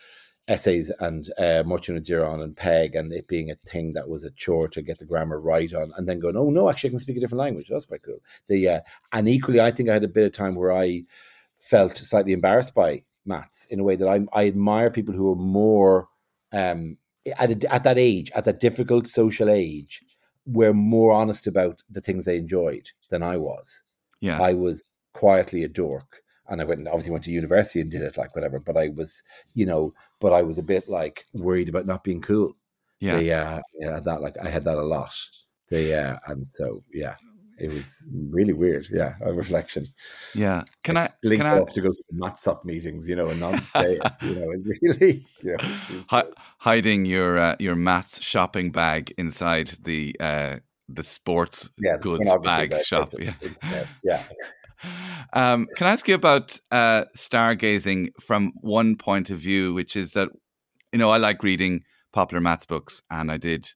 essays 0.48 0.90
and 0.98 1.31
uh, 1.38 1.62
Muircheartaigh 1.64 1.94
Na 1.94 2.01
Díreach 2.01 2.42
and 2.42 2.57
Peig 2.57 2.98
and 2.98 3.12
it 3.12 3.29
being 3.29 3.51
a 3.51 3.55
thing 3.66 3.92
that 3.92 4.09
was 4.09 4.25
a 4.25 4.31
chore 4.33 4.66
to 4.68 4.83
get 4.83 4.98
the 4.98 5.05
grammar 5.05 5.40
right 5.40 5.72
on 5.72 5.92
and 5.96 6.09
then 6.09 6.18
going, 6.18 6.37
oh 6.37 6.51
no, 6.51 6.68
actually 6.68 6.90
I 6.90 6.92
can 6.92 6.98
speak 6.98 7.16
a 7.16 7.20
different 7.20 7.38
language. 7.38 7.68
That's 7.68 7.85
quite 7.85 8.03
cool. 8.03 8.18
The 8.48 8.68
uh, 8.68 8.81
and 9.12 9.29
equally, 9.29 9.61
I 9.61 9.70
think 9.70 9.88
I 9.88 9.94
had 9.94 10.05
a 10.05 10.09
bit 10.09 10.27
of 10.27 10.33
time 10.33 10.55
where 10.55 10.72
I 10.72 11.05
felt 11.62 11.96
slightly 11.96 12.33
embarrassed 12.33 12.75
by 12.75 13.03
maths 13.25 13.66
in 13.70 13.81
a 13.81 13.85
way 13.85 13.96
that 13.96 14.09
I, 14.09 14.20
I 14.33 14.46
admire 14.46 14.90
people 14.90 15.14
who 15.14 15.31
are 15.33 15.37
more 15.37 16.09
um, 16.53 16.96
at, 17.38 17.51
a, 17.51 17.72
at 17.72 17.85
that 17.85 17.98
age, 17.98 18.31
at 18.35 18.44
that 18.44 18.61
difficult 18.61 19.07
social 19.07 19.48
age, 19.48 20.03
were 20.44 20.75
more 20.75 21.12
honest 21.12 21.46
about 21.46 21.83
the 21.88 22.01
things 22.01 22.25
they 22.25 22.37
enjoyed 22.37 22.90
than 23.11 23.22
I 23.22 23.37
was. 23.37 23.83
Yeah, 24.20 24.40
I 24.40 24.55
was 24.55 24.87
quietly 25.14 25.62
a 25.62 25.68
dork, 25.68 26.22
and 26.48 26.61
I 26.61 26.64
went 26.64 26.87
obviously 26.88 27.12
went 27.12 27.25
to 27.25 27.31
university 27.31 27.81
and 27.81 27.90
did 27.90 28.03
it 28.03 28.16
like 28.16 28.35
whatever. 28.35 28.59
But 28.59 28.77
I 28.77 28.88
was, 28.88 29.22
you 29.55 29.66
know, 29.66 29.94
but 30.20 30.33
I 30.33 30.42
was 30.42 30.59
a 30.59 30.62
bit 30.62 30.88
like 30.88 31.27
worried 31.33 31.68
about 31.68 31.87
not 31.87 32.05
being 32.05 32.20
cool. 32.20 32.55
Yeah, 33.01 33.18
yeah, 33.18 33.55
uh, 33.55 33.61
yeah, 33.81 34.01
that 34.01 34.20
like 34.20 34.37
I 34.42 34.48
had 34.48 34.64
that 34.64 34.79
a 34.79 34.83
lot. 34.83 35.14
They, 35.68 35.94
uh, 35.94 36.16
and 36.27 36.46
so 36.46 36.81
yeah, 36.92 37.14
it 37.62 37.72
was 37.72 38.11
really 38.12 38.53
weird. 38.53 38.88
Yeah, 38.90 39.14
a 39.20 39.33
reflection. 39.33 39.87
Yeah, 40.35 40.64
can 40.83 40.96
I 40.96 41.11
link 41.22 41.40
can 41.40 41.46
off 41.46 41.70
I, 41.70 41.72
to 41.72 41.81
go 41.81 41.90
to 41.90 42.05
the 42.11 42.18
MathSoc 42.18 42.64
meetings, 42.64 43.09
you 43.09 43.14
know, 43.14 43.29
and 43.29 43.38
not 43.38 43.62
say 43.77 43.98
it, 44.03 44.12
you 44.22 44.35
know, 44.35 44.48
really, 44.83 45.22
you 45.42 45.57
know, 45.57 46.03
Hi, 46.11 46.25
hiding 46.59 47.05
your 47.05 47.38
uh, 47.38 47.57
your 47.61 47.77
maths 47.77 48.20
shopping 48.20 48.72
bag 48.72 49.14
inside 49.16 49.75
the 49.85 50.16
uh, 50.18 50.57
the 50.88 51.05
sports 51.05 51.68
yeah, 51.79 51.96
goods 51.98 52.35
bag 52.42 52.75
shop. 52.85 53.14
Yeah, 53.18 53.35
yeah. 54.05 54.25
Um, 55.33 55.68
can 55.77 55.87
I 55.87 55.92
ask 55.92 56.09
you 56.09 56.16
about 56.16 56.59
uh, 56.72 57.05
stargazing 57.16 58.11
from 58.20 58.53
one 58.61 58.96
point 58.96 59.31
of 59.31 59.38
view, 59.38 59.72
which 59.72 59.94
is 59.94 60.12
that 60.12 60.31
you 60.92 60.98
know 60.98 61.11
I 61.11 61.18
like 61.18 61.44
reading 61.44 61.85
popular 62.12 62.40
maths 62.40 62.66
books, 62.66 63.03
and 63.09 63.31
I 63.31 63.37
did 63.37 63.68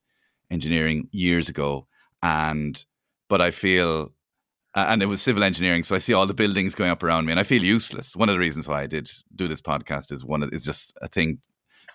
engineering 0.50 1.08
years 1.12 1.48
ago, 1.48 1.86
and 2.20 2.84
but 3.28 3.40
I 3.40 3.50
feel, 3.50 4.12
and 4.74 5.02
it 5.02 5.06
was 5.06 5.22
civil 5.22 5.42
engineering, 5.42 5.82
so 5.82 5.94
I 5.94 5.98
see 5.98 6.12
all 6.12 6.26
the 6.26 6.34
buildings 6.34 6.74
going 6.74 6.90
up 6.90 7.02
around 7.02 7.26
me, 7.26 7.32
and 7.32 7.40
I 7.40 7.44
feel 7.44 7.62
useless. 7.62 8.16
One 8.16 8.28
of 8.28 8.34
the 8.34 8.40
reasons 8.40 8.68
why 8.68 8.82
I 8.82 8.86
did 8.86 9.10
do 9.34 9.48
this 9.48 9.60
podcast 9.60 10.12
is 10.12 10.24
one 10.24 10.42
is 10.52 10.64
just 10.64 10.96
a 11.02 11.08
thing 11.08 11.38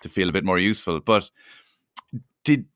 to 0.02 0.08
feel 0.08 0.28
a 0.28 0.32
bit 0.32 0.44
more 0.44 0.58
useful. 0.58 1.00
But 1.00 1.30
did 2.44 2.66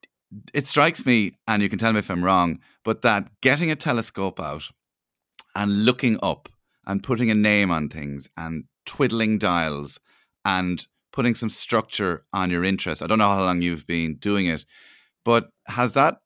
it 0.52 0.66
strikes 0.66 1.06
me, 1.06 1.32
and 1.46 1.62
you 1.62 1.68
can 1.68 1.78
tell 1.78 1.92
me 1.92 2.00
if 2.00 2.10
I'm 2.10 2.24
wrong, 2.24 2.60
but 2.84 3.02
that 3.02 3.30
getting 3.40 3.70
a 3.70 3.76
telescope 3.76 4.40
out 4.40 4.64
and 5.54 5.84
looking 5.84 6.18
up 6.22 6.48
and 6.86 7.02
putting 7.02 7.30
a 7.30 7.34
name 7.34 7.70
on 7.70 7.88
things 7.88 8.28
and 8.36 8.64
twiddling 8.84 9.38
dials 9.38 9.98
and 10.44 10.86
putting 11.12 11.34
some 11.34 11.50
structure 11.50 12.24
on 12.32 12.50
your 12.50 12.64
interest. 12.64 13.02
I 13.02 13.06
don't 13.06 13.18
know 13.18 13.28
how 13.28 13.44
long 13.44 13.62
you've 13.62 13.86
been 13.86 14.16
doing 14.16 14.46
it, 14.46 14.64
but 15.24 15.48
has 15.66 15.94
that 15.94 16.18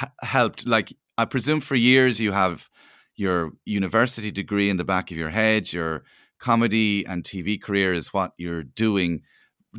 h- 0.00 0.08
helped? 0.22 0.66
Like 0.66 0.92
I 1.18 1.24
presume 1.24 1.60
for 1.60 1.74
years 1.74 2.20
you 2.20 2.32
have 2.32 2.68
your 3.14 3.52
university 3.64 4.30
degree 4.30 4.68
in 4.68 4.76
the 4.76 4.84
back 4.84 5.10
of 5.10 5.16
your 5.16 5.30
head, 5.30 5.72
your 5.72 6.04
comedy 6.38 7.06
and 7.06 7.24
TV 7.24 7.60
career 7.60 7.94
is 7.94 8.12
what 8.12 8.32
you're 8.36 8.62
doing 8.62 9.22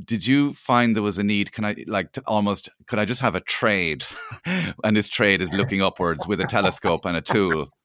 did 0.04 0.28
you 0.28 0.54
find 0.54 0.95
there 0.95 1.04
was 1.04 1.17
a 1.17 1.23
need? 1.23 1.52
Can 1.52 1.65
I 1.65 1.76
like 1.88 2.15
almost? 2.26 2.69
Could 2.88 3.00
I 3.00 3.06
just 3.06 3.21
have 3.21 3.36
a 3.36 3.41
trade, 3.41 4.06
and 4.84 4.95
this 4.95 5.10
trade 5.10 5.41
is 5.41 5.54
looking 5.54 5.82
upwards 5.82 6.28
with 6.28 6.41
a 6.41 6.45
telescope 6.45 7.06
and 7.06 7.17
a 7.17 7.21
tool? 7.21 7.69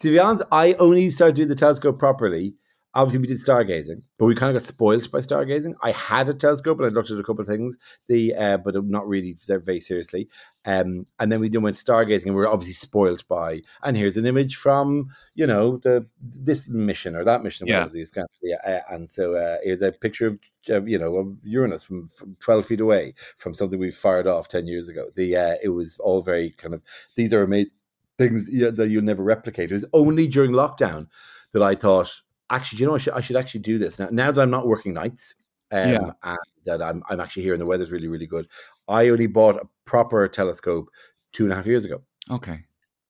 To 0.00 0.10
be 0.10 0.18
honest, 0.18 0.42
I 0.52 0.74
only 0.74 1.08
started 1.08 1.36
doing 1.36 1.48
the 1.48 1.54
telescope 1.54 1.98
properly 1.98 2.54
obviously 2.94 3.20
we 3.20 3.26
did 3.26 3.38
stargazing, 3.38 4.02
but 4.18 4.26
we 4.26 4.34
kind 4.34 4.54
of 4.54 4.62
got 4.62 4.66
spoilt 4.66 5.10
by 5.10 5.18
stargazing. 5.18 5.74
I 5.82 5.90
had 5.92 6.28
a 6.28 6.34
telescope 6.34 6.78
and 6.78 6.86
I 6.86 6.90
looked 6.90 7.10
at 7.10 7.18
a 7.18 7.22
couple 7.22 7.40
of 7.40 7.46
things, 7.46 7.76
the 8.08 8.34
uh, 8.34 8.58
but 8.58 8.82
not 8.84 9.08
really 9.08 9.36
very 9.46 9.80
seriously. 9.80 10.28
Um, 10.64 11.04
and 11.18 11.30
then 11.30 11.40
we 11.40 11.48
then 11.48 11.62
went 11.62 11.76
stargazing, 11.76 12.26
and 12.26 12.34
we 12.34 12.40
were 12.40 12.48
obviously 12.48 12.74
spoilt 12.74 13.26
by. 13.28 13.62
And 13.82 13.96
here's 13.96 14.16
an 14.16 14.26
image 14.26 14.56
from 14.56 15.08
you 15.34 15.46
know 15.46 15.78
the 15.78 16.06
this 16.20 16.68
mission 16.68 17.16
or 17.16 17.24
that 17.24 17.42
mission, 17.42 17.66
yeah. 17.66 17.86
These 17.86 18.12
kind 18.12 18.24
of, 18.24 18.30
yeah. 18.42 18.56
Uh, 18.64 18.94
and 18.94 19.10
so 19.10 19.34
uh, 19.34 19.58
here's 19.62 19.82
a 19.82 19.92
picture 19.92 20.26
of 20.26 20.88
you 20.88 20.98
know 20.98 21.16
of 21.16 21.36
Uranus 21.42 21.82
from, 21.82 22.08
from, 22.08 22.36
12 22.40 22.66
feet 22.66 22.80
away 22.80 23.12
from 23.36 23.52
something 23.52 23.78
we 23.78 23.90
fired 23.90 24.26
off 24.26 24.48
10 24.48 24.66
years 24.66 24.88
ago. 24.88 25.08
The 25.14 25.36
uh, 25.36 25.54
it 25.62 25.70
was 25.70 25.98
all 25.98 26.22
very 26.22 26.50
kind 26.50 26.74
of 26.74 26.82
these 27.16 27.32
are 27.34 27.42
amazing 27.42 27.76
things 28.16 28.46
that 28.46 28.88
you'll 28.88 29.02
never 29.02 29.24
replicate. 29.24 29.70
It 29.70 29.74
was 29.74 29.84
only 29.92 30.28
during 30.28 30.52
lockdown 30.52 31.08
that 31.52 31.62
I 31.62 31.74
thought 31.74 32.22
actually, 32.50 32.80
you 32.80 32.86
know, 32.86 32.94
I 32.94 32.98
should, 32.98 33.14
I 33.14 33.20
should 33.20 33.36
actually 33.36 33.60
do 33.60 33.78
this 33.78 33.98
now. 33.98 34.08
Now 34.10 34.30
that 34.30 34.40
I'm 34.40 34.50
not 34.50 34.66
working 34.66 34.94
nights, 34.94 35.34
um, 35.70 35.90
yeah. 35.90 36.10
and 36.22 36.38
that 36.66 36.82
I'm 36.82 37.02
I'm 37.08 37.20
actually 37.20 37.42
here 37.42 37.52
and 37.52 37.60
the 37.60 37.66
weather's 37.66 37.90
really 37.90 38.08
really 38.08 38.26
good. 38.26 38.46
I 38.88 39.08
only 39.08 39.26
bought 39.26 39.56
a 39.56 39.68
proper 39.84 40.28
telescope 40.28 40.90
two 41.32 41.44
and 41.44 41.52
a 41.52 41.56
half 41.56 41.66
years 41.66 41.84
ago. 41.84 42.02
Okay, 42.30 42.60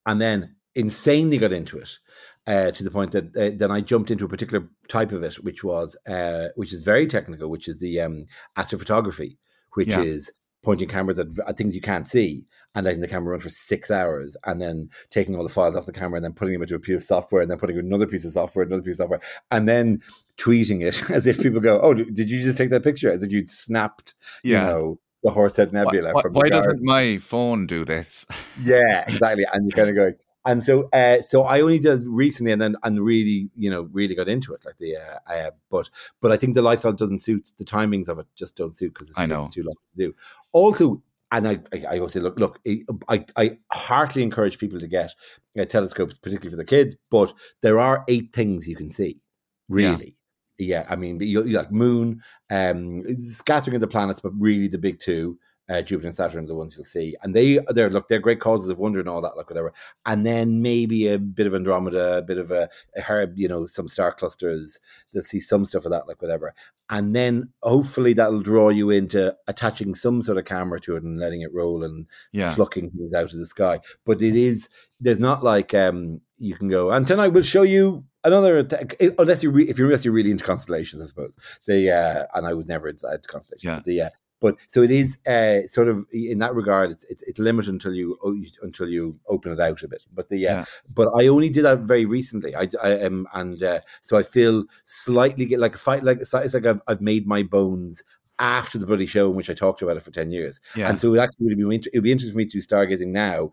and 0.07 0.21
then 0.21 0.57
insanely 0.75 1.39
got 1.39 1.53
into 1.53 1.79
it. 1.79 1.99
Uh, 2.47 2.71
to 2.71 2.85
the 2.85 2.91
point 2.91 3.13
that 3.13 3.35
uh, 3.37 3.57
then 3.57 3.71
I 3.71 3.81
jumped 3.81 4.11
into 4.11 4.27
a 4.27 4.29
particular 4.29 4.69
type 4.89 5.13
of 5.13 5.23
it, 5.23 5.37
which 5.37 5.65
was 5.65 5.97
uh, 6.07 6.49
which 6.57 6.75
is 6.75 6.83
very 6.83 7.07
technical, 7.07 7.49
which 7.49 7.69
is 7.69 7.81
the 7.81 8.03
um, 8.03 8.27
astrophotography, 8.59 9.39
which 9.73 9.89
yeah. 9.89 10.03
is 10.03 10.31
pointing 10.65 10.89
cameras 10.89 11.19
at, 11.19 11.27
at, 11.47 11.57
things 11.57 11.75
you 11.75 11.81
can't 11.81 12.07
see 12.07 12.45
and 12.75 12.85
letting 12.85 13.01
the 13.01 13.09
camera 13.09 13.33
run 13.33 13.41
for 13.41 13.49
six 13.49 13.91
hours 13.91 14.37
and 14.47 14.61
then 14.61 14.89
taking 15.11 15.37
all 15.37 15.43
the 15.43 15.49
files 15.49 15.77
off 15.77 15.87
the 15.87 15.93
camera 15.93 16.17
and 16.17 16.25
then 16.25 16.33
putting 16.33 16.55
them 16.55 16.63
into 16.63 16.75
a 16.75 16.81
piece 16.81 16.97
of 16.97 17.03
software 17.03 17.43
and 17.43 17.51
then 17.51 17.59
putting 17.59 17.79
another 17.79 18.07
piece 18.07 18.25
of 18.25 18.33
software, 18.33 18.65
another 18.65 18.83
piece 18.83 18.95
of 18.95 19.05
software, 19.05 19.21
and 19.51 19.69
then 19.69 20.01
tweeting 20.39 20.83
it 20.83 21.11
as 21.11 21.27
if 21.27 21.41
people 21.41 21.61
go, 21.61 21.81
"Oh, 21.81 21.95
did 21.95 22.31
you 22.31 22.43
just 22.43 22.59
take 22.59 22.71
that 22.71 22.83
picture?" 22.83 23.11
As 23.11 23.23
if 23.23 23.31
you'd 23.31 23.51
snapped, 23.51 24.15
yeah. 24.43 24.61
you 24.61 24.67
know, 24.67 25.01
the 25.25 25.31
Horsehead 25.31 25.73
Nebula. 25.73 26.13
Why, 26.13 26.23
why 26.31 26.49
doesn't 26.51 26.83
my 26.83 27.19
phone 27.19 27.67
do 27.67 27.85
this? 27.85 28.27
yeah, 28.63 29.05
exactly. 29.09 29.45
And 29.53 29.67
you're 29.67 29.77
kind 29.77 29.89
of 29.89 29.97
going, 29.97 30.15
and 30.45 30.63
so, 30.63 30.91
uh, 30.93 31.23
so 31.23 31.43
I 31.43 31.63
only 31.63 31.79
did 31.79 32.03
recently, 32.07 32.53
and 32.53 32.61
then 32.61 32.77
and 32.85 33.01
really, 33.01 33.49
you 33.57 33.71
know, 33.71 33.89
really 33.93 34.15
got 34.15 34.29
into 34.29 34.53
it. 34.53 34.65
Like 34.65 34.77
the, 34.77 34.97
uh, 34.97 35.33
uh, 35.33 35.51
but 35.71 35.89
but 36.21 36.31
I 36.31 36.37
think 36.37 36.55
the 36.55 36.63
lifestyle 36.63 36.93
doesn't 36.93 37.23
suit 37.23 37.53
the 37.57 37.65
timings 37.65 38.09
of 38.09 38.19
it. 38.19 38.27
Just 38.37 38.57
don't 38.57 38.77
suit 38.77 38.93
because 38.93 39.11
it 39.11 39.17
takes 39.17 39.49
too 39.49 39.63
long 39.65 39.75
to 39.75 40.07
do. 40.07 40.15
Also, 40.53 41.03
and 41.33 41.49
I, 41.49 41.59
I, 41.73 41.85
I 41.95 41.99
always 41.99 42.13
say, 42.13 42.21
look, 42.21 42.39
look, 42.39 42.61
I, 43.09 43.25
I 43.37 43.59
heartily 43.73 44.23
encourage 44.23 44.59
people 44.59 44.79
to 44.79 44.87
get 44.87 45.15
uh, 45.59 45.65
telescopes, 45.65 46.19
particularly 46.19 46.51
for 46.51 46.57
the 46.57 46.67
kids. 46.67 46.97
But 47.11 47.33
there 47.63 47.81
are 47.81 48.05
eight 48.09 48.33
things 48.35 48.69
you 48.69 48.77
can 48.77 48.91
see, 48.91 49.21
really. 49.69 50.17
Yeah 50.59 50.87
I 50.89 50.97
mean, 50.97 51.21
you, 51.21 51.45
you 51.45 51.57
like 51.57 51.73
Moon, 51.73 52.23
um, 52.51 53.03
scattering 53.17 53.75
of 53.75 53.81
the 53.81 53.89
planets, 53.89 54.21
but 54.21 54.33
really 54.39 54.69
the 54.69 54.79
big 54.79 55.01
two, 55.01 55.39
uh, 55.69 55.83
Jupiter 55.83 56.09
and 56.09 56.17
Saturn 56.17 56.45
are 56.45 56.47
the 56.47 56.55
ones 56.55 56.77
you'll 56.77 56.85
see, 56.85 57.17
and 57.23 57.35
they 57.35 57.59
they're 57.71 57.89
look 57.89 58.09
they're 58.09 58.19
great 58.19 58.41
causes 58.41 58.69
of 58.69 58.79
wonder 58.79 59.01
and 59.01 59.09
all 59.09 59.23
that, 59.23 59.37
like 59.37 59.49
whatever. 59.49 59.73
And 60.05 60.27
then 60.27 60.61
maybe 60.61 61.09
a 61.09 61.19
bit 61.19 61.47
of 61.47 61.55
Andromeda, 61.55 62.19
a 62.19 62.23
bit 62.23 62.39
of 62.39 62.51
a, 62.51 62.69
a 62.97 63.01
herb, 63.01 63.39
you 63.39 63.49
know, 63.49 63.67
some 63.67 63.89
star 63.89 64.13
clusters. 64.13 64.79
They'll 65.13 65.23
see 65.23 65.41
some 65.41 65.65
stuff 65.65 65.87
of 65.87 65.91
that, 65.91 66.07
like 66.07 66.21
whatever. 66.21 66.55
And 66.91 67.17
then 67.17 67.49
hopefully 67.63 68.13
that'll 68.13 68.43
draw 68.43 68.69
you 68.69 68.91
into 68.91 69.35
attaching 69.49 69.95
some 69.95 70.21
sort 70.21 70.37
of 70.37 70.45
camera 70.45 70.81
to 70.81 70.97
it 70.97 71.03
and 71.03 71.19
letting 71.19 71.41
it 71.41 71.55
roll 71.55 71.83
and 71.83 72.07
yeah. 72.33 72.55
plucking 72.55 72.91
things 72.91 73.15
out 73.15 73.33
of 73.33 73.39
the 73.39 73.47
sky. 73.47 73.81
But 74.05 74.21
it 74.21 74.37
is 74.37 74.69
there's 75.01 75.21
not 75.21 75.43
like 75.43 75.73
um 75.73 76.21
you 76.37 76.57
can 76.57 76.69
go 76.69 76.91
and 76.91 77.07
tonight 77.07 77.29
we'll 77.29 77.43
show 77.43 77.63
you 77.63 78.05
another 78.25 78.63
th- 78.63 79.13
unless 79.19 79.43
you 79.43 79.51
re- 79.51 79.69
if 79.69 79.79
you're 79.79 79.87
unless 79.87 80.05
you're 80.05 80.15
really 80.15 80.31
into 80.31 80.45
constellations, 80.45 81.03
I 81.03 81.07
suppose. 81.07 81.37
The 81.67 81.91
uh, 81.91 82.27
and 82.35 82.47
I 82.47 82.55
was 82.55 82.67
never 82.67 82.89
into 82.89 83.07
constellations. 83.27 83.63
Yeah. 83.63 83.81
The 83.85 84.03
uh, 84.03 84.11
but 84.41 84.57
so 84.69 84.83
it 84.83 84.91
is 84.91 85.17
uh, 85.27 85.67
sort 85.67 85.89
of 85.89 86.05
in 86.13 86.39
that 86.41 86.55
regard, 86.55 86.91
it's, 86.91 87.05
it's 87.05 87.23
it's 87.23 87.39
limited 87.39 87.73
until 87.73 87.95
you 87.95 88.19
until 88.63 88.89
you 88.89 89.19
open 89.29 89.53
it 89.53 89.61
out 89.61 89.83
a 89.83 89.89
bit. 89.89 90.05
But 90.13 90.29
the 90.29 90.47
uh, 90.47 90.57
yeah. 90.57 90.65
but 90.93 91.09
I 91.15 91.29
only 91.29 91.49
did 91.49 91.65
that 91.65 91.81
very 91.81 92.05
recently. 92.05 92.55
I, 92.55 92.69
I 92.83 93.01
um, 93.01 93.27
and 93.33 93.63
uh, 93.63 93.81
so 94.03 94.19
I 94.19 94.23
feel 94.23 94.65
slightly 94.83 95.57
like 95.57 95.77
a 95.77 95.79
fight 95.79 96.05
like 96.05 96.21
it's 96.21 96.35
like 96.35 96.67
I've, 96.67 96.83
I've 96.87 97.01
made 97.01 97.27
my 97.27 97.43
bones 97.43 98.05
after 98.39 98.79
the 98.79 98.87
bloody 98.87 99.07
show 99.07 99.31
in 99.31 99.37
which 99.37 99.49
I 99.49 99.55
talked 99.55 99.83
about 99.83 99.97
it 99.97 100.03
for 100.03 100.11
10 100.11 100.31
years. 100.31 100.61
Yeah. 100.77 100.89
And 100.89 100.99
so 100.99 101.15
it 101.15 101.19
actually 101.19 101.47
would 101.47 101.57
be, 101.57 101.77
it 101.77 101.95
would 101.95 102.03
be 102.03 102.13
interesting 102.13 102.33
for 102.33 102.39
me 102.39 102.45
to 102.47 102.51
do 102.51 102.59
stargazing 102.59 103.09
now, 103.09 103.53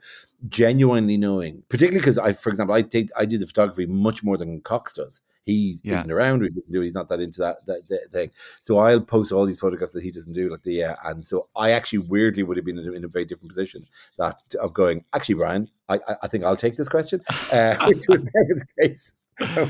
genuinely 0.49 1.17
knowing, 1.17 1.63
particularly 1.69 1.99
because 1.99 2.17
I, 2.17 2.33
for 2.33 2.49
example, 2.49 2.73
I 2.73 2.81
take, 2.81 3.09
I 3.15 3.25
do 3.25 3.37
the 3.37 3.45
photography 3.45 3.85
much 3.85 4.23
more 4.23 4.37
than 4.37 4.61
Cox 4.61 4.93
does. 4.93 5.21
He 5.43 5.79
yeah. 5.83 5.99
isn't 5.99 6.11
around, 6.11 6.41
or 6.41 6.45
he 6.45 6.51
doesn't 6.51 6.71
do, 6.71 6.81
he's 6.81 6.93
not 6.93 7.07
that 7.09 7.19
into 7.19 7.39
that, 7.41 7.65
that, 7.65 7.87
that, 7.89 8.11
thing. 8.11 8.31
So 8.61 8.77
I'll 8.77 9.01
post 9.01 9.31
all 9.31 9.45
these 9.45 9.59
photographs 9.59 9.93
that 9.93 10.03
he 10.03 10.11
doesn't 10.11 10.33
do, 10.33 10.49
like 10.49 10.63
the, 10.63 10.83
uh, 10.83 10.95
and 11.05 11.25
so 11.25 11.49
I 11.55 11.71
actually 11.71 11.99
weirdly 11.99 12.43
would 12.43 12.57
have 12.57 12.65
been 12.65 12.77
in 12.77 12.87
a, 12.87 12.91
in 12.91 13.03
a 13.03 13.07
very 13.07 13.25
different 13.25 13.49
position 13.49 13.87
that 14.17 14.43
of 14.59 14.73
going, 14.73 15.03
actually, 15.13 15.35
Brian, 15.35 15.69
I, 15.89 15.99
I 16.21 16.27
think 16.27 16.43
I'll 16.43 16.55
take 16.55 16.75
this 16.75 16.89
question, 16.89 17.21
uh, 17.51 17.75
which 17.87 18.03
was 18.07 18.23
never 18.35 18.59
the 18.59 18.65
case 18.79 19.13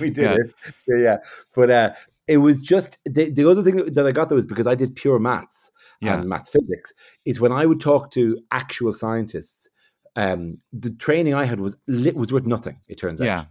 we 0.02 0.10
did 0.10 0.18
yeah. 0.18 0.36
it. 0.36 0.56
Yeah. 0.88 1.18
But, 1.56 1.70
uh, 1.70 1.94
it 2.32 2.38
was 2.38 2.62
just 2.62 2.98
the, 3.04 3.30
the 3.30 3.50
other 3.50 3.62
thing 3.62 3.94
that 3.94 4.08
I 4.08 4.14
got 4.14 4.30
though 4.30 4.36
was 4.36 4.46
because 4.46 4.66
I 4.66 4.74
did 4.74 4.96
pure 4.96 5.20
maths 5.20 5.70
yeah. 6.00 6.16
and 6.16 6.30
maths 6.30 6.48
physics 6.48 6.94
is 7.26 7.42
when 7.42 7.52
I 7.52 7.66
would 7.66 7.82
talk 7.82 8.12
to 8.12 8.40
actual 8.52 8.94
scientists. 8.94 9.70
Um, 10.16 10.58
the 10.72 10.92
training 10.92 11.34
I 11.34 11.44
had 11.44 11.60
was 11.60 11.76
was 11.88 12.32
worth 12.32 12.46
nothing. 12.46 12.80
It 12.88 12.98
turns 12.98 13.20
out, 13.20 13.26
yeah, 13.26 13.46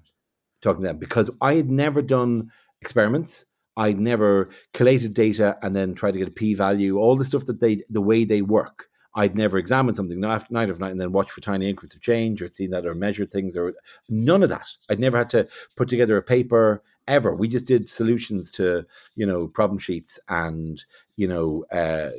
talking 0.62 0.81
to 0.81 0.88
them 0.88 0.99
because 0.99 1.29
I 1.43 1.57
had 1.57 1.71
never 1.71 2.01
done 2.01 2.51
experiments. 2.81 3.45
I'd 3.77 4.01
never 4.01 4.49
collated 4.73 5.12
data 5.12 5.59
and 5.62 5.77
then 5.77 5.95
tried 5.95 6.12
to 6.12 6.19
get 6.19 6.29
a 6.29 6.33
p 6.33 6.55
value. 6.55 6.99
All 6.99 7.16
the 7.16 7.25
stuff 7.25 7.45
that 7.47 7.61
they, 7.61 7.81
the 7.90 8.01
way 8.01 8.25
they 8.25 8.40
work. 8.40 8.87
I'd 9.14 9.37
never 9.37 9.59
examined 9.59 9.97
something 9.97 10.21
night 10.21 10.37
after 10.37 10.55
night 10.55 10.71
of 10.71 10.81
night 10.81 10.93
and 10.93 11.01
then 11.01 11.12
watched 11.12 11.33
for 11.33 11.40
tiny 11.40 11.69
increments 11.69 11.97
of 11.97 12.01
change 12.01 12.40
or 12.40 12.49
seen 12.49 12.71
that 12.71 12.87
or 12.87 12.95
measured 12.95 13.33
things 13.33 13.57
or 13.57 13.75
none 14.09 14.43
of 14.43 14.49
that. 14.51 14.69
I'd 14.88 15.01
never 15.01 15.19
had 15.19 15.29
to 15.31 15.49
put 15.77 15.88
together 15.88 16.16
a 16.16 16.23
paper 16.23 16.83
ever. 17.11 17.35
We 17.35 17.49
just 17.49 17.66
did 17.66 17.88
solutions 17.88 18.51
to 18.53 18.87
you 19.16 19.27
know 19.27 19.49
problem 19.49 19.79
sheets 19.79 20.18
and 20.29 20.83
you 21.16 21.29
know 21.29 21.64
uh, 21.73 22.11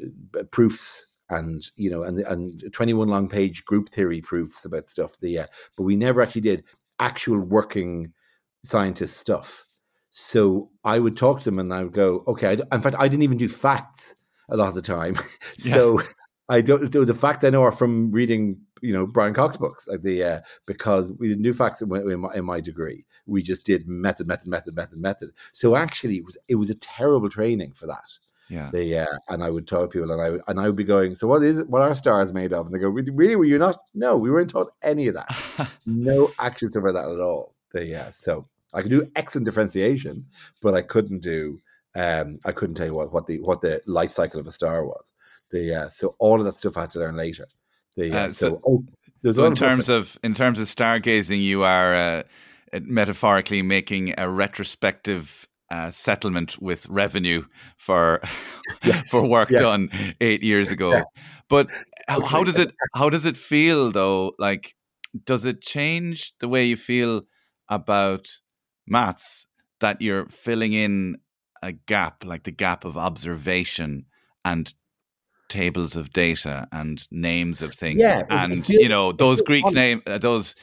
proofs 0.51 1.07
and 1.31 1.71
you 1.77 1.89
know 1.89 2.03
and 2.03 2.19
and 2.19 2.71
21 2.71 3.07
long 3.07 3.27
page 3.27 3.65
group 3.65 3.89
theory 3.89 4.21
proofs 4.21 4.65
about 4.65 4.89
stuff 4.89 5.17
the 5.19 5.39
uh, 5.39 5.47
but 5.75 5.83
we 5.83 5.95
never 5.95 6.21
actually 6.21 6.41
did 6.41 6.63
actual 6.99 7.39
working 7.39 8.13
scientist 8.63 9.17
stuff 9.17 9.65
so 10.11 10.69
i 10.83 10.99
would 10.99 11.15
talk 11.17 11.39
to 11.39 11.45
them 11.45 11.57
and 11.57 11.73
i 11.73 11.83
would 11.83 11.93
go 11.93 12.23
okay 12.27 12.49
I, 12.49 12.75
in 12.75 12.81
fact 12.81 12.97
i 12.99 13.07
didn't 13.07 13.23
even 13.23 13.37
do 13.37 13.47
facts 13.47 14.15
a 14.49 14.57
lot 14.57 14.67
of 14.67 14.75
the 14.75 14.81
time 14.81 15.15
so 15.57 15.99
yeah. 15.99 16.07
i 16.49 16.61
don't 16.61 16.91
the 16.91 17.13
facts 17.13 17.43
i 17.43 17.49
know 17.49 17.63
are 17.63 17.71
from 17.71 18.11
reading 18.11 18.59
you 18.81 18.93
know 18.93 19.05
Brian 19.05 19.33
Cox 19.33 19.57
books, 19.57 19.87
like 19.87 20.01
the 20.01 20.23
uh, 20.23 20.41
because 20.65 21.11
we 21.19 21.29
did 21.29 21.39
new 21.39 21.53
facts 21.53 21.81
in, 21.81 21.89
my, 21.89 22.33
in 22.33 22.45
my 22.45 22.59
degree. 22.59 23.05
We 23.25 23.41
just 23.41 23.63
did 23.63 23.87
method, 23.87 24.27
method, 24.27 24.47
method, 24.47 24.75
method, 24.75 24.99
method. 24.99 25.31
So 25.53 25.75
actually, 25.75 26.17
it 26.17 26.25
was 26.25 26.37
it 26.47 26.55
was 26.55 26.69
a 26.69 26.75
terrible 26.75 27.29
training 27.29 27.73
for 27.73 27.87
that. 27.87 28.11
Yeah. 28.51 28.69
The 28.71 28.99
uh, 28.99 29.17
and 29.29 29.41
I 29.41 29.49
would 29.49 29.65
tell 29.65 29.87
people, 29.87 30.11
and 30.11 30.21
I 30.21 30.29
would, 30.31 30.41
and 30.47 30.59
I 30.59 30.65
would 30.65 30.75
be 30.75 30.83
going, 30.83 31.15
so 31.15 31.25
what 31.25 31.41
is 31.41 31.57
it? 31.57 31.69
What 31.69 31.81
are 31.81 31.93
stars 31.93 32.33
made 32.33 32.51
of? 32.51 32.65
And 32.65 32.75
they 32.75 32.79
go, 32.79 32.89
really? 32.89 33.37
Were 33.37 33.45
you 33.45 33.57
not? 33.57 33.77
No, 33.93 34.17
we 34.17 34.29
weren't 34.29 34.49
taught 34.49 34.73
any 34.83 35.07
of 35.07 35.13
that. 35.13 35.69
no 35.85 36.31
action 36.37 36.67
stuff 36.67 36.83
about 36.83 36.95
that 36.95 37.13
at 37.13 37.21
all. 37.21 37.55
The 37.71 37.85
yeah. 37.85 38.09
So 38.09 38.49
I 38.73 38.81
could 38.81 38.91
do 38.91 39.09
excellent 39.15 39.45
differentiation, 39.45 40.25
but 40.61 40.73
I 40.73 40.81
couldn't 40.81 41.21
do. 41.21 41.61
Um, 41.95 42.39
I 42.43 42.51
couldn't 42.51 42.75
tell 42.75 42.87
you 42.87 42.93
what, 42.93 43.13
what 43.13 43.27
the 43.27 43.39
what 43.39 43.61
the 43.61 43.81
life 43.85 44.11
cycle 44.11 44.41
of 44.41 44.47
a 44.47 44.51
star 44.51 44.85
was. 44.85 45.13
The 45.51 45.73
uh, 45.73 45.89
so 45.89 46.15
all 46.19 46.39
of 46.39 46.45
that 46.45 46.55
stuff 46.55 46.75
I 46.75 46.81
had 46.81 46.91
to 46.91 46.99
learn 46.99 47.15
later. 47.15 47.47
Uh, 47.99 48.29
so, 48.29 48.31
so, 48.31 48.61
oh, 48.65 49.31
so 49.31 49.45
in 49.45 49.55
terms 49.55 49.89
of 49.89 50.17
in 50.23 50.33
terms 50.33 50.59
of 50.59 50.67
stargazing, 50.67 51.41
you 51.41 51.63
are 51.63 51.95
uh, 51.95 52.23
metaphorically 52.81 53.61
making 53.61 54.13
a 54.17 54.29
retrospective 54.29 55.47
uh, 55.69 55.89
settlement 55.89 56.61
with 56.61 56.87
revenue 56.89 57.45
for 57.77 58.21
yes. 58.83 59.09
for 59.09 59.27
work 59.27 59.49
yeah. 59.49 59.59
done 59.59 60.15
eight 60.21 60.43
years 60.43 60.71
ago. 60.71 60.93
Yeah. 60.93 61.03
But 61.49 61.69
how, 62.07 62.21
how 62.21 62.43
does 62.43 62.57
it 62.57 62.73
how 62.95 63.09
does 63.09 63.25
it 63.25 63.37
feel 63.37 63.91
though? 63.91 64.33
Like, 64.39 64.75
does 65.25 65.45
it 65.45 65.61
change 65.61 66.33
the 66.39 66.47
way 66.47 66.65
you 66.65 66.77
feel 66.77 67.23
about 67.69 68.27
maths 68.87 69.45
that 69.79 70.01
you're 70.01 70.27
filling 70.27 70.73
in 70.73 71.17
a 71.61 71.71
gap, 71.71 72.23
like 72.25 72.43
the 72.43 72.51
gap 72.51 72.85
of 72.85 72.97
observation 72.97 74.05
and 74.43 74.73
tables 75.51 75.95
of 75.95 76.13
data 76.13 76.67
and 76.71 77.05
names 77.11 77.61
of 77.61 77.73
things. 77.73 77.99
Yeah, 77.99 78.23
and 78.29 78.67
you 78.69 78.89
know 78.89 79.11
those 79.11 79.41
Greek 79.41 79.65
name, 79.71 80.01
uh, 80.07 80.17
those 80.17 80.55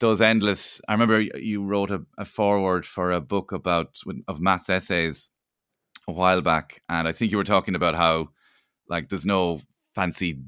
those 0.00 0.20
endless. 0.20 0.80
I 0.88 0.92
remember 0.92 1.20
you 1.20 1.64
wrote 1.64 1.90
a, 1.90 2.04
a, 2.18 2.24
foreword 2.24 2.84
for 2.84 3.10
a 3.10 3.20
book 3.20 3.52
about 3.52 3.98
of 4.28 4.40
maths 4.40 4.68
essays, 4.68 5.30
a 6.06 6.12
while 6.12 6.42
back, 6.42 6.82
and 6.88 7.08
I 7.08 7.12
think 7.12 7.32
you 7.32 7.38
were 7.38 7.44
talking 7.44 7.74
about 7.74 7.94
how 7.94 8.28
like 8.88 9.08
there's 9.08 9.26
no 9.26 9.60
fancy 9.94 10.42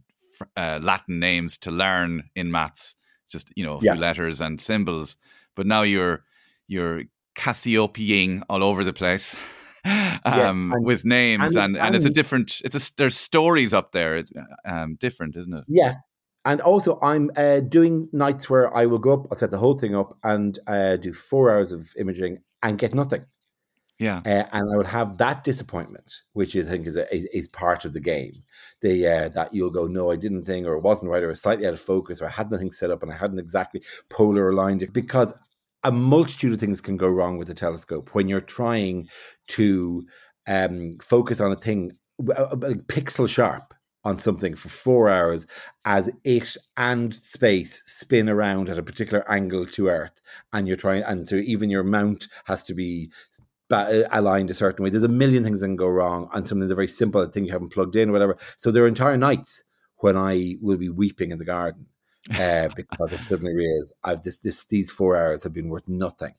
uh, 0.57 0.79
Latin 0.83 1.19
names 1.19 1.57
to 1.59 1.71
learn 1.71 2.25
in 2.37 2.51
maths. 2.51 2.95
It's 3.25 3.33
just 3.33 3.53
you 3.57 3.65
know 3.65 3.79
a 3.79 3.81
yeah. 3.83 3.93
few 3.93 4.01
letters 4.01 4.41
and 4.41 4.61
symbols. 4.61 5.17
But 5.55 5.67
now 5.67 5.83
you're 5.83 6.25
you're 6.69 7.05
Cassiopeiing 7.37 8.43
all 8.49 8.65
over 8.65 8.83
the 8.83 8.95
place. 8.95 9.37
Um, 10.25 10.73
yes, 10.75 10.85
with 10.85 11.05
names 11.05 11.57
and, 11.57 11.77
and, 11.77 11.87
and, 11.87 11.97
it's 11.97 12.05
a 12.05 12.11
different 12.11 12.61
it's 12.65 12.75
a 12.75 12.93
there's 12.97 13.17
stories 13.17 13.73
up 13.73 13.93
there 13.93 14.17
it's 14.17 14.33
um, 14.65 14.97
different 14.97 15.37
isn't 15.37 15.55
it? 15.55 15.65
Yeah 15.69 15.95
and 16.45 16.61
also 16.61 16.97
i'm 17.03 17.29
uh, 17.37 17.59
doing 17.59 18.09
nights 18.13 18.49
where 18.49 18.73
i 18.77 18.87
will 18.87 19.01
go 19.01 19.15
up 19.15 19.27
i'll 19.33 19.37
set 19.37 19.51
the 19.51 19.59
whole 19.59 19.77
thing 19.77 19.97
up 19.97 20.17
and 20.23 20.61
uh, 20.69 20.95
do 20.95 21.13
four 21.13 21.51
hours 21.51 21.73
of 21.73 21.93
imaging 21.99 22.39
and 22.63 22.79
get 22.79 22.95
nothing. 22.95 23.25
Yeah, 23.99 24.21
uh, 24.27 24.45
and 24.53 24.71
I 24.71 24.77
would 24.77 24.87
have 24.87 25.17
that 25.19 25.43
disappointment, 25.43 26.13
which 26.35 26.55
I 26.55 26.63
think 26.63 26.87
is 26.87 26.97
a, 26.97 27.13
is, 27.15 27.25
is 27.33 27.49
part 27.49 27.87
of 27.87 27.95
the 27.95 28.01
game. 28.01 28.43
The 28.83 29.07
uh, 29.07 29.29
that 29.31 29.55
you'll 29.55 29.71
go, 29.71 29.87
no, 29.87 30.11
I 30.11 30.17
didn't 30.17 30.45
think, 30.45 30.67
or 30.67 30.75
it 30.75 30.83
wasn't 30.83 31.11
right, 31.11 31.23
or 31.23 31.27
it 31.27 31.29
was 31.29 31.41
slightly 31.41 31.67
out 31.67 31.73
of 31.73 31.81
focus, 31.81 32.21
or 32.21 32.27
I 32.27 32.31
had 32.31 32.51
nothing 32.51 32.73
set 32.73 32.91
up, 32.91 33.03
and 33.03 33.11
I 33.11 33.17
hadn't 33.17 33.39
exactly 33.39 33.83
polar 34.11 34.51
aligned 34.51 34.83
it 34.83 34.93
because 34.93 35.33
a 35.87 35.93
multitude 35.93 36.53
of 36.53 36.59
things 36.59 36.81
can 36.81 36.97
go 36.97 37.09
wrong 37.09 37.39
with 37.39 37.47
the 37.47 37.55
telescope 37.55 38.13
when 38.13 38.29
you're 38.29 38.41
trying 38.41 39.09
to 39.47 40.05
um, 40.49 40.99
focus 41.01 41.41
on 41.41 41.53
a 41.53 41.57
thing 41.57 41.93
uh, 42.29 42.43
uh, 42.43 42.57
like 42.57 42.87
pixel 42.89 43.29
sharp 43.29 43.73
on 44.03 44.19
something 44.19 44.57
for 44.57 44.69
four 44.69 45.09
hours 45.09 45.47
as 45.85 46.11
it 46.25 46.57
and 46.77 47.15
space 47.15 47.85
spin 47.87 48.29
around 48.29 48.69
at 48.69 48.79
a 48.79 48.83
particular 48.83 49.29
angle 49.31 49.65
to 49.67 49.89
Earth, 49.89 50.21
and 50.53 50.67
you're 50.67 50.77
trying, 50.77 51.05
and 51.05 51.29
so 51.29 51.37
even 51.37 51.71
your 51.71 51.85
mount 51.85 52.29
has 52.47 52.65
to 52.65 52.75
be 52.75 53.11
uh, 53.71 54.03
aligned 54.11 54.51
a 54.51 54.55
certain 54.55 54.83
way. 54.85 54.91
There's 54.91 55.03
a 55.03 55.09
million 55.09 55.45
things 55.45 55.61
that 55.61 55.67
can 55.67 55.77
go 55.77 55.89
wrong 55.89 56.29
on 56.33 56.45
something 56.45 56.67
that's 56.69 56.75
very 56.75 56.89
simple, 56.89 57.25
thing 57.27 57.45
you 57.45 57.53
haven't 57.53 57.73
plugged 57.73 57.97
in, 57.97 58.09
or 58.09 58.13
whatever. 58.13 58.37
So 58.57 58.71
there 58.71 58.85
are 58.85 58.89
entire 58.89 59.17
nights 59.17 59.63
when 59.99 60.17
I 60.17 60.57
will 60.61 60.79
be 60.79 60.89
weeping 60.89 61.31
in 61.31 61.39
the 61.39 61.45
garden 61.45 61.87
uh, 62.35 62.69
because 62.75 63.13
I 63.13 63.17
suddenly 63.17 63.55
realize 63.55 63.93
I've 64.05 64.23
this, 64.23 64.39
this 64.39 64.65
these 64.67 64.91
four 64.91 65.17
hours 65.17 65.43
have 65.45 65.53
been 65.53 65.69
worth 65.69 65.89
nothing. 65.89 66.35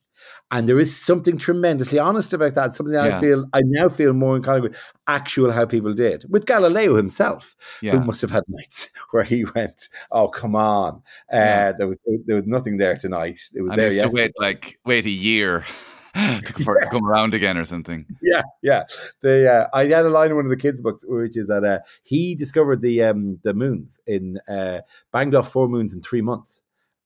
And 0.49 0.67
there 0.67 0.79
is 0.79 0.95
something 0.97 1.37
tremendously 1.37 1.99
honest 1.99 2.33
about 2.33 2.55
that. 2.55 2.73
Something 2.73 2.93
that 2.93 3.05
yeah. 3.05 3.17
I 3.17 3.21
feel 3.21 3.45
I 3.53 3.61
now 3.63 3.87
feel 3.87 4.13
more 4.13 4.35
in 4.35 4.41
contact 4.41 4.63
with 4.63 4.93
actual 5.05 5.51
how 5.51 5.65
people 5.65 5.93
did 5.93 6.25
with 6.27 6.47
Galileo 6.47 6.95
himself, 6.95 7.55
yeah. 7.83 7.91
who 7.91 8.03
must 8.03 8.21
have 8.21 8.31
had 8.31 8.43
nights 8.47 8.91
where 9.11 9.23
he 9.23 9.45
went, 9.55 9.89
"Oh 10.11 10.27
come 10.27 10.55
on, 10.55 11.03
uh, 11.31 11.35
yeah. 11.37 11.71
there 11.71 11.87
was 11.87 12.03
there 12.25 12.35
was 12.35 12.47
nothing 12.47 12.77
there 12.77 12.95
tonight. 12.95 13.39
It 13.53 13.61
was 13.61 13.71
and 13.71 13.79
there 13.79 13.91
yesterday. 13.91 14.09
to 14.09 14.15
wait 14.15 14.31
like 14.39 14.79
wait 14.85 15.05
a 15.05 15.11
year 15.11 15.65
for 16.63 16.77
yes. 16.79 16.85
to 16.85 16.89
come 16.91 17.05
around 17.05 17.33
again 17.33 17.57
or 17.57 17.65
something. 17.65 18.05
Yeah, 18.21 18.43
yeah. 18.61 18.83
The 19.21 19.51
uh, 19.51 19.67
I 19.73 19.85
had 19.85 20.05
a 20.05 20.09
line 20.09 20.31
in 20.31 20.35
one 20.35 20.45
of 20.45 20.49
the 20.49 20.57
kids' 20.57 20.81
books, 20.81 21.05
which 21.07 21.37
is 21.37 21.47
that 21.47 21.63
uh, 21.63 21.79
he 22.03 22.35
discovered 22.35 22.81
the 22.81 23.03
um, 23.03 23.39
the 23.43 23.53
moons 23.53 23.99
in 24.07 24.39
uh, 24.47 24.81
banged 25.11 25.35
off 25.35 25.51
four 25.51 25.67
moons 25.67 25.93
in 25.93 26.01
three 26.01 26.21
months, 26.21 26.61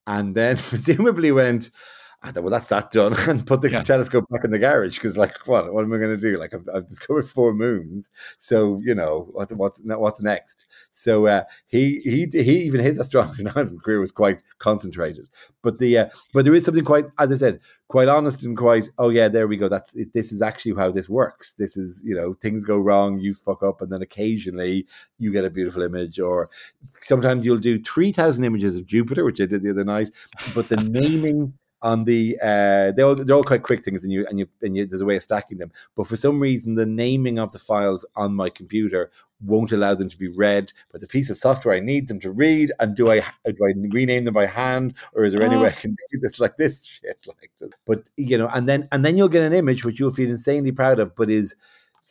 and 0.07 0.35
then 0.35 0.57
presumably 0.69 1.31
went 1.31 1.69
I 2.23 2.31
thought, 2.31 2.43
well, 2.43 2.51
that's 2.51 2.67
that 2.67 2.91
done, 2.91 3.15
and 3.27 3.45
put 3.45 3.61
the 3.61 3.71
yeah. 3.71 3.81
telescope 3.81 4.25
back 4.29 4.43
in 4.43 4.51
the 4.51 4.59
garage 4.59 4.95
because, 4.95 5.17
like, 5.17 5.35
what? 5.47 5.73
What 5.73 5.83
am 5.83 5.93
I 5.93 5.97
going 5.97 6.11
to 6.11 6.17
do? 6.17 6.37
Like, 6.37 6.53
I've, 6.53 6.67
I've, 6.73 6.87
discovered 6.87 7.27
four 7.27 7.53
moons, 7.53 8.11
so 8.37 8.79
you 8.83 8.93
know 8.93 9.29
what's 9.31 9.51
what's 9.53 9.81
what's 9.83 10.21
next. 10.21 10.67
So 10.91 11.25
uh, 11.25 11.43
he 11.67 11.99
he 12.01 12.27
he 12.31 12.59
even 12.61 12.79
his 12.79 12.99
astronomy 12.99 13.43
career 13.83 13.99
was 13.99 14.11
quite 14.11 14.41
concentrated, 14.59 15.29
but 15.63 15.79
the 15.79 15.97
uh, 15.97 16.09
but 16.33 16.45
there 16.45 16.53
is 16.53 16.65
something 16.65 16.85
quite, 16.85 17.05
as 17.17 17.31
I 17.31 17.35
said, 17.37 17.59
quite 17.87 18.07
honest 18.07 18.45
and 18.45 18.55
quite. 18.55 18.89
Oh 18.99 19.09
yeah, 19.09 19.27
there 19.27 19.47
we 19.47 19.57
go. 19.57 19.67
That's 19.67 19.95
it, 19.95 20.13
this 20.13 20.31
is 20.31 20.43
actually 20.43 20.75
how 20.75 20.91
this 20.91 21.09
works. 21.09 21.53
This 21.53 21.75
is 21.75 22.03
you 22.05 22.13
know 22.13 22.35
things 22.35 22.65
go 22.65 22.77
wrong, 22.77 23.17
you 23.19 23.33
fuck 23.33 23.63
up, 23.63 23.81
and 23.81 23.91
then 23.91 24.03
occasionally 24.03 24.85
you 25.17 25.31
get 25.31 25.45
a 25.45 25.49
beautiful 25.49 25.81
image, 25.81 26.19
or 26.19 26.49
sometimes 26.99 27.45
you'll 27.45 27.57
do 27.57 27.79
three 27.79 28.11
thousand 28.11 28.43
images 28.43 28.77
of 28.77 28.85
Jupiter, 28.85 29.25
which 29.25 29.41
I 29.41 29.47
did 29.47 29.63
the 29.63 29.71
other 29.71 29.83
night, 29.83 30.11
but 30.53 30.69
the 30.69 30.77
naming 30.77 31.53
on 31.81 32.03
the 32.05 32.37
uh, 32.41 32.91
they 32.91 33.01
all 33.01 33.15
they're 33.15 33.35
all 33.35 33.43
quite 33.43 33.63
quick 33.63 33.83
things, 33.83 34.03
and 34.03 34.11
you 34.13 34.25
and 34.27 34.39
you 34.39 34.47
and 34.61 34.75
you, 34.77 34.85
there's 34.85 35.01
a 35.01 35.05
way 35.05 35.15
of 35.15 35.23
stacking 35.23 35.57
them. 35.57 35.71
But 35.95 36.07
for 36.07 36.15
some 36.15 36.39
reason, 36.39 36.75
the 36.75 36.85
naming 36.85 37.39
of 37.39 37.51
the 37.51 37.59
files 37.59 38.05
on 38.15 38.35
my 38.35 38.49
computer 38.49 39.11
won't 39.43 39.71
allow 39.71 39.95
them 39.95 40.07
to 40.07 40.17
be 40.17 40.27
read 40.27 40.71
But 40.91 41.01
the 41.01 41.07
piece 41.07 41.29
of 41.31 41.37
software 41.37 41.75
I 41.75 41.79
need 41.79 42.07
them 42.07 42.19
to 42.19 42.31
read. 42.31 42.71
And 42.79 42.95
do 42.95 43.09
I 43.09 43.19
do 43.45 43.65
I 43.65 43.73
rename 43.89 44.25
them 44.25 44.33
by 44.33 44.45
hand, 44.45 44.95
or 45.13 45.23
is 45.23 45.33
there 45.33 45.41
any 45.41 45.57
way 45.57 45.69
I 45.69 45.71
can 45.71 45.95
do 46.11 46.19
this 46.19 46.39
like 46.39 46.57
this 46.57 46.85
shit 46.85 47.17
like 47.27 47.51
this? 47.59 47.71
But 47.85 48.09
you 48.17 48.37
know, 48.37 48.49
and 48.53 48.69
then 48.69 48.87
and 48.91 49.03
then 49.03 49.17
you'll 49.17 49.29
get 49.29 49.43
an 49.43 49.53
image 49.53 49.83
which 49.83 49.99
you'll 49.99 50.11
feel 50.11 50.29
insanely 50.29 50.71
proud 50.71 50.99
of, 50.99 51.15
but 51.15 51.29
is 51.29 51.55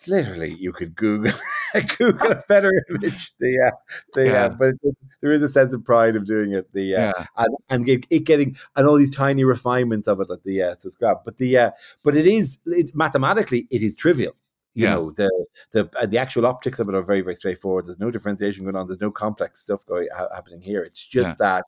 literally 0.07 0.55
you 0.59 0.72
could 0.72 0.94
Google 0.94 1.32
Google 1.98 2.32
a 2.32 2.42
better 2.48 2.72
image. 2.88 3.32
The 3.38 3.59
uh, 3.61 3.76
the 4.14 4.26
yeah. 4.26 4.44
uh, 4.44 4.48
but 4.51 4.74
there 5.20 5.32
is 5.32 5.42
a 5.42 5.48
sense 5.48 5.74
of 5.74 5.84
pride 5.84 6.16
of 6.16 6.26
doing 6.26 6.53
it. 6.53 6.72
The 6.72 6.96
uh, 6.96 7.01
yeah. 7.16 7.24
and, 7.36 7.57
and 7.68 7.88
it, 7.88 8.07
it, 8.11 8.24
getting 8.24 8.57
and 8.76 8.86
all 8.86 8.96
these 8.96 9.14
tiny 9.14 9.44
refinements 9.44 10.09
of 10.09 10.20
it 10.20 10.30
at 10.30 10.42
the 10.44 10.62
uh, 10.62 10.74
subscribe. 10.74 11.18
But 11.24 11.38
the 11.38 11.57
uh, 11.59 11.70
but 12.03 12.16
it 12.16 12.26
is 12.26 12.59
it, 12.66 12.94
mathematically 12.94 13.66
it 13.70 13.82
is 13.82 13.94
trivial. 13.94 14.34
You 14.74 14.84
yeah. 14.84 14.94
know 14.94 15.11
the 15.12 15.46
the 15.72 15.90
uh, 15.98 16.07
the 16.07 16.18
actual 16.18 16.46
optics 16.46 16.78
of 16.78 16.88
it 16.88 16.94
are 16.94 17.03
very 17.03 17.20
very 17.20 17.34
straightforward. 17.34 17.86
There's 17.86 17.98
no 17.98 18.11
differentiation 18.11 18.64
going 18.64 18.76
on. 18.76 18.86
There's 18.86 19.01
no 19.01 19.11
complex 19.11 19.61
stuff 19.61 19.84
going 19.86 20.09
ha- 20.14 20.28
happening 20.34 20.61
here. 20.61 20.82
It's 20.82 21.05
just 21.05 21.38
that 21.38 21.64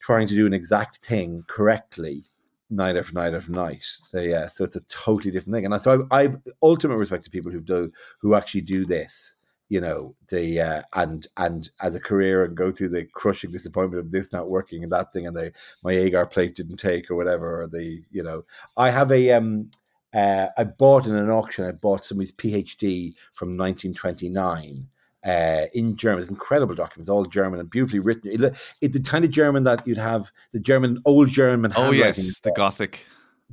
trying 0.00 0.26
to 0.26 0.34
do 0.34 0.46
an 0.46 0.52
exact 0.52 0.98
thing 0.98 1.44
correctly 1.48 2.24
night 2.70 2.96
after 2.96 3.14
night 3.14 3.34
after 3.34 3.52
night. 3.52 3.84
They, 4.12 4.30
yeah, 4.30 4.46
so 4.46 4.64
it's 4.64 4.76
a 4.76 4.80
totally 4.82 5.30
different 5.30 5.54
thing. 5.54 5.66
And 5.66 5.82
so 5.82 5.92
I've, 5.92 6.06
I've 6.10 6.36
ultimate 6.62 6.96
respect 6.96 7.24
to 7.24 7.30
people 7.30 7.52
who 7.52 7.60
do 7.60 7.92
who 8.20 8.34
actually 8.34 8.62
do 8.62 8.84
this. 8.84 9.36
You 9.70 9.80
know, 9.80 10.14
the 10.28 10.60
uh, 10.60 10.82
and 10.92 11.26
and 11.36 11.70
as 11.80 11.94
a 11.94 12.00
career 12.00 12.44
and 12.44 12.56
go 12.56 12.70
through 12.70 12.90
the 12.90 13.06
crushing 13.14 13.50
disappointment 13.50 14.04
of 14.04 14.12
this 14.12 14.32
not 14.32 14.50
working 14.50 14.82
and 14.82 14.92
that 14.92 15.12
thing 15.12 15.26
and 15.26 15.36
the 15.36 15.52
my 15.82 15.92
agar 15.92 16.26
plate 16.26 16.54
didn't 16.54 16.76
take 16.76 17.10
or 17.10 17.16
whatever 17.16 17.62
or 17.62 17.66
the 17.66 18.02
you 18.10 18.22
know 18.22 18.44
I 18.76 18.90
have 18.90 19.10
a 19.10 19.30
um 19.32 19.70
uh, 20.12 20.48
I 20.56 20.64
bought 20.64 21.06
in 21.06 21.16
an 21.16 21.30
auction 21.30 21.64
I 21.64 21.72
bought 21.72 22.04
somebody's 22.04 22.30
PhD 22.30 23.14
from 23.32 23.56
1929 23.56 24.86
uh, 25.24 25.66
in 25.72 25.96
German. 25.96 26.20
It's 26.20 26.30
incredible 26.30 26.74
documents, 26.74 27.08
all 27.08 27.24
German 27.24 27.60
and 27.60 27.70
beautifully 27.70 28.00
written. 28.00 28.30
It, 28.30 28.56
it's 28.80 28.96
the 28.96 29.02
kind 29.02 29.24
of 29.24 29.30
German 29.30 29.64
that 29.64 29.86
you'd 29.86 29.98
have 29.98 30.30
the 30.52 30.60
German, 30.60 31.00
old 31.04 31.28
German. 31.28 31.72
Oh 31.76 31.90
yes, 31.90 32.38
the 32.40 32.52
Gothic. 32.52 33.06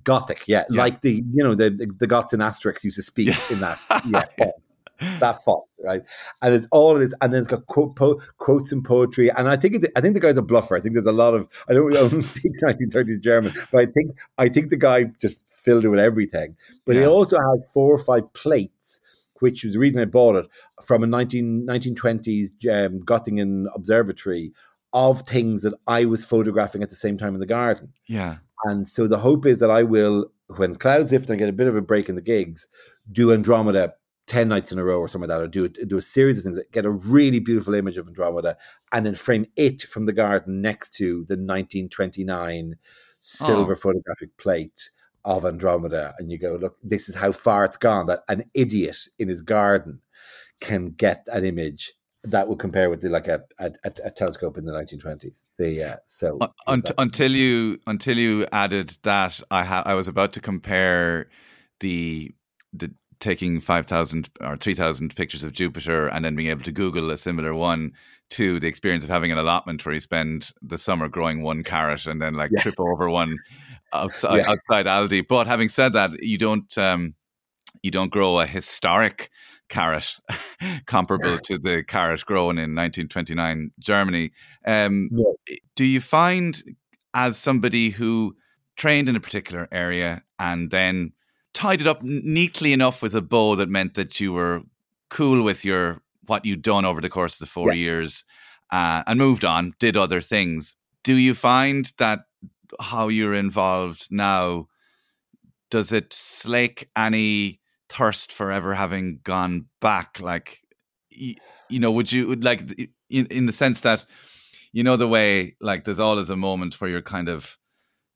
Gothic, 0.04 0.44
yeah. 0.48 0.64
yeah, 0.70 0.82
like 0.82 1.02
the 1.02 1.24
you 1.32 1.44
know 1.44 1.54
the 1.54 1.70
the, 1.70 1.88
the 2.00 2.08
Goths 2.08 2.34
and 2.34 2.42
Asterix 2.42 2.84
used 2.84 2.96
to 2.96 3.04
speak 3.04 3.28
yeah. 3.28 3.40
in 3.50 3.60
that. 3.62 3.82
Yeah, 4.08 4.24
font, 4.38 5.20
that 5.20 5.44
font, 5.44 5.64
right? 5.84 6.02
And 6.42 6.54
it's 6.54 6.68
all 6.72 6.96
this, 6.96 7.14
and 7.22 7.32
then 7.32 7.42
it's 7.42 7.48
got 7.48 7.66
quote, 7.68 7.96
po- 7.96 8.22
quotes 8.38 8.72
and 8.72 8.84
poetry. 8.84 9.30
And 9.30 9.48
I 9.48 9.56
think 9.56 9.76
it, 9.76 9.92
I 9.96 10.02
think 10.02 10.14
the 10.14 10.20
guy's 10.20 10.38
a 10.38 10.42
bluffer. 10.42 10.76
I 10.76 10.80
think 10.80 10.94
there's 10.94 11.06
a 11.06 11.12
lot 11.12 11.34
of 11.34 11.48
I 11.70 11.74
don't, 11.74 11.92
I 11.92 12.08
don't 12.08 12.22
speak 12.22 12.54
1930s 12.64 13.22
German, 13.22 13.54
but 13.72 13.82
I 13.82 13.86
think 13.86 14.18
I 14.38 14.48
think 14.48 14.70
the 14.70 14.78
guy 14.78 15.06
just 15.22 15.38
filled 15.50 15.86
it 15.86 15.90
with 15.90 16.00
everything. 16.00 16.56
But 16.86 16.96
yeah. 16.96 17.02
he 17.02 17.08
also 17.08 17.38
has 17.38 17.68
four 17.74 17.94
or 17.94 18.00
five 18.00 18.32
plates 18.34 19.02
which 19.42 19.64
was 19.64 19.74
the 19.74 19.80
reason 19.80 20.02
I 20.02 20.06
bought 20.06 20.36
it 20.36 20.46
from 20.84 21.04
a 21.04 21.08
19, 21.08 21.66
1920s 21.68 22.50
um, 22.70 23.00
Göttingen 23.02 23.66
observatory 23.76 24.54
of 24.94 25.22
things 25.22 25.62
that 25.62 25.74
I 25.88 26.06
was 26.06 26.24
photographing 26.24 26.84
at 26.84 26.90
the 26.90 26.96
same 26.96 27.18
time 27.18 27.34
in 27.34 27.40
the 27.40 27.46
garden. 27.46 27.94
Yeah. 28.08 28.38
And 28.66 28.88
so 28.88 29.08
the 29.08 29.18
hope 29.18 29.46
is 29.46 29.60
that 29.60 29.72
I 29.72 29.84
will, 29.84 30.32
when 30.58 30.76
clouds 30.76 31.12
lift 31.12 31.30
and 31.30 31.36
I 31.36 31.40
get 31.40 31.50
a 31.50 31.54
bit 31.54 31.68
of 31.68 31.76
a 31.76 31.82
break 31.82 32.10
in 32.10 32.16
the 32.16 32.22
gigs, 32.22 32.68
do 33.12 33.34
Andromeda 33.34 33.94
10 34.28 34.48
nights 34.48 34.72
in 34.72 34.80
a 34.80 34.84
row 34.84 35.00
or 35.00 35.08
something 35.08 35.30
like 35.30 35.40
that, 35.40 35.44
or 35.44 35.48
do, 35.48 35.68
do 35.68 35.98
a 35.98 36.02
series 36.02 36.38
of 36.38 36.44
things, 36.44 36.58
that 36.58 36.72
get 36.72 36.86
a 36.86 36.92
really 36.92 37.40
beautiful 37.40 37.74
image 37.74 37.98
of 37.98 38.08
Andromeda, 38.08 38.56
and 38.92 39.06
then 39.06 39.16
frame 39.16 39.46
it 39.56 39.82
from 39.84 40.06
the 40.06 40.14
garden 40.14 40.62
next 40.62 40.94
to 40.96 41.26
the 41.28 41.36
1929 41.36 42.76
silver 43.20 43.74
oh. 43.74 43.76
photographic 43.76 44.36
plate 44.38 44.92
of 45.26 45.46
Andromeda, 45.46 46.14
and 46.20 46.32
you 46.32 46.38
go, 46.38 46.58
look, 46.60 46.78
this 46.84 47.10
is 47.10 47.16
how 47.16 47.32
far 47.32 47.66
it's 47.66 47.78
gone. 47.78 48.08
That 48.08 48.22
an 48.28 48.44
idiot 48.54 48.98
in 49.20 49.28
his 49.28 49.42
garden 49.42 50.00
can 50.60 50.88
get 50.88 51.26
an 51.32 51.44
image 51.46 51.94
that 52.24 52.48
would 52.48 52.60
compare 52.60 52.90
with 52.90 53.02
the, 53.02 53.10
like 53.10 53.28
a, 53.28 53.42
a, 53.60 53.72
a, 54.04 54.12
telescope 54.12 54.58
in 54.58 54.66
the 54.66 54.72
1920s. 54.72 55.46
The 55.58 55.84
uh, 55.84 55.96
so 56.06 56.40
until 56.68 57.32
you 57.32 57.80
until 57.88 58.18
you 58.18 58.46
added 58.52 58.98
that, 59.04 59.42
I 59.50 59.64
ha- 59.64 59.84
I 59.86 59.96
was 59.96 60.08
about 60.08 60.34
to 60.34 60.42
compare 60.42 61.30
the 61.80 62.32
the 62.74 62.94
taking 63.20 63.60
5000 63.60 64.30
or 64.42 64.58
3000 64.58 65.16
pictures 65.16 65.44
of 65.44 65.54
Jupiter 65.54 66.08
and 66.08 66.26
then 66.26 66.36
being 66.36 66.50
able 66.50 66.64
to 66.64 66.72
Google 66.72 67.12
a 67.12 67.18
similar 67.18 67.54
one 67.54 67.92
to 68.32 68.60
the 68.60 68.68
experience 68.68 69.04
of 69.04 69.12
having 69.12 69.32
an 69.32 69.38
allotment 69.38 69.86
where 69.86 69.94
you 69.94 70.00
spend 70.00 70.52
the 70.62 70.78
summer 70.78 71.08
growing 71.08 71.44
one 71.44 71.64
carrot 71.64 72.08
and 72.08 72.20
then 72.20 72.34
like 72.34 72.50
yes. 72.52 72.64
trip 72.64 72.80
over 72.80 73.10
one 73.10 73.36
outside 73.94 74.38
yeah. 74.38 74.50
outside 74.50 74.86
Aldi. 74.86 75.28
But 75.28 75.48
having 75.48 75.70
said 75.70 75.94
that, 75.94 76.24
you 76.24 76.38
don't 76.38 76.78
um, 76.78 77.16
you 77.82 77.92
don't 77.92 78.12
grow 78.12 78.40
a 78.40 78.46
historic 78.46 79.30
carrot 79.70 80.20
comparable 80.86 81.38
to 81.40 81.58
the 81.58 81.84
carrot 81.88 82.26
grown 82.26 82.58
in 82.58 82.76
1929 82.76 83.72
Germany. 83.80 84.32
Um, 84.66 85.10
yeah. 85.12 85.56
Do 85.76 85.86
you 85.86 86.02
find, 86.02 86.62
as 87.14 87.38
somebody 87.38 87.90
who 87.90 88.36
trained 88.76 89.10
in 89.10 89.16
a 89.16 89.20
particular 89.20 89.68
area 89.72 90.24
and 90.38 90.70
then 90.70 91.14
tied 91.54 91.82
it 91.82 91.88
up 91.88 92.04
neatly 92.04 92.74
enough 92.74 93.02
with 93.02 93.16
a 93.16 93.22
bow 93.22 93.56
that 93.56 93.70
meant 93.70 93.96
that 93.96 94.20
you 94.20 94.34
were 94.34 94.62
cool 95.10 95.42
with 95.42 95.66
your 95.66 96.02
what 96.28 96.46
you'd 96.46 96.62
done 96.62 96.86
over 96.86 97.02
the 97.02 97.10
course 97.10 97.34
of 97.34 97.40
the 97.40 97.46
four 97.46 97.74
yeah. 97.74 97.80
years 97.80 98.26
uh, 98.72 99.04
and 99.08 99.20
moved 99.20 99.44
on, 99.44 99.74
did 99.80 99.98
other 99.98 100.22
things. 100.22 100.76
Do 101.04 101.16
you 101.16 101.34
find 101.34 101.92
that 101.98 102.22
how 102.80 103.08
you're 103.08 103.34
involved 103.34 104.08
now? 104.12 104.68
Does 105.70 105.92
it 105.92 106.14
slake 106.14 106.90
any 106.96 107.60
thirst 107.90 108.32
for 108.32 108.52
ever 108.52 108.74
having 108.74 109.20
gone 109.24 109.68
back? 109.80 110.20
Like, 110.20 110.60
you, 111.10 111.36
you 111.70 111.80
know, 111.80 111.92
would 111.92 112.12
you 112.12 112.28
would 112.28 112.44
like 112.44 112.90
in, 113.10 113.26
in 113.28 113.46
the 113.46 113.54
sense 113.54 113.82
that 113.82 114.06
you 114.72 114.84
know 114.84 114.98
the 114.98 115.08
way 115.08 115.56
like 115.62 115.84
there's 115.84 116.00
always 116.00 116.30
a 116.30 116.36
moment 116.36 116.80
where 116.80 116.90
you're 116.90 117.02
kind 117.02 117.30
of 117.30 117.58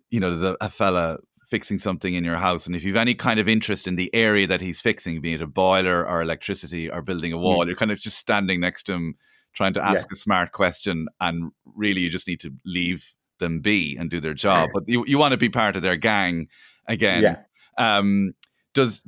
you 0.10 0.20
know 0.20 0.30
there's 0.30 0.42
a, 0.42 0.58
a 0.62 0.70
fella 0.70 1.18
fixing 1.44 1.78
something 1.78 2.16
in 2.16 2.24
your 2.24 2.38
house 2.38 2.66
and 2.66 2.76
if 2.76 2.84
you've 2.84 2.96
any 2.96 3.14
kind 3.14 3.40
of 3.40 3.48
interest 3.48 3.88
in 3.88 3.96
the 3.96 4.14
area 4.16 4.48
that 4.48 4.62
he's 4.62 4.82
fixing 4.82 5.22
be 5.22 5.34
it 5.34 5.42
a 5.42 5.48
boiler 5.48 6.08
or 6.08 6.22
electricity 6.22 6.90
or 6.90 7.02
building 7.02 7.32
a 7.32 7.38
wall 7.38 7.64
mm. 7.64 7.68
you're 7.68 7.76
kind 7.76 7.92
of 7.92 8.00
just 8.00 8.18
standing 8.18 8.60
next 8.60 8.84
to 8.84 8.94
him 8.94 9.16
trying 9.54 9.74
to 9.74 9.86
ask 9.86 10.08
yeah. 10.08 10.14
a 10.14 10.16
smart 10.16 10.52
question 10.52 11.08
and 11.20 11.52
really 11.76 12.02
you 12.02 12.10
just 12.10 12.28
need 12.28 12.40
to 12.40 12.52
leave 12.66 13.14
them 13.40 13.60
be 13.60 13.96
and 13.98 14.10
do 14.10 14.20
their 14.20 14.34
job 14.34 14.70
but 14.74 14.84
you, 14.88 15.04
you 15.08 15.18
want 15.18 15.32
to 15.32 15.38
be 15.38 15.50
part 15.50 15.76
of 15.76 15.82
their 15.82 15.96
gang 15.96 16.48
again 16.88 17.22
yeah. 17.22 17.38
um 17.78 18.34
does 18.74 19.06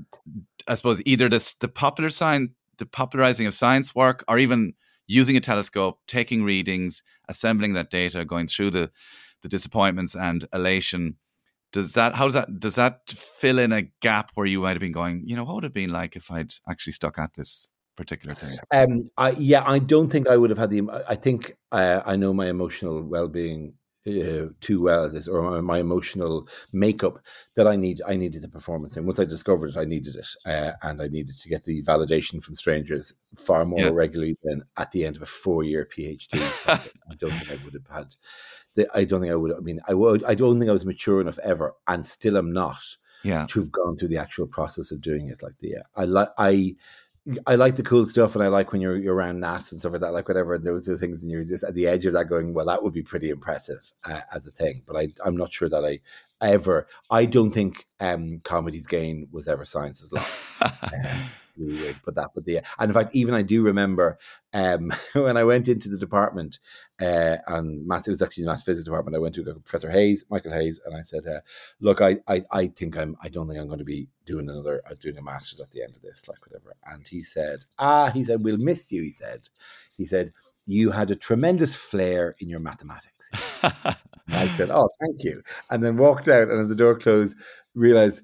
i 0.68 0.76
suppose 0.76 1.02
either 1.06 1.30
this 1.30 1.54
the 1.56 1.68
popular 1.68 2.10
sign 2.10 2.50
the 2.78 2.86
popularizing 2.86 3.48
of 3.48 3.56
science 3.56 3.96
work 3.96 4.24
or 4.28 4.38
even 4.38 4.74
using 5.08 5.38
a 5.38 5.42
telescope 5.42 6.00
taking 6.08 6.44
readings 6.44 7.02
assembling 7.30 7.74
that 7.74 7.90
data 7.90 8.26
going 8.26 8.48
through 8.48 8.70
the 8.70 8.92
the 9.42 9.50
disappointments 9.50 10.16
and 10.16 10.48
elation 10.54 11.16
does 11.72 11.94
that 11.94 12.16
how 12.16 12.26
does 12.26 12.34
that 12.34 12.60
does 12.60 12.76
that 12.76 13.02
fill 13.10 13.60
in 13.60 13.72
a 13.72 13.84
gap 14.02 14.32
where 14.36 14.46
you 14.46 14.62
might 14.62 14.72
have 14.72 14.80
been 14.80 14.92
going 14.92 15.22
you 15.26 15.36
know 15.36 15.44
what 15.44 15.56
would 15.56 15.64
it 15.64 15.68
have 15.68 15.74
been 15.74 15.92
like 15.92 16.16
if 16.16 16.32
i'd 16.32 16.54
actually 16.70 16.94
stuck 16.94 17.18
at 17.18 17.34
this 17.36 17.70
particular 17.96 18.36
thing 18.36 18.58
um 18.72 19.10
I, 19.18 19.32
yeah 19.32 19.64
i 19.66 19.80
don't 19.80 20.10
think 20.10 20.28
i 20.28 20.38
would 20.38 20.50
have 20.50 20.60
had 20.60 20.70
the 20.70 20.84
i 21.08 21.16
think 21.16 21.58
uh, 21.72 22.02
i 22.06 22.16
know 22.16 22.34
my 22.34 22.48
emotional 22.48 23.02
well-being 23.02 23.74
uh, 24.08 24.48
too 24.62 24.82
well 24.82 25.06
as 25.06 25.14
this, 25.14 25.28
or 25.28 25.62
my 25.62 25.80
emotional 25.80 26.48
makeup 26.72 27.20
that 27.56 27.68
I 27.68 27.76
need. 27.76 28.02
I 28.08 28.16
needed 28.16 28.42
the 28.42 28.48
performance, 28.48 28.96
and 28.96 29.06
once 29.06 29.20
I 29.20 29.26
discovered 29.26 29.72
it, 29.72 29.78
I 29.78 29.86
needed 29.86 30.16
it, 30.16 30.28
uh, 30.46 30.72
and 30.84 31.02
I 31.02 31.08
needed 31.08 31.38
to 31.38 31.50
get 31.50 31.66
the 31.66 31.84
validation 31.84 32.42
from 32.42 32.56
strangers 32.56 33.14
far 33.36 33.66
more 33.66 33.80
yeah. 33.80 33.90
regularly 33.92 34.38
than 34.44 34.64
at 34.78 34.92
the 34.92 35.06
end 35.06 35.18
of 35.18 35.22
a 35.22 35.28
four-year 35.28 35.88
PhD. 35.92 36.40
I 36.68 37.16
don't 37.16 37.32
think 37.32 37.52
I 37.52 37.64
would 37.64 37.74
have 37.74 37.88
had. 37.96 38.16
The, 38.76 38.88
I 38.94 39.04
don't 39.04 39.22
think 39.22 39.32
I 39.32 39.36
would. 39.36 39.54
I 39.54 39.60
mean, 39.60 39.82
I 39.88 39.94
would. 39.94 40.24
I 40.24 40.36
don't 40.36 40.60
think 40.60 40.70
I 40.70 40.74
was 40.74 40.86
mature 40.86 41.22
enough 41.22 41.40
ever, 41.40 41.74
and 41.88 42.06
still 42.06 42.38
am 42.38 42.54
not. 42.54 42.82
Yeah. 43.24 43.48
To 43.50 43.60
have 43.62 43.72
gone 43.72 43.98
through 43.98 44.10
the 44.10 44.20
actual 44.20 44.46
process 44.46 44.92
of 44.92 45.02
doing 45.02 45.30
it, 45.30 45.42
like 45.42 45.58
the 45.58 45.78
I 45.96 46.06
like 46.06 46.30
I 46.38 46.76
I 47.46 47.56
like 47.56 47.76
the 47.76 47.84
cool 47.84 48.06
stuff, 48.06 48.36
and 48.36 48.44
I 48.44 48.48
like 48.48 48.72
when 48.72 48.82
you're 48.82 48.98
you're 48.98 49.16
around 49.16 49.42
NASA 49.42 49.72
and 49.72 49.80
stuff 49.80 49.92
like 49.92 50.02
that. 50.02 50.14
Like 50.14 50.28
whatever, 50.28 50.58
those 50.58 50.88
are 50.88 50.94
the 50.94 50.98
things, 50.98 51.22
and 51.22 51.32
you're 51.32 51.44
just 51.44 51.64
at 51.64 51.74
the 51.74 51.88
edge 51.88 52.06
of 52.06 52.14
that, 52.14 52.30
going, 52.30 52.54
"Well, 52.54 52.66
that 52.66 52.84
would 52.84 52.94
be 52.94 53.04
pretty 53.04 53.30
impressive 53.30 53.92
uh, 54.06 54.22
as 54.34 54.48
a 54.48 54.52
thing." 54.52 54.84
But 54.86 54.98
I, 54.98 55.08
I'm 55.26 55.36
not 55.36 55.52
sure 55.52 55.70
that 55.70 55.86
I 55.86 56.00
ever. 56.42 56.88
I 57.10 57.26
don't 57.26 57.52
think 57.52 57.86
um, 58.00 58.40
comedy's 58.44 58.88
gain 58.88 59.28
was 59.32 59.48
ever 59.48 59.66
science's 59.66 60.14
loss. 60.14 60.56
um, 60.62 61.30
ways 61.58 62.00
put 62.00 62.16
that, 62.16 62.32
but 62.34 62.46
the 62.46 62.58
and 62.80 62.90
in 62.90 62.94
fact, 62.94 63.16
even 63.16 63.34
I 63.34 63.42
do 63.42 63.64
remember 63.64 64.18
um, 64.54 64.94
when 65.14 65.38
I 65.38 65.44
went 65.44 65.68
into 65.68 65.90
the 65.90 65.98
department, 65.98 66.60
uh, 67.02 67.38
and 67.48 67.86
math 67.88 68.08
it 68.08 68.12
was 68.12 68.22
actually 68.22 68.46
the 68.46 68.52
math 68.52 68.64
physics 68.64 68.86
department. 68.86 69.16
I 69.16 69.20
went 69.20 69.36
to 69.36 69.44
Professor 69.44 69.92
Hayes, 69.92 70.26
Michael 70.30 70.52
Hayes, 70.52 70.80
and 70.86 70.96
I 70.96 71.02
said, 71.02 71.26
uh, 71.28 71.42
"Look, 71.80 72.02
I, 72.02 72.18
I, 72.28 72.44
I 72.52 72.68
think 72.68 72.98
I'm. 72.98 73.16
I 73.22 73.30
don't 73.30 73.48
think 73.48 73.60
I'm 73.60 73.68
going 73.68 73.80
to 73.80 73.86
be 73.86 74.08
doing 74.26 74.50
another 74.50 74.82
uh, 74.90 74.96
doing 75.00 75.18
a 75.18 75.22
master's 75.22 75.60
at 75.60 75.72
the 75.72 75.84
end 75.84 75.96
of 75.96 76.02
this, 76.02 76.28
like 76.28 76.46
whatever." 76.46 76.76
And 76.86 77.08
he 77.08 77.22
said, 77.24 77.60
"Ah, 77.78 78.10
he 78.10 78.24
said 78.24 78.44
we'll 78.44 78.58
miss 78.58 78.92
you." 78.92 79.04
He 79.04 79.12
said, 79.12 79.50
"He 79.96 80.06
said 80.06 80.34
you 80.66 80.92
had 80.92 81.12
a 81.12 81.16
tremendous 81.16 81.76
flair 81.76 82.36
in 82.40 82.50
your 82.50 82.60
mathematics." 82.60 83.32
I 84.30 84.50
said, 84.56 84.70
"Oh, 84.72 84.90
thank 85.00 85.24
you," 85.24 85.44
and 85.70 85.84
then 85.84 85.98
walked 85.98 86.28
out, 86.28 86.50
and 86.50 86.62
as 86.62 86.70
the 86.70 86.76
door 86.76 86.98
closed, 86.98 87.38
realized. 87.76 88.22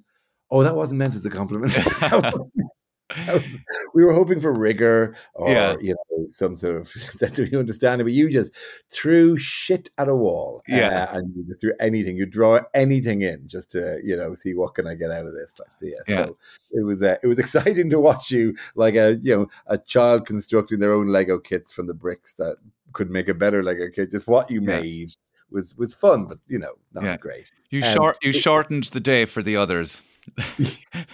Oh, 0.52 0.62
that 0.62 0.76
wasn't 0.76 1.00
meant 1.00 1.16
as 1.16 1.26
a 1.26 1.32
compliment. 1.32 1.76
was, 3.28 3.60
we 3.94 4.04
were 4.04 4.14
hoping 4.14 4.40
for 4.40 4.54
rigor 4.54 5.16
or 5.34 5.52
yeah. 5.52 5.76
you 5.82 5.94
know 5.94 6.26
some 6.28 6.56
sort 6.56 6.78
of 6.78 6.88
sense 6.88 7.40
of 7.40 7.54
understanding, 7.54 8.06
but 8.06 8.14
you 8.14 8.30
just 8.30 8.54
threw 8.90 9.38
shit 9.38 9.90
at 9.98 10.08
a 10.08 10.16
wall. 10.16 10.62
Yeah, 10.68 11.08
uh, 11.12 11.18
and 11.18 11.36
you 11.36 11.44
just 11.46 11.62
threw 11.62 11.74
anything. 11.80 12.18
You 12.18 12.26
draw 12.26 12.60
anything 12.74 13.22
in 13.22 13.48
just 13.48 13.72
to 13.72 14.00
you 14.04 14.16
know 14.16 14.36
see 14.36 14.54
what 14.54 14.76
can 14.76 14.88
I 14.88 14.96
get 14.96 15.12
out 15.12 15.26
of 15.26 15.34
this. 15.34 15.56
Like 15.60 15.70
the, 15.80 15.96
yeah. 16.08 16.26
So 16.26 16.38
it 16.72 16.86
was 16.86 17.02
uh, 17.02 17.18
it 17.22 17.28
was 17.28 17.40
exciting 17.44 17.90
to 17.90 18.00
watch 18.00 18.32
you 18.32 18.56
like 18.76 18.96
a 18.96 19.20
you 19.22 19.36
know 19.36 19.48
a 19.68 19.78
child 19.78 20.26
constructing 20.26 20.80
their 20.80 20.94
own 20.94 21.08
Lego 21.08 21.40
kits 21.40 21.72
from 21.72 21.88
the 21.88 21.94
bricks 21.94 22.36
that 22.36 22.58
could 22.94 23.10
make 23.10 23.28
a 23.28 23.34
better 23.34 23.64
Lego 23.64 23.90
kit. 23.90 24.12
Just 24.12 24.28
what 24.28 24.50
you 24.50 24.62
yeah. 24.62 24.80
made 24.80 25.12
was 25.52 25.78
was 25.78 25.94
fun, 25.94 26.26
but 26.26 26.40
you 26.48 26.60
know 26.60 26.74
not 26.94 27.04
yeah. 27.04 27.18
great. 27.18 27.52
You 27.70 27.84
um, 27.84 27.94
short 27.94 28.18
you 28.22 28.30
it, 28.30 28.34
shortened 28.34 28.86
the 28.86 29.00
day 29.00 29.26
for 29.26 29.42
the 29.44 29.56
others. 29.58 30.02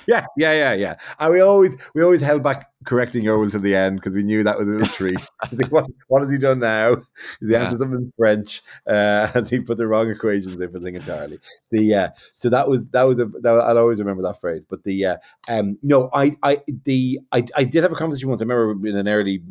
Yeah, 0.07 0.25
yeah, 0.37 0.53
yeah, 0.53 0.73
yeah. 0.73 0.95
And 1.19 1.33
we 1.33 1.39
always 1.39 1.75
we 1.95 2.03
always 2.03 2.21
held 2.21 2.43
back 2.43 2.71
correcting 2.85 3.27
Owen 3.27 3.49
to 3.49 3.59
the 3.59 3.75
end 3.75 3.97
because 3.97 4.15
we 4.15 4.23
knew 4.23 4.43
that 4.43 4.57
was 4.57 4.67
a 4.67 4.71
little 4.71 4.87
treat. 4.87 5.27
like, 5.51 5.71
what, 5.71 5.85
what 6.07 6.21
has 6.21 6.31
he 6.31 6.37
done 6.37 6.59
now? 6.59 6.95
Has 6.95 7.05
he 7.41 7.51
yeah. 7.51 7.63
answered 7.63 7.79
something 7.79 7.99
in 7.99 8.09
French? 8.15 8.61
Uh, 8.87 9.27
has 9.33 9.49
he 9.49 9.59
put 9.59 9.77
the 9.77 9.87
wrong 9.87 10.09
equations 10.09 10.59
in 10.59 10.71
for 10.71 10.79
the 10.79 10.85
thing 10.85 10.95
entirely? 10.95 11.39
The 11.71 11.93
uh, 11.93 12.09
so 12.33 12.49
that 12.49 12.67
was 12.67 12.89
that 12.89 13.03
was 13.03 13.19
a 13.19 13.25
that, 13.25 13.51
I'll 13.51 13.77
always 13.77 13.99
remember 13.99 14.23
that 14.23 14.39
phrase. 14.39 14.65
But 14.65 14.83
the 14.83 15.05
uh, 15.05 15.17
um 15.47 15.77
no, 15.81 16.09
I 16.13 16.35
I 16.43 16.61
the 16.85 17.19
I, 17.31 17.43
I 17.55 17.63
did 17.63 17.83
have 17.83 17.91
a 17.91 17.95
conversation 17.95 18.29
once. 18.29 18.41
I 18.41 18.45
remember 18.45 18.87
in 18.87 18.95
an 18.95 19.07
early 19.07 19.41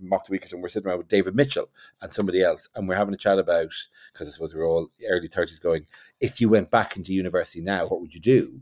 mock 0.00 0.28
week 0.28 0.44
or 0.44 0.46
something, 0.46 0.62
we're 0.62 0.68
sitting 0.68 0.88
around 0.88 0.98
with 0.98 1.08
David 1.08 1.34
Mitchell 1.34 1.68
and 2.00 2.12
somebody 2.12 2.42
else, 2.42 2.68
and 2.74 2.88
we're 2.88 2.96
having 2.96 3.14
a 3.14 3.18
chat 3.18 3.38
about 3.38 3.72
because 4.12 4.28
I 4.28 4.30
suppose 4.30 4.54
we 4.54 4.60
we're 4.60 4.68
all 4.68 4.90
early 5.08 5.28
thirties, 5.28 5.58
going 5.58 5.86
if 6.20 6.40
you 6.40 6.48
went 6.48 6.70
back 6.70 6.96
into 6.96 7.14
university 7.14 7.62
now, 7.62 7.86
what 7.86 8.00
would 8.00 8.14
you 8.14 8.20
do? 8.20 8.60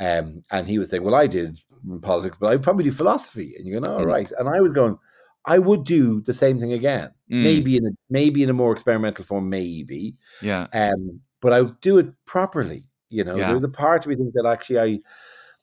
Um, 0.00 0.42
and 0.50 0.66
he 0.66 0.78
was 0.78 0.90
saying, 0.90 1.02
"Well, 1.02 1.14
I 1.14 1.26
did 1.26 1.58
politics, 2.02 2.36
but 2.40 2.50
I'd 2.50 2.62
probably 2.62 2.84
do 2.84 2.90
philosophy." 2.90 3.54
And 3.56 3.66
you 3.66 3.80
go, 3.80 3.88
"All 3.88 4.00
oh, 4.00 4.04
mm. 4.04 4.06
right." 4.06 4.30
And 4.38 4.48
I 4.48 4.60
was 4.60 4.72
going, 4.72 4.98
"I 5.44 5.58
would 5.58 5.84
do 5.84 6.20
the 6.20 6.34
same 6.34 6.58
thing 6.58 6.72
again, 6.72 7.10
mm. 7.30 7.42
maybe 7.42 7.76
in 7.76 7.86
a 7.86 7.90
maybe 8.10 8.42
in 8.42 8.50
a 8.50 8.54
more 8.54 8.72
experimental 8.72 9.24
form, 9.24 9.48
maybe, 9.48 10.14
yeah. 10.42 10.66
Um, 10.72 11.20
but 11.40 11.52
I 11.52 11.62
would 11.62 11.80
do 11.80 11.98
it 11.98 12.12
properly. 12.24 12.88
You 13.08 13.22
know, 13.22 13.36
yeah. 13.36 13.46
there 13.46 13.54
was 13.54 13.64
a 13.64 13.68
part 13.68 14.04
of 14.04 14.08
me 14.08 14.16
thinks 14.16 14.34
that 14.34 14.46
actually 14.46 14.80
I." 14.80 15.00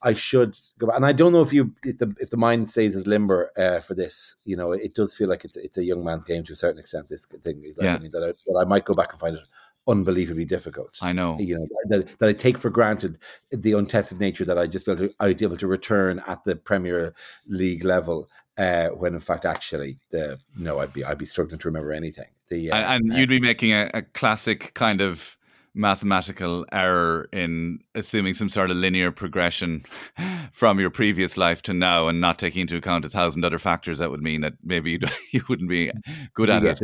I 0.04 0.14
should 0.14 0.56
go 0.78 0.88
back. 0.88 0.96
And 0.96 1.06
I 1.06 1.12
don't 1.12 1.32
know 1.32 1.42
if 1.42 1.52
you 1.52 1.72
if 1.84 1.98
the 1.98 2.12
if 2.18 2.30
the 2.30 2.36
mind 2.36 2.70
stays 2.70 2.96
as 2.96 3.06
limber 3.06 3.52
uh, 3.56 3.78
for 3.78 3.94
this, 3.94 4.34
you 4.44 4.56
know, 4.56 4.72
it 4.72 4.94
does 4.94 5.14
feel 5.14 5.28
like 5.28 5.44
it's 5.44 5.56
it's 5.56 5.78
a 5.78 5.84
young 5.84 6.02
man's 6.04 6.24
game 6.24 6.42
to 6.42 6.52
a 6.52 6.56
certain 6.56 6.80
extent. 6.80 7.08
This 7.08 7.26
thing, 7.26 7.62
yeah. 7.80 7.94
I 7.94 7.98
mean, 7.98 8.10
that, 8.10 8.24
I, 8.24 8.26
that 8.26 8.58
I 8.60 8.64
might 8.64 8.84
go 8.84 8.94
back 8.94 9.12
and 9.12 9.20
find 9.20 9.36
it 9.36 9.42
unbelievably 9.88 10.44
difficult. 10.44 10.98
I 11.02 11.12
know. 11.12 11.36
You 11.38 11.58
know 11.58 11.66
that, 11.88 12.18
that 12.18 12.28
I 12.28 12.32
take 12.32 12.58
for 12.58 12.70
granted 12.70 13.18
the 13.50 13.72
untested 13.72 14.20
nature 14.20 14.44
that 14.44 14.58
I 14.58 14.66
just 14.66 14.86
be 14.86 14.92
able 14.92 15.08
to 15.08 15.14
I'd 15.20 15.38
be 15.38 15.44
able 15.44 15.56
to 15.56 15.66
return 15.66 16.22
at 16.26 16.44
the 16.44 16.56
Premier 16.56 17.14
League 17.46 17.84
level 17.84 18.28
uh, 18.58 18.88
when 18.88 19.14
in 19.14 19.20
fact 19.20 19.44
actually 19.44 19.98
the 20.10 20.38
no 20.56 20.78
I'd 20.78 20.92
be 20.92 21.04
I'd 21.04 21.18
be 21.18 21.24
struggling 21.24 21.58
to 21.58 21.68
remember 21.68 21.92
anything. 21.92 22.28
The 22.48 22.70
uh, 22.70 22.76
and, 22.76 23.12
you'd 23.12 23.28
be 23.28 23.40
making 23.40 23.72
a, 23.72 23.90
a, 23.94 24.02
classic 24.02 24.74
kind 24.74 25.00
of 25.00 25.36
mathematical 25.74 26.66
error 26.70 27.28
in 27.32 27.78
assuming 27.94 28.34
some 28.34 28.50
sort 28.50 28.70
of 28.70 28.76
linear 28.76 29.10
progression 29.10 29.84
from 30.52 30.78
your 30.78 30.90
previous 30.90 31.38
life 31.38 31.62
to 31.62 31.72
now 31.72 32.08
and 32.08 32.20
not 32.20 32.38
taking 32.38 32.60
into 32.60 32.76
account 32.76 33.06
a 33.06 33.08
thousand 33.08 33.42
other 33.42 33.58
factors 33.58 33.98
that 33.98 34.10
would 34.10 34.20
mean 34.20 34.42
that 34.42 34.52
maybe 34.62 34.92
you, 34.92 34.98
you 35.32 35.42
wouldn't 35.48 35.70
be 35.70 35.90
good 36.34 36.50
at 36.50 36.62
yeah, 36.62 36.72
it 36.72 36.82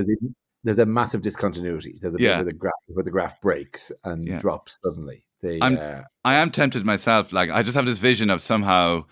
there's 0.65 0.79
a 0.79 0.87
massive 0.87 1.23
discontinuity. 1.23 1.99
There's 2.01 2.15
a 2.15 2.21
yeah. 2.21 2.29
bit 2.29 2.37
where 2.37 2.45
the 2.45 2.53
graph 2.53 2.73
where 2.89 3.05
the 3.05 3.11
graph 3.11 3.41
breaks 3.41 3.93
and 4.05 4.27
yeah. 4.27 4.39
drops 4.39 4.79
suddenly. 4.85 5.25
The, 5.41 5.59
I'm, 5.63 5.79
uh, 5.79 6.03
I 6.25 6.37
am 6.37 6.51
tempted 6.51 6.85
myself. 6.85 7.33
Like 7.33 7.51
I 7.51 7.63
just 7.63 7.77
have 7.77 7.87
this 7.87 8.01
vision 8.01 8.29
of 8.31 8.43
somehow 8.43 9.05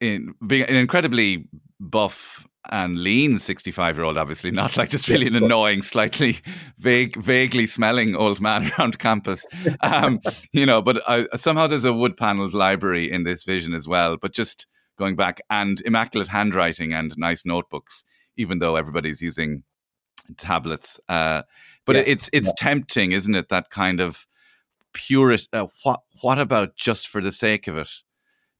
in 0.00 0.34
being 0.46 0.64
an 0.68 0.76
incredibly 0.76 1.48
buff 1.80 2.46
and 2.70 2.98
lean 2.98 3.38
65 3.38 3.96
year 3.96 4.04
old 4.04 4.18
obviously 4.18 4.50
not 4.50 4.76
like 4.76 4.90
just 4.90 5.08
really 5.08 5.26
an 5.26 5.36
annoying 5.36 5.80
slightly 5.80 6.38
vague 6.78 7.16
vaguely 7.16 7.66
smelling 7.66 8.14
old 8.14 8.40
man 8.40 8.70
around 8.78 8.98
campus 8.98 9.46
um, 9.80 10.20
you 10.52 10.66
know 10.66 10.82
but 10.82 11.02
I, 11.08 11.26
somehow 11.36 11.66
there's 11.66 11.84
a 11.84 11.94
wood 11.94 12.16
paneled 12.16 12.54
library 12.54 13.10
in 13.10 13.22
this 13.22 13.44
vision 13.44 13.72
as 13.74 13.88
well 13.88 14.16
but 14.16 14.34
just 14.34 14.66
going 14.98 15.16
back 15.16 15.40
and 15.48 15.80
immaculate 15.82 16.28
handwriting 16.28 16.92
and 16.92 17.14
nice 17.16 17.46
notebooks 17.46 18.04
even 18.36 18.58
though 18.58 18.76
everybody's 18.76 19.22
using 19.22 19.62
tablets. 20.36 21.00
Uh, 21.08 21.42
but 21.84 21.96
yes. 21.96 22.04
it's 22.08 22.30
it's 22.32 22.48
yeah. 22.48 22.52
tempting, 22.70 23.12
isn't 23.12 23.34
it? 23.34 23.48
That 23.48 23.70
kind 23.70 24.00
of 24.00 24.26
purist. 24.92 25.48
Uh, 25.52 25.68
what 25.82 26.00
what 26.20 26.38
about 26.38 26.76
just 26.76 27.08
for 27.08 27.20
the 27.20 27.32
sake 27.32 27.66
of 27.68 27.76
it? 27.76 27.90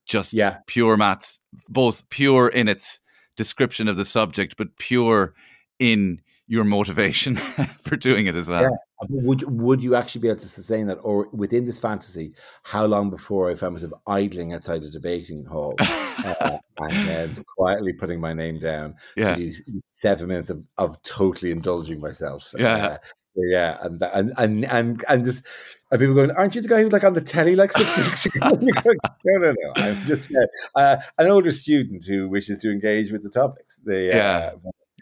Just 0.05 0.33
yeah. 0.33 0.57
pure 0.65 0.97
maths, 0.97 1.39
both 1.67 2.09
pure 2.09 2.47
in 2.47 2.67
its 2.67 3.01
description 3.35 3.87
of 3.87 3.95
the 3.95 4.05
subject, 4.05 4.57
but 4.57 4.75
pure 4.79 5.33
in 5.77 6.21
your 6.47 6.63
motivation 6.63 7.35
for 7.83 7.95
doing 7.95 8.25
it 8.25 8.35
as 8.35 8.49
well. 8.49 8.63
Yeah. 8.63 8.69
would 9.07 9.43
would 9.43 9.83
you 9.83 9.95
actually 9.95 10.21
be 10.21 10.27
able 10.29 10.39
to 10.39 10.47
sustain 10.47 10.87
that, 10.87 10.97
or 11.03 11.29
within 11.31 11.65
this 11.65 11.79
fantasy, 11.79 12.33
how 12.63 12.85
long 12.85 13.11
before 13.11 13.51
I 13.51 13.55
found 13.55 13.75
myself 13.75 13.93
idling 14.07 14.53
outside 14.53 14.83
a 14.83 14.89
debating 14.89 15.45
hall 15.45 15.75
uh, 16.25 16.57
and 16.79 17.07
then 17.07 17.45
quietly 17.57 17.93
putting 17.93 18.19
my 18.19 18.33
name 18.33 18.59
down 18.59 18.95
yeah. 19.15 19.37
seven 19.91 20.27
minutes 20.27 20.49
of, 20.49 20.63
of 20.77 21.01
totally 21.03 21.51
indulging 21.51 21.99
myself? 21.99 22.53
Yeah. 22.57 22.75
Uh, 22.75 22.97
yeah, 23.35 23.77
and 23.81 24.01
and 24.01 24.33
and 24.37 24.65
and 24.65 25.05
and 25.07 25.23
just 25.23 25.45
and 25.91 25.99
people 25.99 26.15
going, 26.15 26.31
"Aren't 26.31 26.55
you 26.55 26.61
the 26.61 26.67
guy 26.67 26.77
who 26.77 26.83
was 26.83 26.93
like 26.93 27.03
on 27.03 27.13
the 27.13 27.21
telly 27.21 27.55
like 27.55 27.71
six 27.71 27.97
weeks 27.97 28.25
ago?" 28.25 28.49
going, 28.55 28.97
no, 29.25 29.39
no, 29.39 29.51
no. 29.51 29.73
I'm 29.75 30.05
just 30.05 30.29
uh, 30.35 30.79
uh, 30.79 30.97
an 31.17 31.27
older 31.27 31.51
student 31.51 32.05
who 32.05 32.27
wishes 32.27 32.59
to 32.61 32.71
engage 32.71 33.11
with 33.11 33.23
the 33.23 33.29
topics. 33.29 33.79
The, 33.85 34.01
yeah. 34.03 34.51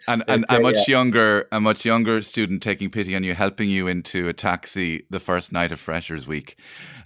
Uh, 0.08 0.14
and 0.14 0.24
and 0.28 0.46
a 0.50 0.60
much 0.60 0.88
yeah. 0.88 0.98
younger 0.98 1.48
a 1.52 1.60
much 1.60 1.86
younger 1.86 2.22
student 2.22 2.62
taking 2.62 2.90
pity 2.90 3.16
on 3.16 3.24
you, 3.24 3.34
helping 3.34 3.70
you 3.70 3.88
into 3.88 4.28
a 4.28 4.34
taxi 4.34 5.06
the 5.10 5.20
first 5.20 5.52
night 5.52 5.72
of 5.72 5.80
Freshers 5.80 6.28
Week, 6.28 6.58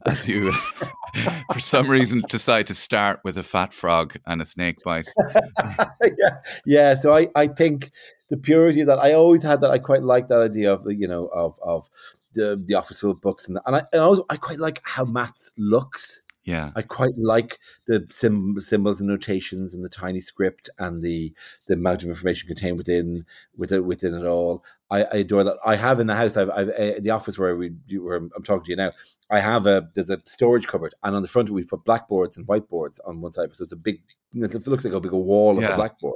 as 0.06 0.28
you 0.28 0.52
for 1.54 1.60
some 1.60 1.90
reason 1.90 2.24
decide 2.30 2.68
to 2.68 2.74
start 2.74 3.20
with 3.24 3.38
a 3.38 3.44
fat 3.44 3.74
frog 3.74 4.16
and 4.26 4.42
a 4.42 4.46
snake 4.46 4.78
bite. 4.84 5.08
yeah, 6.04 6.38
yeah. 6.66 6.96
So 6.96 7.16
I 7.16 7.28
I 7.36 7.48
think 7.48 7.92
the 8.30 8.38
purity 8.38 8.82
of 8.82 8.88
that 8.88 9.00
I 9.00 9.14
always 9.14 9.44
had 9.44 9.62
that 9.62 9.72
I 9.72 9.80
quite 9.80 10.04
like 10.04 10.28
that 10.30 10.42
idea 10.42 10.74
of 10.74 10.86
you 10.90 11.08
know 11.08 11.28
of 11.28 11.60
of 11.62 11.90
the 12.34 12.62
the 12.66 12.76
office 12.76 13.00
full 13.00 13.12
of 13.12 13.22
books 13.22 13.48
and 13.48 13.58
that. 13.58 13.64
and 13.66 13.76
I 13.76 13.84
and 13.92 14.02
also 14.02 14.26
I 14.30 14.38
quite 14.38 14.60
like 14.60 14.82
how 14.84 15.06
maths 15.06 15.52
looks 15.58 16.24
yeah, 16.44 16.72
I 16.76 16.82
quite 16.82 17.16
like 17.18 17.60
the 17.86 18.06
sim- 18.10 18.60
symbols 18.60 19.00
and 19.00 19.10
notations 19.10 19.74
and 19.74 19.84
the 19.84 19.90
tiny 19.90 20.20
script 20.20 20.70
and 20.80 21.04
the 21.04 21.34
the 21.68 21.76
amount 21.76 22.02
of 22.02 22.10
information 22.10 22.48
contained 22.48 22.78
within 22.78 23.26
within 23.56 23.86
within 23.86 24.16
it 24.16 24.26
all. 24.26 24.66
I, 24.90 25.04
I 25.04 25.16
adore 25.18 25.44
that. 25.44 25.58
I 25.66 25.76
have 25.76 26.00
in 26.00 26.08
the 26.08 26.16
house. 26.16 26.38
I've, 26.38 26.50
I've 26.50 26.70
uh, 26.70 26.94
the 27.00 27.12
office 27.12 27.38
where 27.38 27.56
we 27.56 27.74
where 28.00 28.18
I'm 28.18 28.44
talking 28.44 28.64
to 28.64 28.72
you 28.72 28.76
now. 28.76 28.92
I 29.30 29.40
have 29.40 29.68
a 29.68 29.88
there's 29.94 30.10
a 30.10 30.20
storage 30.26 30.68
cupboard, 30.68 30.96
and 31.04 31.16
on 31.16 31.22
the 31.22 31.28
front 31.28 31.52
we've 31.52 31.68
put 31.68 31.86
blackboards 31.86 32.38
and 32.38 32.48
whiteboards 32.48 33.00
on 33.06 33.22
one 33.22 33.32
side. 33.32 33.56
So 33.56 33.64
it's 33.64 33.74
a 33.74 33.78
big. 33.78 34.02
It 34.34 34.68
looks 34.68 34.86
like 34.86 34.94
a 34.94 35.00
big 35.00 35.12
wall 35.12 35.58
of 35.58 35.64
yeah. 35.64 35.74
a 35.74 35.76
blackboard. 35.76 36.16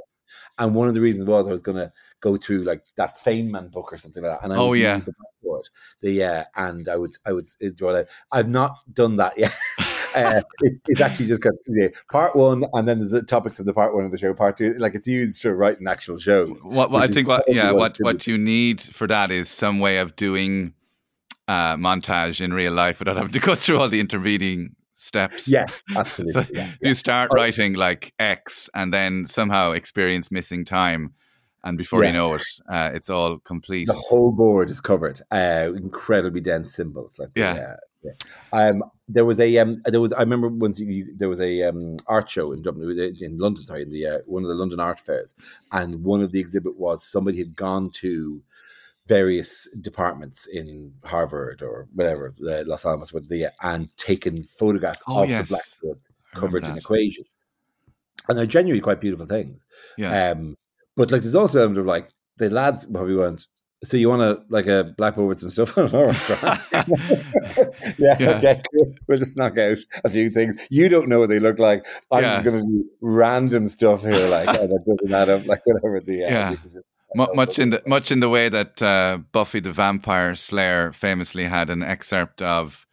And 0.58 0.74
one 0.74 0.88
of 0.88 0.94
the 0.94 1.00
reasons 1.00 1.26
was 1.26 1.46
I 1.46 1.52
was 1.52 1.62
going 1.62 1.76
to 1.76 1.92
go 2.20 2.36
through 2.36 2.64
like 2.64 2.82
that 2.96 3.18
Feynman 3.24 3.70
book 3.70 3.92
or 3.92 3.98
something 3.98 4.22
like 4.22 4.32
that. 4.32 4.44
And 4.44 4.52
I 4.52 4.56
oh 4.56 4.72
yeah, 4.72 4.96
the 4.98 5.12
blackboard. 5.12 5.68
The 6.00 6.24
uh, 6.24 6.44
and 6.56 6.88
I 6.88 6.96
would 6.96 7.14
I 7.24 7.32
would 7.32 7.46
enjoy 7.60 7.92
that. 7.92 8.08
I've 8.32 8.48
not 8.48 8.76
done 8.92 9.16
that 9.16 9.38
yet. 9.38 9.54
uh, 10.16 10.42
it's, 10.62 10.80
it's, 10.86 11.00
actually 11.00 11.26
just 11.26 11.42
got 11.42 11.54
yeah, 11.66 11.88
part 12.10 12.34
one, 12.34 12.64
and 12.72 12.88
then 12.88 12.98
there's 12.98 13.10
the 13.10 13.22
topics 13.22 13.60
of 13.60 13.66
the 13.66 13.72
part 13.72 13.94
one 13.94 14.04
of 14.04 14.12
the 14.12 14.18
show. 14.18 14.32
Part 14.34 14.56
two, 14.56 14.72
like 14.74 14.94
it's 14.94 15.06
used 15.06 15.42
to 15.42 15.54
write 15.54 15.80
an 15.80 15.88
actual 15.88 16.18
show. 16.18 16.46
What, 16.64 16.90
what 16.90 17.02
I 17.02 17.06
think, 17.06 17.28
what 17.28 17.44
yeah, 17.48 17.72
what 17.72 17.96
what 18.00 18.26
you 18.26 18.38
need 18.38 18.80
for 18.80 19.06
that 19.06 19.30
is 19.30 19.48
some 19.48 19.78
way 19.78 19.98
of 19.98 20.16
doing 20.16 20.74
uh, 21.48 21.76
montage 21.76 22.40
in 22.40 22.52
real 22.52 22.72
life 22.72 22.98
without 22.98 23.16
having 23.16 23.32
to 23.32 23.40
go 23.40 23.54
through 23.54 23.78
all 23.78 23.88
the 23.88 24.00
intervening 24.00 24.74
steps. 24.94 25.48
Yeah, 25.48 25.66
absolutely. 25.96 26.32
so 26.32 26.46
yeah, 26.52 26.72
you 26.80 26.94
start 26.94 27.30
writing 27.32 27.74
like 27.74 28.14
X, 28.18 28.70
and 28.74 28.92
then 28.92 29.26
somehow 29.26 29.72
experience 29.72 30.30
missing 30.30 30.64
time 30.64 31.14
and 31.66 31.76
before 31.76 32.04
yeah. 32.04 32.10
you 32.10 32.16
know 32.16 32.34
it, 32.34 32.42
uh, 32.68 32.90
it's 32.94 33.10
all 33.10 33.38
complete. 33.40 33.88
The 33.88 33.94
whole 33.94 34.30
board 34.30 34.70
is 34.70 34.80
covered. 34.80 35.20
Uh, 35.32 35.72
incredibly 35.74 36.40
dense 36.40 36.72
symbols. 36.72 37.18
Like 37.18 37.30
yeah. 37.34 37.54
The, 37.54 37.60
uh, 37.60 37.76
yeah. 38.02 38.12
Um, 38.52 38.82
there 39.08 39.24
was 39.24 39.40
a 39.40 39.58
um, 39.58 39.82
there 39.84 40.00
was 40.00 40.12
I 40.12 40.20
remember 40.20 40.48
once 40.48 40.78
you, 40.78 41.14
there 41.16 41.28
was 41.28 41.40
a 41.40 41.62
um, 41.62 41.96
art 42.06 42.28
show 42.28 42.52
in 42.52 42.62
Dublin 42.62 43.16
in 43.20 43.38
London, 43.38 43.64
sorry, 43.64 43.82
in 43.82 43.90
the 43.90 44.06
uh, 44.06 44.18
one 44.26 44.42
of 44.42 44.48
the 44.48 44.54
London 44.54 44.80
art 44.80 45.00
fairs, 45.00 45.34
and 45.72 46.02
one 46.02 46.22
of 46.22 46.32
the 46.32 46.40
exhibit 46.40 46.76
was 46.76 47.04
somebody 47.04 47.38
had 47.38 47.56
gone 47.56 47.90
to 47.90 48.42
various 49.06 49.68
departments 49.80 50.46
in 50.48 50.92
Harvard 51.04 51.62
or 51.62 51.86
whatever, 51.94 52.34
uh, 52.48 52.64
Los 52.66 52.84
Alamos, 52.84 53.12
with 53.12 53.28
the 53.28 53.48
and 53.62 53.88
taken 53.96 54.42
photographs 54.42 55.02
oh, 55.06 55.22
of 55.22 55.28
yes. 55.28 55.48
the 55.48 55.54
blackboard 55.54 55.98
covered 56.34 56.66
in 56.66 56.76
equations, 56.76 57.28
and 58.28 58.36
they're 58.36 58.46
genuinely 58.46 58.80
quite 58.80 59.00
beautiful 59.00 59.26
things. 59.26 59.66
Yeah. 59.96 60.30
Um, 60.30 60.56
but 60.96 61.12
like, 61.12 61.22
there's 61.22 61.34
also 61.34 61.58
element 61.58 61.78
of 61.78 61.86
like 61.86 62.10
the 62.38 62.50
lads 62.50 62.86
probably 62.86 63.14
went, 63.14 63.46
so 63.84 63.96
you 63.96 64.08
want 64.08 64.22
to 64.22 64.42
like 64.48 64.66
a 64.66 64.94
blackboard 64.96 65.28
with 65.28 65.38
some 65.38 65.50
stuff 65.50 65.76
on 65.76 65.86
it? 65.86 65.92
yeah, 67.98 68.16
yeah, 68.18 68.30
okay, 68.30 68.62
cool. 68.72 68.92
We'll 69.06 69.18
just 69.18 69.36
knock 69.36 69.58
out 69.58 69.78
a 70.04 70.08
few 70.08 70.30
things. 70.30 70.60
You 70.70 70.88
don't 70.88 71.08
know 71.08 71.20
what 71.20 71.28
they 71.28 71.40
look 71.40 71.58
like. 71.58 71.86
I'm 72.10 72.22
yeah. 72.22 72.34
just 72.34 72.44
going 72.44 72.60
to 72.60 72.66
do 72.66 72.84
random 73.00 73.68
stuff 73.68 74.02
here, 74.02 74.28
like 74.28 74.48
oh, 74.48 74.66
that 74.66 74.84
doesn't 74.86 75.14
add 75.14 75.28
up, 75.28 75.46
like 75.46 75.60
whatever 75.64 76.00
the 76.00 76.24
uh, 76.24 76.28
yeah. 76.28 76.56
Just, 76.72 76.88
much 77.14 77.58
in 77.58 77.70
the 77.70 77.82
much 77.86 78.10
in 78.10 78.20
the 78.20 78.28
way 78.28 78.48
that 78.48 78.82
uh, 78.82 79.18
Buffy 79.32 79.60
the 79.60 79.72
Vampire 79.72 80.34
Slayer 80.34 80.92
famously 80.92 81.44
had 81.44 81.70
an 81.70 81.82
excerpt 81.82 82.42
of 82.42 82.86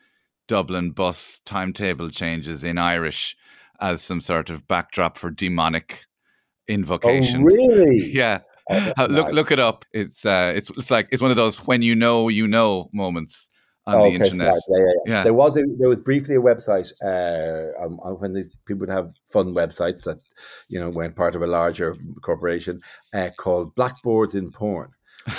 Dublin 0.47 0.91
bus 0.91 1.41
timetable 1.45 2.09
changes 2.09 2.63
in 2.63 2.77
Irish 2.77 3.36
as 3.79 4.01
some 4.01 4.21
sort 4.21 4.49
of 4.49 4.67
backdrop 4.67 5.17
for 5.17 5.29
demonic 5.29 6.05
invocation. 6.67 7.41
Oh, 7.41 7.45
really? 7.45 8.07
Yeah. 8.13 8.39
Uh, 8.97 9.07
look 9.09 9.32
look 9.34 9.51
it 9.51 9.59
up. 9.59 9.84
It's 9.91 10.26
uh, 10.26 10.53
it's 10.55 10.70
it's 10.72 10.89
like 10.89 11.09
it's 11.11 11.22
one 11.22 11.32
of 11.32 11.38
those 11.38 11.57
when 11.68 11.82
you 11.82 11.95
know 11.95 12.30
you 12.30 12.47
know 12.47 12.89
moments 12.93 13.49
on 13.86 13.95
oh, 13.95 13.99
the 13.99 14.16
okay, 14.16 14.16
internet. 14.16 14.55
Yeah, 14.70 14.78
yeah, 14.78 14.93
yeah. 15.05 15.24
There 15.24 15.34
was 15.34 15.57
a, 15.57 15.64
there 15.80 15.89
was 15.89 15.99
briefly 15.99 16.36
a 16.36 16.41
website 16.41 16.93
uh, 17.03 17.84
um, 17.84 17.97
when 18.20 18.32
these 18.32 18.49
people 18.66 18.82
would 18.82 18.89
have 18.89 19.11
fun 19.28 19.53
websites 19.53 20.03
that 20.03 20.20
you 20.70 20.80
know 20.80 20.89
weren't 20.89 21.16
part 21.16 21.36
of 21.36 21.41
a 21.41 21.47
larger 21.47 21.97
corporation 22.22 22.82
uh, 23.14 23.30
called 23.38 23.76
Blackboards 23.76 24.36
in 24.36 24.51
Porn 24.51 24.91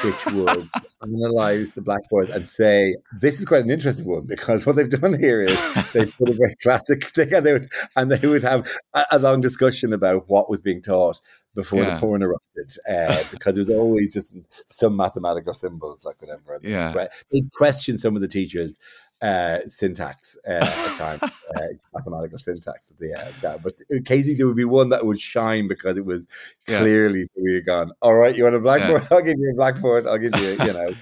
which 0.02 0.26
would 0.32 0.68
analyze 1.04 1.72
the 1.72 1.82
blackboard 1.82 2.30
and 2.30 2.48
say, 2.48 2.96
this 3.20 3.38
is 3.38 3.46
quite 3.46 3.64
an 3.64 3.70
interesting 3.70 4.06
one 4.06 4.26
because 4.26 4.66
what 4.66 4.76
they've 4.76 4.88
done 4.88 5.18
here 5.18 5.42
is 5.42 5.58
they 5.92 6.06
put 6.06 6.30
a 6.30 6.34
very 6.34 6.54
classic 6.62 7.04
thing 7.14 7.32
and 7.32 7.44
they 7.44 7.52
would, 7.52 7.68
and 7.96 8.10
they 8.10 8.26
would 8.26 8.42
have 8.42 8.68
a, 8.94 9.04
a 9.12 9.18
long 9.18 9.40
discussion 9.40 9.92
about 9.92 10.28
what 10.28 10.50
was 10.50 10.62
being 10.62 10.82
taught 10.82 11.20
before 11.54 11.82
yeah. 11.82 11.94
the 11.94 12.00
porn 12.00 12.22
erupted 12.22 12.72
uh, 12.88 13.22
because 13.30 13.56
it 13.56 13.60
was 13.60 13.70
always 13.70 14.12
just 14.12 14.68
some 14.68 14.96
mathematical 14.96 15.54
symbols, 15.54 16.04
like 16.04 16.20
whatever. 16.20 16.58
Yeah. 16.62 16.92
they 17.30 17.42
questioned 17.56 18.00
some 18.00 18.16
of 18.16 18.22
the 18.22 18.28
teachers 18.28 18.76
uh, 19.22 19.58
syntax 19.66 20.36
uh, 20.46 20.52
at 20.52 20.88
the 20.88 20.98
time, 20.98 21.18
uh, 21.22 21.66
mathematical 21.94 22.38
syntax 22.38 22.90
at 22.90 22.98
the 22.98 23.14
uh, 23.14 23.58
But 23.58 23.80
occasionally 23.90 24.36
there 24.36 24.46
would 24.46 24.56
be 24.56 24.64
one 24.64 24.90
that 24.90 25.06
would 25.06 25.20
shine 25.20 25.68
because 25.68 25.96
it 25.96 26.04
was 26.04 26.26
clearly 26.66 27.20
yeah. 27.20 27.24
so 27.34 27.42
we 27.42 27.54
had 27.54 27.66
gone, 27.66 27.92
all 28.02 28.14
right, 28.14 28.36
you 28.36 28.44
want 28.44 28.56
a 28.56 28.60
blackboard? 28.60 29.02
Yeah. 29.02 29.08
I'll 29.16 29.22
give 29.22 29.38
you 29.38 29.50
a 29.50 29.54
blackboard. 29.54 30.06
I'll 30.06 30.18
give 30.18 30.36
you, 30.36 30.50
you 30.50 30.72
know, 30.72 30.94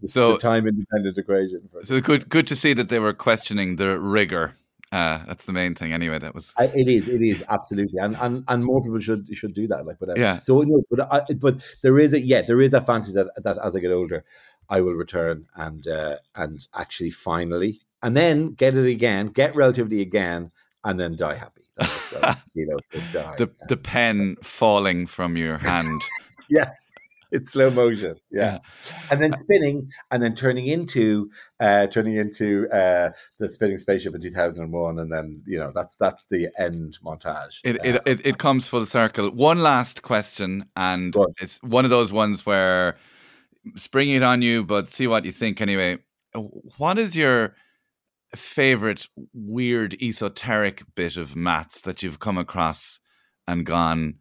the, 0.00 0.08
so, 0.08 0.32
the 0.32 0.38
time 0.38 0.66
independent 0.66 1.16
equation. 1.16 1.68
so 1.82 2.00
good, 2.00 2.28
good 2.28 2.46
to 2.48 2.56
see 2.56 2.72
that 2.72 2.88
they 2.88 2.98
were 2.98 3.14
questioning 3.14 3.76
the 3.76 3.98
rigor. 3.98 4.54
Uh, 4.90 5.18
that's 5.26 5.44
the 5.44 5.52
main 5.52 5.74
thing, 5.74 5.92
anyway. 5.92 6.18
That 6.18 6.34
was 6.34 6.52
I, 6.56 6.64
it 6.74 6.88
is, 6.88 7.08
it 7.08 7.22
is 7.22 7.44
absolutely, 7.48 7.98
and, 7.98 8.16
and 8.16 8.44
and 8.48 8.64
more 8.64 8.82
people 8.82 9.00
should 9.00 9.28
should 9.36 9.54
do 9.54 9.66
that. 9.68 9.84
Like, 9.86 9.98
but 9.98 10.10
uh, 10.10 10.14
yeah. 10.16 10.40
So 10.40 10.62
no, 10.62 10.82
but 10.90 11.12
I, 11.12 11.22
but 11.34 11.64
there 11.82 11.98
is 11.98 12.14
a 12.14 12.20
yeah, 12.20 12.42
there 12.42 12.60
is 12.60 12.72
a 12.72 12.80
fantasy 12.80 13.12
that 13.12 13.28
that 13.42 13.58
as 13.58 13.76
I 13.76 13.80
get 13.80 13.92
older, 13.92 14.24
I 14.68 14.80
will 14.80 14.94
return 14.94 15.46
and 15.56 15.86
uh, 15.86 16.16
and 16.36 16.66
actually 16.74 17.10
finally 17.10 17.80
and 18.02 18.16
then 18.16 18.52
get 18.52 18.74
it 18.74 18.86
again, 18.86 19.26
get 19.26 19.54
relativity 19.56 20.00
again, 20.00 20.50
and 20.84 20.98
then 20.98 21.16
die 21.16 21.34
happy. 21.34 21.62
you 22.54 22.66
know, 22.66 23.00
die. 23.12 23.36
The 23.36 23.50
the 23.68 23.76
pen 23.76 24.36
falling 24.42 25.06
from 25.06 25.36
your 25.36 25.58
hand. 25.58 26.00
yes. 26.50 26.90
It's 27.30 27.52
slow 27.52 27.70
motion, 27.70 28.16
yeah. 28.30 28.54
yeah. 28.54 28.58
and 29.10 29.20
then 29.20 29.32
spinning, 29.32 29.86
and 30.10 30.22
then 30.22 30.34
turning 30.34 30.66
into, 30.66 31.30
uh, 31.60 31.86
turning 31.88 32.14
into 32.14 32.66
uh, 32.70 33.10
the 33.38 33.48
spinning 33.48 33.78
spaceship 33.78 34.14
in 34.14 34.20
two 34.20 34.30
thousand 34.30 34.62
and 34.62 34.72
one, 34.72 34.98
and 34.98 35.12
then 35.12 35.42
you 35.46 35.58
know 35.58 35.70
that's 35.74 35.94
that's 35.96 36.24
the 36.30 36.48
end 36.58 36.98
montage. 37.04 37.58
It, 37.64 37.76
uh, 37.76 37.84
it, 37.84 38.02
it 38.06 38.26
it 38.26 38.38
comes 38.38 38.66
full 38.66 38.86
circle. 38.86 39.30
One 39.30 39.60
last 39.60 40.02
question, 40.02 40.66
and 40.74 41.14
it's 41.38 41.62
one 41.62 41.84
of 41.84 41.90
those 41.90 42.12
ones 42.12 42.46
where 42.46 42.96
spring 43.76 44.08
it 44.10 44.22
on 44.22 44.40
you, 44.42 44.64
but 44.64 44.88
see 44.88 45.06
what 45.06 45.24
you 45.24 45.32
think 45.32 45.60
anyway. 45.60 45.98
What 46.78 46.98
is 46.98 47.16
your 47.16 47.54
favorite 48.34 49.08
weird 49.32 49.96
esoteric 50.02 50.82
bit 50.94 51.16
of 51.16 51.36
maths 51.36 51.80
that 51.82 52.02
you've 52.02 52.20
come 52.20 52.38
across 52.38 53.00
and 53.46 53.64
gone, 53.64 54.16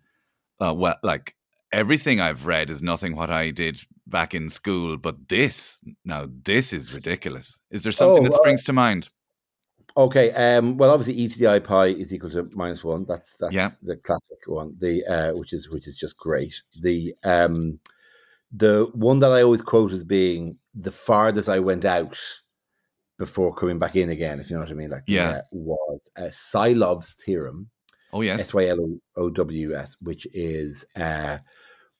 uh, 0.59 0.73
well, 0.73 0.97
like 1.03 1.35
everything 1.71 2.19
I've 2.19 2.45
read 2.45 2.69
is 2.69 2.81
nothing 2.81 3.15
what 3.15 3.29
I 3.29 3.51
did 3.51 3.79
back 4.05 4.33
in 4.33 4.49
school, 4.49 4.97
but 4.97 5.27
this 5.29 5.77
now 6.05 6.27
this 6.43 6.73
is 6.73 6.93
ridiculous. 6.93 7.57
Is 7.71 7.83
there 7.83 7.91
something 7.91 8.25
oh, 8.25 8.29
that 8.29 8.35
springs 8.35 8.63
uh, 8.63 8.67
to 8.67 8.73
mind? 8.73 9.09
Okay, 9.95 10.31
um, 10.31 10.77
well, 10.77 10.91
obviously, 10.91 11.15
e 11.15 11.27
to 11.27 11.39
the 11.39 11.47
i 11.47 11.59
pi 11.59 11.87
is 11.87 12.13
equal 12.13 12.29
to 12.29 12.49
minus 12.53 12.83
one. 12.83 13.05
That's 13.05 13.37
that's 13.37 13.53
yeah. 13.53 13.69
the 13.81 13.97
classic 13.97 14.39
one. 14.45 14.75
The 14.77 15.05
uh, 15.05 15.33
which 15.33 15.53
is 15.53 15.69
which 15.69 15.87
is 15.87 15.95
just 15.95 16.17
great. 16.17 16.61
The 16.81 17.15
um, 17.23 17.79
the 18.51 18.89
one 18.93 19.19
that 19.19 19.31
I 19.31 19.41
always 19.41 19.61
quote 19.61 19.91
as 19.91 20.03
being 20.03 20.57
the 20.75 20.91
farthest 20.91 21.49
I 21.49 21.59
went 21.59 21.83
out 21.83 22.17
before 23.17 23.55
coming 23.55 23.79
back 23.79 23.95
in 23.95 24.09
again, 24.09 24.39
if 24.39 24.49
you 24.49 24.55
know 24.55 24.61
what 24.61 24.69
I 24.69 24.75
mean. 24.75 24.91
Like, 24.91 25.03
yeah, 25.07 25.29
uh, 25.29 25.41
was 25.51 26.11
uh, 26.15 26.29
Sylow's 26.29 27.13
theorem. 27.13 27.69
Oh 28.13 28.21
yes, 28.21 28.39
S 28.39 28.53
Y 28.53 28.67
L 28.67 28.99
O 29.15 29.29
W 29.29 29.75
S, 29.75 29.97
which 30.01 30.27
is 30.33 30.85
uh, 30.95 31.37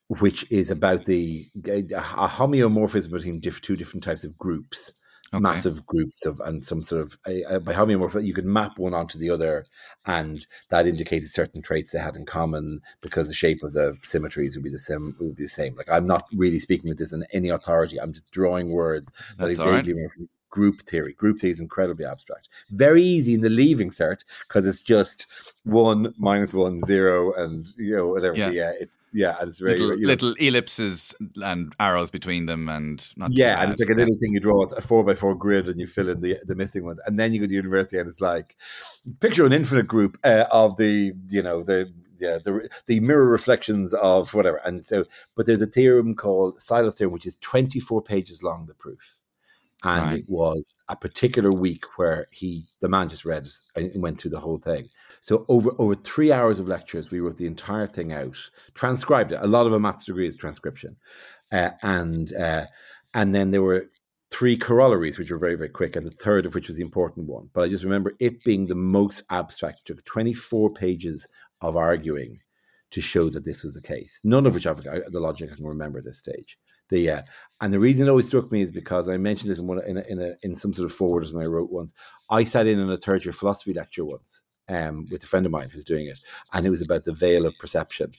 which 0.07 0.49
is 0.51 0.71
about 0.71 1.05
the 1.05 1.49
a 1.65 2.27
homeomorphism 2.27 3.11
between 3.11 3.39
diff, 3.39 3.61
two 3.61 3.75
different 3.75 4.03
types 4.03 4.23
of 4.23 4.37
groups. 4.37 4.93
Okay. 5.33 5.41
massive 5.41 5.85
groups 5.85 6.25
of 6.25 6.39
and 6.39 6.63
some 6.63 6.81
sort 6.81 7.01
of 7.01 7.17
uh, 7.25 7.59
by 7.59 7.73
homeomorph 7.73 8.25
you 8.25 8.33
could 8.33 8.45
map 8.45 8.79
one 8.79 8.93
onto 8.93 9.19
the 9.19 9.29
other 9.29 9.65
and 10.05 10.47
that 10.69 10.87
indicated 10.87 11.29
certain 11.29 11.61
traits 11.61 11.91
they 11.91 11.99
had 11.99 12.15
in 12.15 12.25
common 12.25 12.79
because 13.01 13.27
the 13.27 13.33
shape 13.33 13.61
of 13.61 13.73
the 13.73 13.97
symmetries 14.03 14.55
would 14.55 14.63
be 14.63 14.69
the 14.69 14.79
same 14.79 15.13
would 15.19 15.35
be 15.35 15.43
the 15.43 15.49
same 15.49 15.75
like 15.75 15.89
i'm 15.91 16.07
not 16.07 16.23
really 16.31 16.59
speaking 16.59 16.87
with 16.87 16.97
this 16.97 17.11
in 17.11 17.25
any 17.33 17.49
authority 17.49 17.99
i'm 17.99 18.13
just 18.13 18.31
drawing 18.31 18.69
words 18.69 19.11
That's 19.37 19.57
that 19.57 19.67
I 19.67 19.81
vaguely 19.81 20.01
right. 20.01 20.29
Group 20.49 20.81
theory. 20.81 21.13
Group 21.13 21.39
theory 21.39 21.51
is 21.51 21.59
incredibly 21.59 22.05
abstract. 22.05 22.49
Very 22.71 23.01
easy 23.01 23.33
in 23.33 23.41
the 23.41 23.49
leaving 23.49 23.89
cert 23.89 24.23
because 24.47 24.67
it's 24.67 24.81
just 24.81 25.27
one 25.63 26.13
minus 26.17 26.53
one 26.53 26.79
zero 26.81 27.33
and 27.33 27.67
you 27.77 27.95
know 27.95 28.07
whatever. 28.07 28.37
Yeah, 28.37 28.49
yeah 28.49 28.71
it, 28.79 28.89
yeah, 29.13 29.37
and 29.39 29.49
it's 29.49 29.59
very 29.59 29.77
little, 29.77 29.97
little, 29.97 30.33
ellipses 30.33 31.15
and 31.37 31.73
arrows 31.79 32.09
between 32.09 32.45
them, 32.45 32.67
and 32.67 33.13
yeah, 33.29 33.61
and 33.61 33.71
it's 33.71 33.79
like 33.79 33.89
a 33.89 33.93
little 33.93 34.17
thing 34.19 34.33
you 34.33 34.39
draw 34.39 34.65
a 34.65 34.81
four 34.81 35.03
by 35.03 35.15
four 35.15 35.33
grid 35.33 35.67
and 35.67 35.79
you 35.79 35.87
fill 35.87 36.09
in 36.09 36.21
the 36.21 36.37
the 36.45 36.55
missing 36.55 36.83
ones, 36.83 36.99
and 37.05 37.17
then 37.17 37.33
you 37.33 37.39
go 37.39 37.47
to 37.47 37.53
university 37.53 37.97
and 37.97 38.09
it's 38.09 38.21
like 38.21 38.57
picture 39.19 39.45
an 39.45 39.53
infinite 39.53 39.87
group 39.87 40.17
uh, 40.23 40.45
of 40.51 40.75
the 40.77 41.13
you 41.29 41.41
know 41.41 41.63
the 41.63 41.91
yeah 42.19 42.37
the 42.43 42.69
the 42.87 42.99
mirror 42.99 43.29
reflections 43.29 43.93
of 43.93 44.33
whatever, 44.33 44.57
and 44.57 44.85
so 44.85 45.05
but 45.35 45.45
there's 45.45 45.61
a 45.61 45.67
theorem 45.67 46.13
called 46.13 46.61
Sylows 46.61 46.95
theorem 46.95 47.13
which 47.13 47.25
is 47.25 47.37
24 47.41 48.01
pages 48.01 48.43
long, 48.43 48.65
the 48.65 48.73
proof, 48.73 49.17
and 49.83 50.05
right. 50.05 50.19
it 50.19 50.25
was 50.27 50.65
a 50.89 50.95
particular 50.95 51.51
week 51.51 51.83
where 51.97 52.27
he 52.31 52.65
the 52.81 52.89
man 52.89 53.09
just 53.09 53.25
read 53.25 53.45
and 53.75 53.91
went 54.01 54.19
through 54.19 54.31
the 54.31 54.39
whole 54.39 54.57
thing 54.57 54.89
so 55.27 55.45
over 55.49 55.71
over 55.77 55.93
three 55.93 56.31
hours 56.31 56.57
of 56.57 56.69
lectures, 56.69 57.11
we 57.11 57.19
wrote 57.19 57.35
the 57.35 57.47
entire 57.47 57.85
thing 57.85 58.13
out, 58.13 58.37
transcribed 58.75 59.33
it. 59.33 59.39
A 59.41 59.47
lot 59.47 59.67
of 59.67 59.73
a 59.73 59.79
maths 59.79 60.05
degree 60.05 60.25
is 60.25 60.37
transcription, 60.37 60.95
uh, 61.51 61.71
and 61.81 62.33
uh, 62.33 62.67
and 63.13 63.35
then 63.35 63.51
there 63.51 63.61
were 63.61 63.89
three 64.31 64.55
corollaries, 64.55 65.19
which 65.19 65.29
were 65.29 65.37
very 65.37 65.55
very 65.55 65.67
quick, 65.67 65.97
and 65.97 66.07
the 66.07 66.11
third 66.11 66.45
of 66.45 66.55
which 66.55 66.69
was 66.69 66.77
the 66.77 66.83
important 66.83 67.27
one. 67.27 67.49
But 67.53 67.63
I 67.63 67.67
just 67.67 67.83
remember 67.83 68.13
it 68.19 68.41
being 68.45 68.67
the 68.67 68.75
most 68.75 69.23
abstract. 69.29 69.81
It 69.81 69.85
took 69.87 70.05
twenty 70.05 70.31
four 70.31 70.71
pages 70.71 71.27
of 71.59 71.75
arguing 71.75 72.39
to 72.91 73.01
show 73.01 73.29
that 73.29 73.43
this 73.43 73.63
was 73.63 73.73
the 73.73 73.81
case. 73.81 74.21
None 74.23 74.45
of 74.45 74.53
which 74.53 74.65
I've 74.65 74.81
the 74.81 75.19
logic 75.19 75.51
I 75.51 75.55
can 75.55 75.67
remember 75.67 75.99
at 75.99 76.05
this 76.05 76.19
stage. 76.19 76.57
The 76.89 77.09
uh, 77.09 77.21
and 77.61 77.73
the 77.73 77.79
reason 77.79 78.07
it 78.07 78.09
always 78.09 78.27
struck 78.27 78.51
me 78.51 78.61
is 78.61 78.71
because 78.71 79.09
I 79.09 79.17
mentioned 79.17 79.51
this 79.51 79.59
in 79.59 79.67
one 79.67 79.83
in 79.85 79.97
a, 79.97 80.01
in, 80.01 80.21
a, 80.21 80.33
in 80.43 80.55
some 80.55 80.73
sort 80.73 80.89
of 80.89 80.95
forward 80.95 81.23
as 81.23 81.35
I 81.35 81.45
wrote 81.45 81.71
once. 81.71 81.93
I 82.29 82.43
sat 82.43 82.67
in 82.67 82.79
on 82.79 82.91
a 82.91 82.97
third 82.97 83.25
year 83.25 83.33
philosophy 83.33 83.73
lecture 83.73 84.05
once, 84.05 84.43
um, 84.69 85.05
with 85.11 85.23
a 85.23 85.27
friend 85.27 85.45
of 85.45 85.51
mine 85.51 85.69
who's 85.69 85.85
doing 85.85 86.07
it, 86.07 86.19
and 86.53 86.65
it 86.65 86.69
was 86.69 86.81
about 86.81 87.05
the 87.05 87.13
veil 87.13 87.45
of 87.45 87.57
perception. 87.59 88.13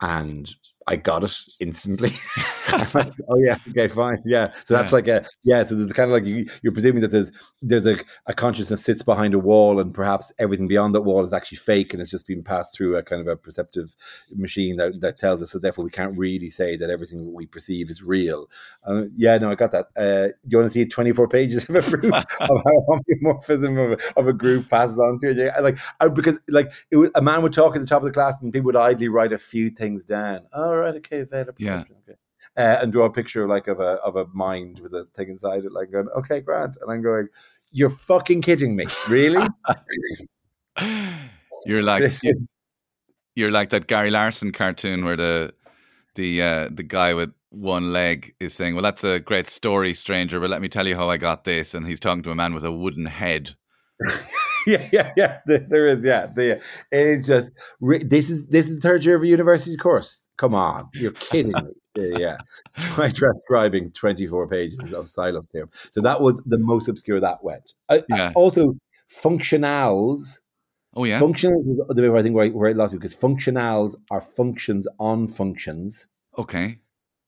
And 0.00 0.52
I 0.86 0.96
got 0.96 1.24
it 1.24 1.36
instantly. 1.60 2.10
oh 3.28 3.38
yeah, 3.38 3.56
okay, 3.70 3.88
fine, 3.88 4.18
yeah. 4.24 4.52
So 4.64 4.74
that's 4.74 4.90
yeah. 4.90 4.94
like 4.94 5.08
a 5.08 5.24
yeah. 5.42 5.62
So 5.62 5.74
there's 5.74 5.92
kind 5.92 6.10
of 6.10 6.12
like 6.12 6.24
you, 6.24 6.46
are 6.66 6.72
presuming 6.72 7.02
that 7.02 7.10
there's 7.10 7.30
there's 7.62 7.86
a, 7.86 7.98
a 8.26 8.34
consciousness 8.34 8.84
sits 8.84 9.02
behind 9.02 9.34
a 9.34 9.38
wall, 9.38 9.78
and 9.78 9.92
perhaps 9.94 10.32
everything 10.38 10.66
beyond 10.66 10.94
that 10.94 11.02
wall 11.02 11.22
is 11.22 11.32
actually 11.32 11.58
fake, 11.58 11.92
and 11.92 12.00
it's 12.00 12.10
just 12.10 12.26
being 12.26 12.42
passed 12.42 12.76
through 12.76 12.96
a 12.96 13.02
kind 13.02 13.20
of 13.20 13.28
a 13.28 13.36
perceptive 13.36 13.94
machine 14.34 14.76
that, 14.76 15.00
that 15.00 15.18
tells 15.18 15.42
us. 15.42 15.52
So 15.52 15.58
therefore, 15.58 15.84
we 15.84 15.90
can't 15.90 16.16
really 16.16 16.50
say 16.50 16.76
that 16.76 16.90
everything 16.90 17.32
we 17.32 17.46
perceive 17.46 17.90
is 17.90 18.02
real. 18.02 18.48
Uh, 18.86 19.04
yeah, 19.16 19.38
no, 19.38 19.50
I 19.50 19.54
got 19.54 19.72
that. 19.72 19.86
Uh, 19.96 20.28
do 20.28 20.48
you 20.48 20.58
want 20.58 20.66
to 20.66 20.70
see 20.70 20.86
24 20.86 21.28
pages 21.28 21.68
of 21.68 21.76
a 21.76 21.82
proof 21.82 22.04
of 22.12 22.24
how 22.40 22.86
homeomorphism 22.88 23.92
of 23.92 23.98
a, 23.98 24.20
of 24.20 24.28
a 24.28 24.32
group 24.32 24.68
passes 24.68 24.98
on 24.98 25.18
to 25.18 25.30
it? 25.30 25.62
Like 25.62 25.78
because 26.14 26.40
like 26.48 26.72
was, 26.92 27.10
a 27.14 27.22
man 27.22 27.42
would 27.42 27.52
talk 27.52 27.76
at 27.76 27.80
the 27.80 27.86
top 27.86 28.02
of 28.02 28.06
the 28.06 28.12
class, 28.12 28.40
and 28.42 28.52
people 28.52 28.66
would 28.66 28.76
idly 28.76 29.08
write 29.08 29.32
a 29.32 29.38
few 29.38 29.70
things 29.70 30.04
down. 30.04 30.40
Oh, 30.52 30.73
right, 30.76 30.94
okay, 30.96 31.22
Veda. 31.22 31.54
Yeah. 31.58 31.80
Okay. 31.80 32.18
Uh, 32.56 32.78
and 32.82 32.92
draw 32.92 33.06
a 33.06 33.10
picture 33.10 33.48
like 33.48 33.68
of 33.68 33.80
a 33.80 33.94
of 34.04 34.16
a 34.16 34.26
mind 34.32 34.78
with 34.80 34.94
a 34.94 35.04
thing 35.14 35.28
inside 35.28 35.64
it, 35.64 35.72
like 35.72 35.90
going, 35.90 36.08
okay, 36.16 36.40
Grant, 36.40 36.76
and 36.80 36.90
I'm 36.90 37.02
going, 37.02 37.28
you're 37.72 37.90
fucking 37.90 38.42
kidding 38.42 38.76
me, 38.76 38.86
really? 39.08 39.46
you're 41.66 41.82
like 41.82 42.02
is... 42.02 42.54
you're 43.34 43.50
like 43.50 43.70
that 43.70 43.86
Gary 43.86 44.10
Larson 44.10 44.52
cartoon 44.52 45.04
where 45.04 45.16
the 45.16 45.54
the 46.14 46.42
uh, 46.42 46.68
the 46.72 46.82
guy 46.82 47.14
with 47.14 47.32
one 47.50 47.92
leg 47.92 48.34
is 48.40 48.54
saying, 48.54 48.74
"Well, 48.74 48.82
that's 48.82 49.04
a 49.04 49.20
great 49.20 49.48
story, 49.48 49.94
stranger, 49.94 50.40
but 50.40 50.50
let 50.50 50.60
me 50.60 50.68
tell 50.68 50.86
you 50.86 50.96
how 50.96 51.10
I 51.10 51.16
got 51.16 51.44
this." 51.44 51.74
And 51.74 51.86
he's 51.86 52.00
talking 52.00 52.22
to 52.24 52.30
a 52.30 52.34
man 52.34 52.54
with 52.54 52.64
a 52.64 52.72
wooden 52.72 53.06
head. 53.06 53.56
yeah, 54.66 54.88
yeah, 54.92 55.12
yeah. 55.16 55.38
There 55.46 55.86
is, 55.86 56.04
yeah. 56.04 56.26
The, 56.26 56.62
it's 56.90 57.26
just 57.26 57.58
this 57.80 58.30
is 58.30 58.48
this 58.48 58.68
is 58.68 58.76
the 58.76 58.88
third 58.88 59.04
year 59.04 59.16
of 59.16 59.22
a 59.22 59.26
university 59.26 59.76
course. 59.76 60.23
Come 60.36 60.54
on, 60.54 60.88
you're 60.94 61.12
kidding 61.12 61.52
me. 61.52 61.60
Yeah. 61.96 62.38
Try 62.76 63.10
transcribing 63.10 63.92
24 63.92 64.48
pages 64.48 64.92
of 64.92 65.08
Sylows 65.08 65.50
theorem. 65.52 65.70
So 65.92 66.00
that 66.00 66.20
was 66.20 66.42
the 66.44 66.58
most 66.58 66.88
obscure 66.88 67.20
that 67.20 67.44
went. 67.44 67.72
Uh, 67.88 68.00
yeah. 68.08 68.32
also, 68.34 68.74
functionals. 69.08 70.40
Oh 70.96 71.04
yeah, 71.04 71.18
functionals 71.18 71.66
was 71.66 71.84
the 71.88 72.10
way 72.10 72.18
I 72.18 72.22
think 72.22 72.36
where 72.36 72.46
I, 72.46 72.48
where 72.50 72.70
I 72.70 72.72
lost 72.72 72.94
because 72.94 73.14
functionals 73.14 73.96
are 74.10 74.20
functions 74.20 74.86
on 74.98 75.26
functions. 75.26 76.08
Okay. 76.38 76.78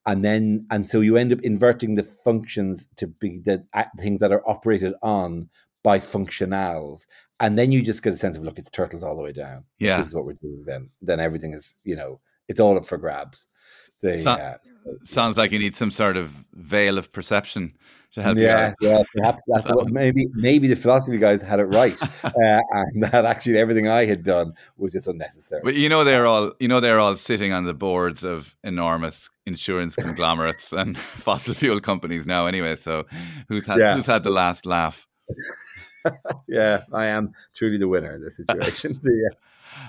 And 0.05 0.25
then, 0.25 0.67
and 0.71 0.87
so 0.87 1.01
you 1.01 1.17
end 1.17 1.33
up 1.33 1.41
inverting 1.41 1.97
the 1.97 2.05
functions 2.05 2.89
to 2.97 3.09
be 3.09 3.41
the 3.41 3.65
things 3.99 4.21
that 4.21 4.31
are 4.31 4.49
operated 4.49 4.95
on 5.03 5.49
by 5.83 5.99
functionals, 5.99 7.07
and 7.41 7.59
then 7.59 7.73
you 7.73 7.83
just 7.83 8.05
get 8.05 8.13
a 8.13 8.17
sense 8.17 8.37
of 8.37 8.45
look, 8.45 8.59
it's 8.59 8.71
turtles 8.71 9.03
all 9.03 9.17
the 9.17 9.23
way 9.23 9.33
down. 9.33 9.65
Yeah, 9.81 9.99
this 9.99 10.09
is 10.09 10.15
what 10.15 10.25
we're 10.25 10.35
doing. 10.35 10.63
Then, 10.65 10.91
then 11.03 11.19
everything 11.19 11.53
is 11.53 11.81
you 11.83 11.97
know 11.97 12.21
it's 12.49 12.61
all 12.61 12.77
up 12.77 12.87
for 12.87 12.99
grabs. 12.99 13.49
The, 14.03 14.19
so, 14.19 14.33
uh, 14.33 14.57
sounds 15.05 15.39
like 15.39 15.53
you 15.53 15.59
need 15.59 15.75
some 15.75 15.91
sort 15.91 16.17
of 16.17 16.31
veil 16.53 16.99
of 16.99 17.13
perception 17.13 17.73
to 18.17 18.23
help 18.23 18.39
yeah, 18.39 18.73
you. 18.81 18.89
Yeah, 18.89 19.03
perhaps 19.15 19.43
that's 19.47 19.71
what 19.75 19.89
maybe 19.89 20.27
maybe 20.33 20.69
the 20.69 20.77
philosophy 20.77 21.19
guys 21.19 21.41
had 21.41 21.61
it 21.61 21.65
right, 21.65 22.01
uh, 22.25 22.31
and 22.71 23.03
that 23.05 23.25
actually 23.25 23.59
everything 23.59 23.89
I 23.89 24.07
had 24.07 24.25
done 24.25 24.55
was 24.77 24.93
just 24.93 25.07
unnecessary. 25.07 25.63
But 25.63 25.75
you 25.75 25.89
know 25.89 26.03
they're 26.03 26.27
all 26.27 26.53
you 26.59 26.69
know 26.69 26.81
they're 26.81 26.99
all 26.99 27.17
sitting 27.17 27.53
on 27.53 27.65
the 27.65 27.75
boards 27.75 28.25
of 28.25 28.57
enormous 28.65 29.31
insurance 29.47 29.97
conglomerates 29.97 30.73
and 30.73 30.99
fossil 30.99 31.55
fuel 31.55 31.81
companies 31.81 32.27
now 32.27 32.47
anyway. 32.47 32.77
So 32.77 33.07
who's 33.49 33.67
had 33.67 33.79
yeah. 33.79 33.97
who's 33.97 34.07
had 34.07 34.25
the 34.25 34.31
last 34.31 34.67
laugh? 34.67 35.07
yeah, 36.49 36.83
I 36.93 37.07
am 37.07 37.33
truly 37.55 37.79
the 37.79 37.89
winner 37.89 38.15
in 38.15 38.23
this 38.23 38.37
situation. 38.37 39.01
yeah. 39.05 39.37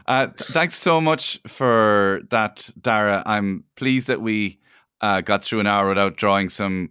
Uh, 0.07 0.27
thanks 0.38 0.75
so 0.75 1.01
much 1.01 1.39
for 1.47 2.21
that, 2.29 2.69
Dara. 2.79 3.23
I'm 3.25 3.63
pleased 3.75 4.07
that 4.07 4.21
we 4.21 4.59
uh, 5.01 5.21
got 5.21 5.43
through 5.43 5.59
an 5.59 5.67
hour 5.67 5.89
without 5.89 6.15
drawing 6.15 6.49
some 6.49 6.89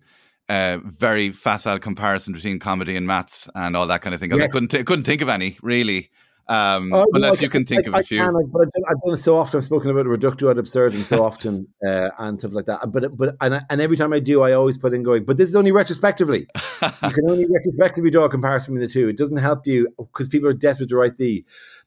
uh, 0.48 0.78
very 0.84 1.30
facile 1.30 1.78
comparison 1.78 2.32
between 2.32 2.58
comedy 2.58 2.96
and 2.96 3.06
maths 3.06 3.48
and 3.54 3.76
all 3.76 3.86
that 3.86 4.02
kind 4.02 4.14
of 4.14 4.20
thing. 4.20 4.30
Yes. 4.32 4.42
I 4.42 4.46
couldn't, 4.52 4.68
t- 4.68 4.84
couldn't 4.84 5.04
think 5.04 5.22
of 5.22 5.28
any 5.28 5.58
really. 5.62 6.10
Um, 6.48 6.92
oh, 6.94 7.04
unless 7.12 7.40
no, 7.40 7.46
you 7.46 7.50
can 7.50 7.64
think 7.64 7.86
I, 7.86 7.88
of 7.88 7.94
a 7.94 8.02
few. 8.04 8.18
Can, 8.18 8.32
but 8.52 8.62
I've 8.62 8.70
done, 8.70 8.82
I've 8.88 9.00
done, 9.00 9.14
it 9.14 9.16
so 9.16 9.36
often. 9.36 9.58
I've 9.58 9.64
spoken 9.64 9.90
about 9.90 10.06
reductio 10.06 10.48
ad 10.48 10.58
absurdum 10.58 11.02
so 11.02 11.24
often 11.24 11.66
uh, 11.84 12.10
and 12.18 12.38
stuff 12.38 12.52
like 12.52 12.66
that. 12.66 12.92
But 12.92 13.16
but 13.16 13.34
and, 13.40 13.66
and 13.68 13.80
every 13.80 13.96
time 13.96 14.12
I 14.12 14.20
do, 14.20 14.42
I 14.42 14.52
always 14.52 14.78
put 14.78 14.94
in 14.94 15.02
going. 15.02 15.24
But 15.24 15.38
this 15.38 15.48
is 15.48 15.56
only 15.56 15.72
retrospectively. 15.72 16.46
you 16.82 17.10
can 17.10 17.28
only 17.28 17.46
retrospectively 17.46 18.10
draw 18.10 18.26
a 18.26 18.28
comparison 18.28 18.74
between 18.74 18.86
the 18.86 18.92
two. 18.92 19.08
It 19.08 19.16
doesn't 19.16 19.38
help 19.38 19.66
you 19.66 19.88
because 19.98 20.28
people 20.28 20.48
are 20.48 20.52
desperate 20.52 20.88
to 20.90 20.96
write 20.96 21.18
the 21.18 21.44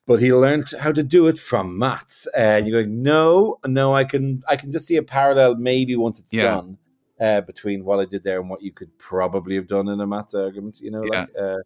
but 0.09 0.19
he 0.19 0.33
learned 0.33 0.71
how 0.79 0.91
to 0.91 1.03
do 1.03 1.27
it 1.27 1.37
from 1.37 1.77
maths. 1.77 2.27
And 2.35 2.67
you're 2.67 2.81
going, 2.81 3.03
no, 3.03 3.59
no, 3.67 3.93
I 3.93 4.05
can, 4.05 4.41
I 4.49 4.55
can 4.55 4.71
just 4.71 4.87
see 4.87 4.95
a 4.95 5.03
parallel 5.03 5.57
maybe 5.57 5.95
once 5.95 6.19
it's 6.19 6.33
yeah. 6.33 6.45
done 6.45 6.79
uh, 7.21 7.41
between 7.41 7.85
what 7.85 7.99
I 7.99 8.05
did 8.05 8.23
there 8.23 8.39
and 8.39 8.49
what 8.49 8.63
you 8.63 8.71
could 8.71 8.97
probably 8.97 9.53
have 9.53 9.67
done 9.67 9.87
in 9.87 10.01
a 10.01 10.07
maths 10.07 10.33
argument. 10.33 10.81
You 10.81 10.89
know, 10.89 11.03
yeah. 11.03 11.19
like, 11.19 11.29
uh, 11.39 11.57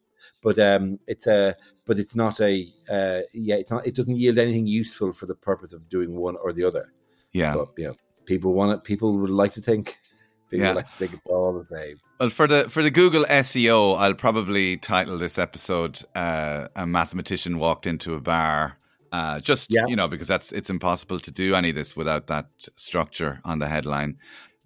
but 0.41 0.59
um, 0.59 0.99
it's 1.07 1.25
a, 1.25 1.55
but 1.85 1.97
it's 1.99 2.17
not 2.17 2.41
a, 2.41 2.67
uh, 2.91 3.21
yeah, 3.31 3.55
it's 3.55 3.71
not, 3.71 3.87
it 3.87 3.95
doesn't 3.95 4.17
yield 4.17 4.37
anything 4.37 4.67
useful 4.67 5.13
for 5.13 5.25
the 5.25 5.35
purpose 5.35 5.71
of 5.71 5.87
doing 5.87 6.13
one 6.13 6.35
or 6.35 6.51
the 6.51 6.65
other. 6.65 6.91
Yeah, 7.31 7.53
but 7.53 7.69
you 7.77 7.87
know, 7.87 7.95
people 8.25 8.51
want 8.51 8.73
it. 8.73 8.83
People 8.83 9.17
would 9.19 9.29
like 9.29 9.53
to 9.53 9.61
think 9.61 9.99
People 10.53 10.67
yeah. 10.67 10.73
like 10.73 10.91
to 10.91 10.97
think 10.97 11.13
it's 11.13 11.25
all 11.25 11.51
the 11.51 11.63
same. 11.63 11.97
Well, 12.19 12.29
for 12.29 12.47
the 12.47 12.69
for 12.69 12.83
the 12.83 12.91
Google 12.91 13.25
SEO, 13.25 13.97
I'll 13.97 14.13
probably 14.13 14.77
title 14.77 15.17
this 15.17 15.37
episode 15.37 16.01
uh, 16.15 16.67
"A 16.75 16.85
Mathematician 16.85 17.57
Walked 17.57 17.87
into 17.87 18.13
a 18.13 18.21
Bar." 18.21 18.77
Uh, 19.11 19.39
just 19.39 19.71
yeah. 19.71 19.85
you 19.87 19.95
know, 19.95 20.07
because 20.07 20.27
that's 20.27 20.51
it's 20.51 20.69
impossible 20.69 21.19
to 21.19 21.31
do 21.31 21.55
any 21.55 21.69
of 21.69 21.75
this 21.75 21.95
without 21.95 22.27
that 22.27 22.47
structure 22.75 23.41
on 23.43 23.59
the 23.59 23.67
headline. 23.67 24.17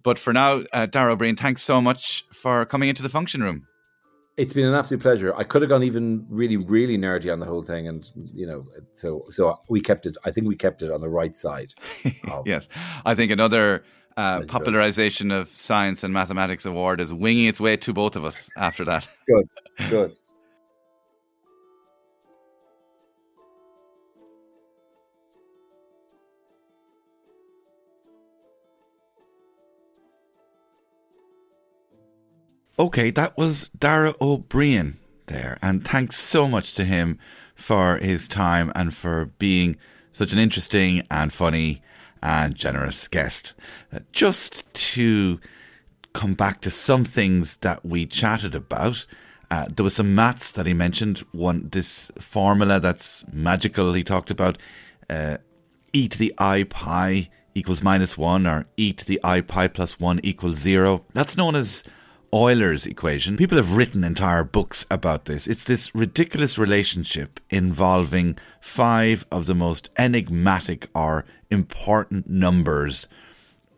But 0.02 0.18
for 0.18 0.32
now, 0.32 0.62
uh, 0.72 0.86
Dara 0.86 1.16
Briain, 1.16 1.38
thanks 1.38 1.62
so 1.62 1.80
much 1.80 2.24
for 2.32 2.64
coming 2.64 2.88
into 2.88 3.02
the 3.02 3.08
function 3.08 3.42
room. 3.42 3.66
It's 4.36 4.52
been 4.52 4.66
an 4.66 4.74
absolute 4.74 5.02
pleasure. 5.02 5.34
I 5.34 5.42
could 5.42 5.62
have 5.62 5.68
gone 5.68 5.82
even 5.82 6.24
really, 6.30 6.56
really 6.56 6.96
nerdy 6.96 7.32
on 7.32 7.40
the 7.40 7.46
whole 7.46 7.62
thing, 7.62 7.88
and 7.88 8.08
you 8.14 8.46
know, 8.46 8.66
so 8.92 9.24
so 9.30 9.60
we 9.68 9.80
kept 9.80 10.06
it. 10.06 10.16
I 10.24 10.30
think 10.30 10.46
we 10.46 10.54
kept 10.54 10.82
it 10.82 10.92
on 10.92 11.00
the 11.00 11.08
right 11.08 11.34
side. 11.34 11.74
yes, 12.46 12.68
I 13.04 13.14
think 13.14 13.32
another 13.32 13.84
uh, 14.18 14.44
popularization 14.46 15.30
of 15.30 15.48
science 15.56 16.02
and 16.02 16.12
mathematics 16.12 16.64
award 16.64 17.00
is 17.00 17.12
winging 17.12 17.46
its 17.46 17.60
way 17.60 17.76
to 17.76 17.92
both 17.92 18.16
of 18.16 18.24
us 18.24 18.50
after 18.56 18.84
that. 18.84 19.08
good, 19.28 19.48
good. 19.88 20.18
Okay, 32.76 33.10
that 33.10 33.38
was 33.38 33.70
Dara 33.78 34.14
O'Briain 34.20 34.96
there. 35.26 35.58
And 35.62 35.84
thanks 35.84 36.16
so 36.16 36.48
much 36.48 36.74
to 36.74 36.84
him 36.84 37.20
for 37.54 37.98
his 37.98 38.26
time 38.26 38.72
and 38.74 38.92
for 38.92 39.26
being 39.38 39.76
such 40.12 40.32
an 40.32 40.40
interesting 40.40 41.06
and 41.08 41.32
funny 41.32 41.82
and 42.22 42.54
generous 42.54 43.08
guest. 43.08 43.54
Uh, 43.92 44.00
just 44.12 44.72
to 44.74 45.40
come 46.12 46.34
back 46.34 46.60
to 46.60 46.70
some 46.70 47.04
things 47.04 47.58
that 47.58 47.84
we 47.84 48.06
chatted 48.06 48.54
about. 48.54 49.06
Uh, 49.50 49.66
there 49.74 49.84
was 49.84 49.94
some 49.94 50.14
maths 50.14 50.50
that 50.50 50.66
he 50.66 50.74
mentioned. 50.74 51.18
One, 51.32 51.68
this 51.70 52.10
formula 52.18 52.80
that's 52.80 53.24
magical. 53.32 53.92
He 53.94 54.04
talked 54.04 54.30
about 54.30 54.58
uh, 55.08 55.38
e 55.92 56.08
to 56.08 56.18
the 56.18 56.34
i 56.38 56.64
pi 56.64 57.30
equals 57.54 57.82
minus 57.82 58.18
one, 58.18 58.46
or 58.46 58.66
e 58.76 58.92
to 58.92 59.06
the 59.06 59.20
i 59.24 59.40
pi 59.40 59.68
plus 59.68 59.98
one 59.98 60.20
equals 60.22 60.58
zero. 60.58 61.04
That's 61.14 61.36
known 61.36 61.54
as 61.54 61.84
Euler's 62.32 62.86
equation. 62.86 63.36
People 63.36 63.56
have 63.56 63.76
written 63.76 64.04
entire 64.04 64.44
books 64.44 64.86
about 64.90 65.24
this. 65.24 65.46
It's 65.46 65.64
this 65.64 65.94
ridiculous 65.94 66.58
relationship 66.58 67.40
involving 67.50 68.36
five 68.60 69.24
of 69.30 69.46
the 69.46 69.54
most 69.54 69.90
enigmatic 69.96 70.88
or 70.94 71.24
important 71.50 72.28
numbers. 72.28 73.08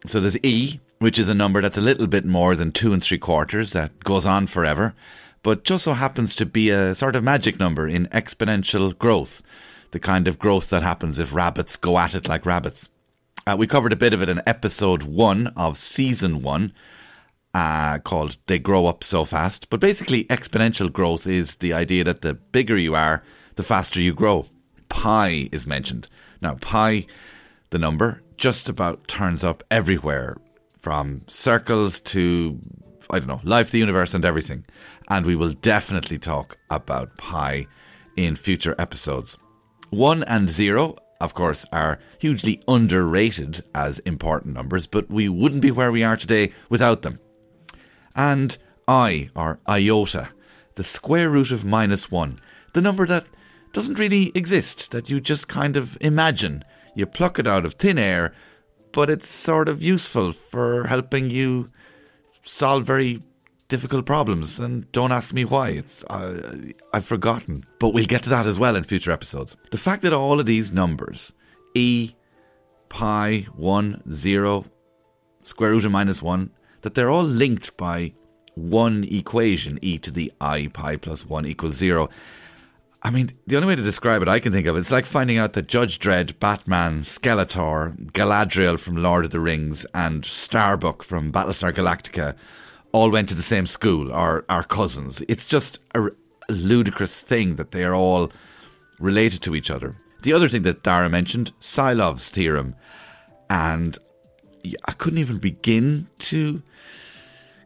So 0.07 0.21
there's 0.21 0.43
e, 0.43 0.81
which 0.99 1.19
is 1.19 1.29
a 1.29 1.35
number 1.35 1.63
that's 1.63 1.79
a 1.79 1.83
little 1.83 2.07
bit 2.07 2.25
more 2.25 2.57
than 2.57 2.73
two 2.73 2.93
and 2.93 3.03
three 3.03 3.19
quarters, 3.19 3.73
that 3.73 4.05
goes 4.05 4.27
on 4.27 4.47
forever 4.47 4.95
but 5.43 5.65
just 5.65 5.85
so 5.85 5.95
happens 5.95 6.35
to 6.35 6.47
be 6.47 6.71
a 6.71 6.95
sort 6.95 7.17
of 7.17 7.25
magic 7.25 7.59
number 7.59 7.89
in 7.89 8.07
exponential 8.09 8.97
growth, 8.97 9.43
the 9.91 10.01
kind 10.01 10.29
of 10.29 10.39
growth 10.39 10.69
that 10.71 10.83
happens 10.83 11.19
if 11.19 11.35
rabbits 11.35 11.77
go 11.77 11.99
at 11.99 12.15
it 12.15 12.29
like 12.29 12.47
rabbits. 12.47 12.89
Uh, 13.47 13.57
we 13.59 13.67
covered 13.67 13.93
a 13.93 13.97
bit 13.97 14.13
of 14.13 14.21
it 14.23 14.29
in 14.29 14.43
episode 14.47 15.03
one 15.03 15.49
of 15.57 15.79
season 15.79 16.43
one, 16.43 16.73
uh, 17.55 17.99
called 17.99 18.39
They 18.47 18.59
Grow 18.59 18.87
Up 18.87 19.03
So 19.05 19.25
Fast. 19.25 19.71
But 19.71 19.81
basically, 19.81 20.25
exponential 20.25 20.93
growth 20.93 21.27
is 21.27 21.57
the 21.57 21.73
idea 21.73 22.05
that 22.05 22.23
the 22.23 22.35
bigger 22.35 22.77
you 22.77 22.95
are, 22.95 23.23
the 23.57 23.63
faster 23.63 24.01
you 24.01 24.15
grow. 24.15 24.47
Pi 24.89 25.49
is 25.53 25.67
mentioned. 25.67 26.09
Now, 26.41 26.55
pi, 26.55 27.07
the 27.71 27.79
number, 27.79 28.23
just 28.37 28.69
about 28.69 29.07
turns 29.09 29.45
up 29.45 29.63
everywhere 29.71 30.37
from 30.79 31.23
circles 31.27 32.01
to, 32.01 32.59
I 33.11 33.19
don't 33.19 33.29
know, 33.29 33.41
life, 33.45 33.71
the 33.71 33.79
universe, 33.79 34.15
and 34.15 34.25
everything 34.25 34.65
and 35.11 35.27
we 35.27 35.37
will 35.37 35.51
definitely 35.51 36.17
talk 36.17 36.57
about 36.71 37.17
pi 37.19 37.67
in 38.17 38.37
future 38.37 38.77
episodes. 38.79 39.37
1 39.91 40.23
and 40.23 40.49
0, 40.49 40.97
of 41.21 41.35
course, 41.35 41.67
are 41.73 41.99
hugely 42.21 42.63
underrated 42.69 43.63
as 43.75 43.99
important 44.01 44.55
numbers, 44.55 44.87
but 44.87 45.11
we 45.11 45.29
wouldn't 45.29 45.63
be 45.63 45.73
where 45.73 45.91
we 45.91 46.05
are 46.05 46.17
today 46.17 46.53
without 46.69 47.03
them. 47.03 47.19
And 48.15 48.57
i, 48.89 49.31
or 49.35 49.61
iota, 49.69 50.31
the 50.75 50.85
square 50.85 51.31
root 51.31 51.51
of 51.51 51.65
minus 51.65 52.11
1, 52.11 52.41
the 52.73 52.81
number 52.81 53.07
that 53.07 53.27
doesn't 53.73 53.99
really 53.99 54.33
exist, 54.35 54.91
that 54.91 55.09
you 55.09 55.21
just 55.21 55.49
kind 55.49 55.77
of 55.77 55.97
imagine. 56.01 56.65
You 56.95 57.07
pluck 57.07 57.39
it 57.39 57.47
out 57.47 57.65
of 57.65 57.75
thin 57.75 57.99
air, 57.99 58.35
but 58.93 59.09
it's 59.09 59.29
sort 59.29 59.69
of 59.69 59.83
useful 59.83 60.33
for 60.33 60.89
helping 60.89 61.31
you 61.31 61.71
solve 62.43 62.85
very 62.85 63.23
difficult 63.69 64.05
problems, 64.05 64.59
and 64.59 64.91
don't 64.93 65.13
ask 65.13 65.33
me 65.33 65.45
why. 65.45 65.69
It's 65.71 66.05
uh, 66.05 66.73
I've 66.93 67.07
forgotten, 67.07 67.65
but 67.79 67.91
we'll 67.91 68.05
get 68.05 68.25
to 68.25 68.31
that 68.31 68.47
as 68.47 68.59
well 68.59 68.77
in 68.77 68.85
future 68.85 69.13
episodes. 69.13 69.57
The 69.71 69.79
fact 69.79 70.03
that 70.03 70.13
all 70.13 70.41
of 70.41 70.47
these 70.47 70.73
numbers, 70.73 71.33
e, 71.75 72.13
pi, 72.89 73.47
one, 73.55 74.03
zero, 74.11 74.67
square 75.43 75.71
root 75.71 75.85
of 75.85 75.93
minus 75.93 76.21
one, 76.21 76.51
that 76.83 76.95
they're 76.95 77.11
all 77.11 77.25
linked 77.25 77.77
by 77.77 78.13
one 78.55 79.05
equation, 79.05 79.79
e 79.83 79.99
to 79.99 80.11
the 80.11 80.33
i 80.41 80.69
pi 80.69 80.97
plus 80.97 81.27
one 81.27 81.47
equals 81.47 81.77
zero. 81.77 82.09
I 83.03 83.11
mean, 83.11 83.31
the 83.47 83.57
only 83.57 83.69
way 83.69 83.77
to 83.77 83.83
describe 83.83 84.21
it 84.21 84.29
I 84.29 84.41
can 84.41 84.53
think 84.53 84.67
of, 84.67 84.77
it's 84.77 84.93
like 84.93 85.07
finding 85.07 85.39
out 85.39 85.55
that 85.55 85.69
Judge 85.69 85.99
Dredd, 85.99 86.39
Batman, 86.39 87.01
Skeletor, 87.01 87.97
Galadriel 88.13 88.79
from 88.79 88.97
Lord 88.97 89.25
of 89.25 89.31
the 89.31 89.41
Rings, 89.41 89.87
and 89.95 90.25
Starbuck 90.25 91.03
from 91.03 91.33
Battlestar 91.33 91.73
Galactica 91.73 92.35
all 92.93 93.11
went 93.11 93.29
to 93.31 93.35
the 93.35 93.43
same 93.43 93.65
school 93.65 94.13
or 94.13 94.45
are 94.51 94.65
cousins. 94.65 95.23
It's 95.29 95.47
just 95.47 95.79
a, 95.95 96.09
a 96.49 96.53
ludicrous 96.53 97.23
thing 97.23 97.55
that 97.55 97.71
they 97.71 97.85
are 97.85 97.95
all 97.95 98.31
related 98.99 99.41
to 99.43 99.55
each 99.55 99.71
other. 99.71 99.97
The 100.23 100.35
other 100.35 100.49
thing 100.49 100.63
that 100.63 100.83
Dara 100.83 101.09
mentioned, 101.09 101.53
Sylow's 101.61 102.29
theorem, 102.29 102.75
and 103.49 103.97
I 104.85 104.93
couldn't 104.93 105.19
even 105.19 105.39
begin 105.39 106.09
to 106.19 106.63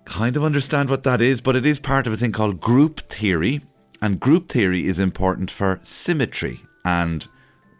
kind 0.04 0.36
of 0.36 0.44
understand 0.44 0.90
what 0.90 1.02
that 1.04 1.20
is, 1.20 1.40
but 1.40 1.56
it 1.56 1.66
is 1.66 1.78
part 1.78 2.06
of 2.06 2.12
a 2.12 2.16
thing 2.16 2.32
called 2.32 2.60
group 2.60 3.00
theory, 3.08 3.62
and 4.02 4.20
group 4.20 4.48
theory 4.48 4.86
is 4.86 4.98
important 4.98 5.50
for 5.50 5.80
symmetry. 5.82 6.60
And 6.84 7.26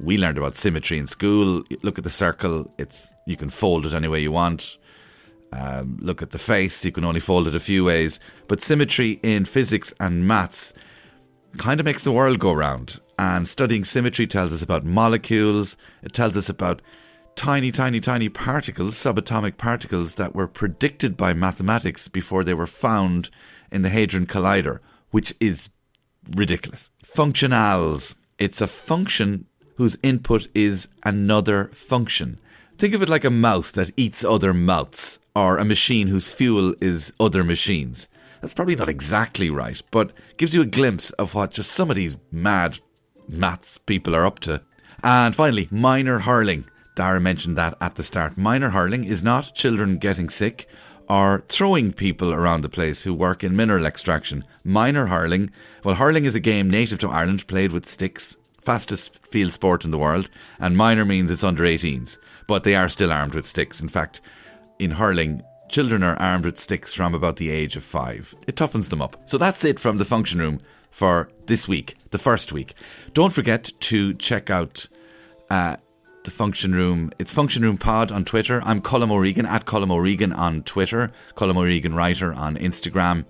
we 0.01 0.17
learned 0.19 0.39
about 0.39 0.57
symmetry 0.57 0.99
in 0.99 1.07
school. 1.07 1.65
Look 1.83 1.99
at 1.99 2.05
the 2.05 2.11
circle; 2.11 2.73
it's 2.79 3.11
you 3.27 3.37
can 3.37 3.51
fold 3.51 3.87
it 3.87 3.95
any 3.95 4.09
way 4.09 4.21
you 4.21 4.33
want. 4.33 4.79
Um, 5.53 5.99
look 6.01 6.21
at 6.21 6.31
the 6.31 6.39
face, 6.39 6.85
you 6.85 6.91
can 6.91 7.05
only 7.05 7.21
fold 7.21 7.47
it 7.47 7.55
a 7.55 7.61
few 7.61 7.85
ways. 7.85 8.19
But 8.49 8.61
symmetry 8.61 9.21
in 9.23 9.45
physics 9.45 9.95
and 10.01 10.27
maths 10.27 10.75
kind 11.59 11.79
of 11.79 11.87
makes 11.87 12.03
the 12.03 12.11
world 12.11 12.41
go 12.41 12.53
round. 12.53 13.01
And 13.19 13.47
studying 13.47 13.85
symmetry 13.85 14.27
tells 14.27 14.53
us 14.53 14.63
about 14.63 14.85
molecules, 14.85 15.77
it 16.03 16.13
tells 16.13 16.37
us 16.37 16.49
about 16.49 16.83
tiny, 17.37 17.71
tiny, 17.71 18.01
tiny 18.01 18.29
particles, 18.29 18.95
subatomic 18.95 19.57
particles 19.57 20.15
that 20.17 20.35
were 20.35 20.47
predicted 20.47 21.17
by 21.17 21.35
mathematics 21.35 22.09
before 22.09 22.45
they 22.45 22.55
were 22.55 22.67
found 22.67 23.31
in 23.71 23.83
the 23.83 23.89
Hadron 23.89 24.27
Collider, 24.27 24.81
which 25.11 25.35
is 25.41 25.69
ridiculous. 26.35 26.91
Functionals. 27.05 28.15
It's 28.39 28.61
a 28.61 28.67
function 28.67 29.47
whose 29.77 29.97
input 30.03 30.49
is 30.55 30.89
another 31.05 31.67
function. 31.69 32.39
Think 32.79 32.95
of 32.95 33.03
it 33.03 33.09
like 33.09 33.25
a 33.25 33.31
mouse 33.31 33.71
that 33.73 33.93
eats 33.97 34.25
other 34.25 34.53
mouths, 34.53 35.19
or 35.35 35.59
a 35.59 35.65
machine 35.65 36.09
whose 36.09 36.33
fuel 36.33 36.75
is 36.81 37.13
other 37.21 37.45
machines. 37.45 38.09
That's 38.41 38.55
probably 38.55 38.77
not 38.77 38.89
exactly 38.89 39.49
right, 39.51 39.81
but 39.91 40.13
gives 40.37 40.55
you 40.55 40.63
a 40.63 40.67
glimpse 40.67 41.11
of 41.13 41.35
what 41.35 41.53
just 41.53 41.73
some 41.73 41.91
of 41.91 41.97
these 41.97 42.17
mad 42.31 42.81
maths 43.29 43.79
people 43.79 44.15
are 44.15 44.27
up 44.27 44.39
to. 44.41 44.61
And 45.03 45.35
finally, 45.35 45.69
minor 45.71 46.21
hurling. 46.21 46.67
Dara 46.95 47.21
mentioned 47.21 47.57
that 47.57 47.77
at 47.81 47.97
the 47.97 48.03
start. 48.03 48.39
Minor 48.39 48.71
hurling 48.71 49.05
is 49.05 49.23
not 49.23 49.55
children 49.55 49.99
getting 49.99 50.29
sick 50.29 50.69
or 51.09 51.45
throwing 51.49 51.93
people 51.93 52.33
around 52.33 52.63
the 52.63 52.69
place 52.69 53.03
who 53.03 53.13
work 53.13 53.45
in 53.45 53.57
mineral 53.57 53.85
extraction. 53.85 54.45
Minor 54.63 55.07
hurling, 55.07 55.51
well, 55.85 55.97
hurling 55.97 56.25
is 56.25 56.35
a 56.35 56.41
game 56.41 56.71
native 56.71 56.99
to 57.01 57.11
Ireland 57.11 57.47
played 57.47 57.73
with 57.73 57.87
sticks, 57.87 58.37
fastest 58.61 59.19
field 59.27 59.53
sport 59.53 59.85
in 59.85 59.91
the 59.91 59.99
world, 59.99 60.31
and 60.59 60.77
minor 60.77 61.05
means 61.05 61.31
it's 61.31 61.45
under 61.45 61.65
18s 61.65 62.17
but 62.47 62.65
they 62.65 62.75
are 62.75 62.89
still 62.89 63.13
armed 63.13 63.35
with 63.35 63.47
sticks. 63.47 63.81
In 63.81 63.89
fact, 63.89 64.21
in 64.79 64.93
hurling, 64.93 65.43
children 65.69 66.03
are 66.03 66.17
armed 66.17 66.45
with 66.45 66.59
sticks 66.59 66.93
from 66.93 67.15
about 67.15 67.37
the 67.37 67.51
age 67.51 67.77
of 67.77 67.85
five. 67.85 68.35
It 68.47 68.57
toughens 68.57 68.89
them 68.89 69.03
up. 69.03 69.17
So 69.29 69.39
that's 69.39 69.65
it 69.65 69.81
from 69.81 69.97
the 69.97 70.05
function 70.05 70.41
room 70.41 70.61
for 70.91 71.31
this 71.47 71.67
week, 71.67 71.97
the 72.11 72.19
first 72.19 72.53
week. 72.53 72.75
Don't 73.13 73.33
forget 73.33 73.71
to 73.81 74.15
check 74.15 74.51
out 74.51 74.89
uh, 75.51 75.77
the 76.25 76.31
function 76.31 76.75
room. 76.75 77.11
It's 77.19 77.33
Function 77.33 77.63
Room 77.63 77.77
Pod 77.77 78.11
on 78.11 78.25
Twitter. 78.25 78.63
I'm 78.65 78.81
Colm 78.81 79.13
O'Regan 79.13 79.47
at 79.47 79.67
Colm 79.67 79.93
O'Regan 79.93 80.33
on 80.33 80.63
Twitter, 80.63 81.13
Colm 81.37 81.57
O'Regan 81.57 81.95
Writer 81.95 82.33
on 82.33 82.57
Instagram. 82.57 83.27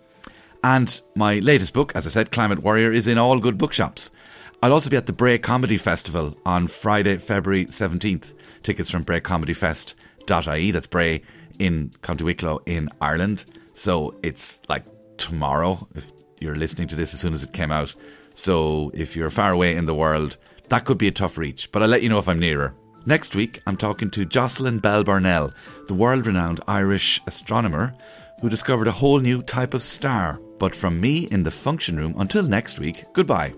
And 0.62 1.00
my 1.14 1.40
latest 1.40 1.74
book, 1.74 1.92
as 1.94 2.06
I 2.06 2.10
said, 2.10 2.30
Climate 2.30 2.60
Worrier, 2.60 2.92
is 2.92 3.06
in 3.06 3.18
all 3.18 3.40
good 3.40 3.58
bookshops. 3.58 4.10
I'll 4.62 4.72
also 4.72 4.88
be 4.88 4.96
at 4.96 5.06
the 5.06 5.12
Bray 5.12 5.38
Comedy 5.38 5.76
Festival 5.76 6.34
on 6.46 6.68
Friday, 6.68 7.18
February 7.18 7.66
17th. 7.66 8.32
Tickets 8.62 8.88
from 8.88 9.04
braycomedyfest.ie. 9.04 10.70
That's 10.70 10.86
Bray 10.86 11.20
in 11.58 11.92
County 12.00 12.24
Wicklow 12.24 12.60
in 12.64 12.88
Ireland. 13.00 13.44
So 13.74 14.16
it's 14.22 14.62
like 14.68 14.84
tomorrow 15.18 15.86
if 15.94 16.12
you're 16.40 16.56
listening 16.56 16.88
to 16.88 16.96
this 16.96 17.12
as 17.12 17.20
soon 17.20 17.34
as 17.34 17.42
it 17.42 17.52
came 17.52 17.72
out. 17.72 17.94
So 18.34 18.92
if 18.94 19.16
you're 19.16 19.30
far 19.30 19.52
away 19.52 19.76
in 19.76 19.84
the 19.86 19.94
world, 19.94 20.38
that 20.68 20.84
could 20.84 20.98
be 20.98 21.08
a 21.08 21.12
tough 21.12 21.36
reach, 21.36 21.70
but 21.72 21.82
I'll 21.82 21.88
let 21.88 22.02
you 22.02 22.08
know 22.08 22.18
if 22.18 22.28
I'm 22.28 22.38
nearer. 22.38 22.74
Next 23.06 23.36
week, 23.36 23.60
I'm 23.66 23.76
talking 23.76 24.10
to 24.12 24.24
Jocelyn 24.24 24.78
Bell 24.78 25.04
Burnell, 25.04 25.52
the 25.88 25.94
world 25.94 26.26
renowned 26.26 26.62
Irish 26.66 27.20
astronomer 27.26 27.94
who 28.40 28.48
discovered 28.48 28.88
a 28.88 28.92
whole 28.92 29.20
new 29.20 29.42
type 29.42 29.74
of 29.74 29.82
star. 29.82 30.40
But 30.58 30.74
from 30.74 31.02
me 31.02 31.28
in 31.30 31.42
the 31.42 31.50
function 31.50 31.98
room, 31.98 32.14
until 32.16 32.44
next 32.44 32.78
week, 32.78 33.04
goodbye. 33.12 33.52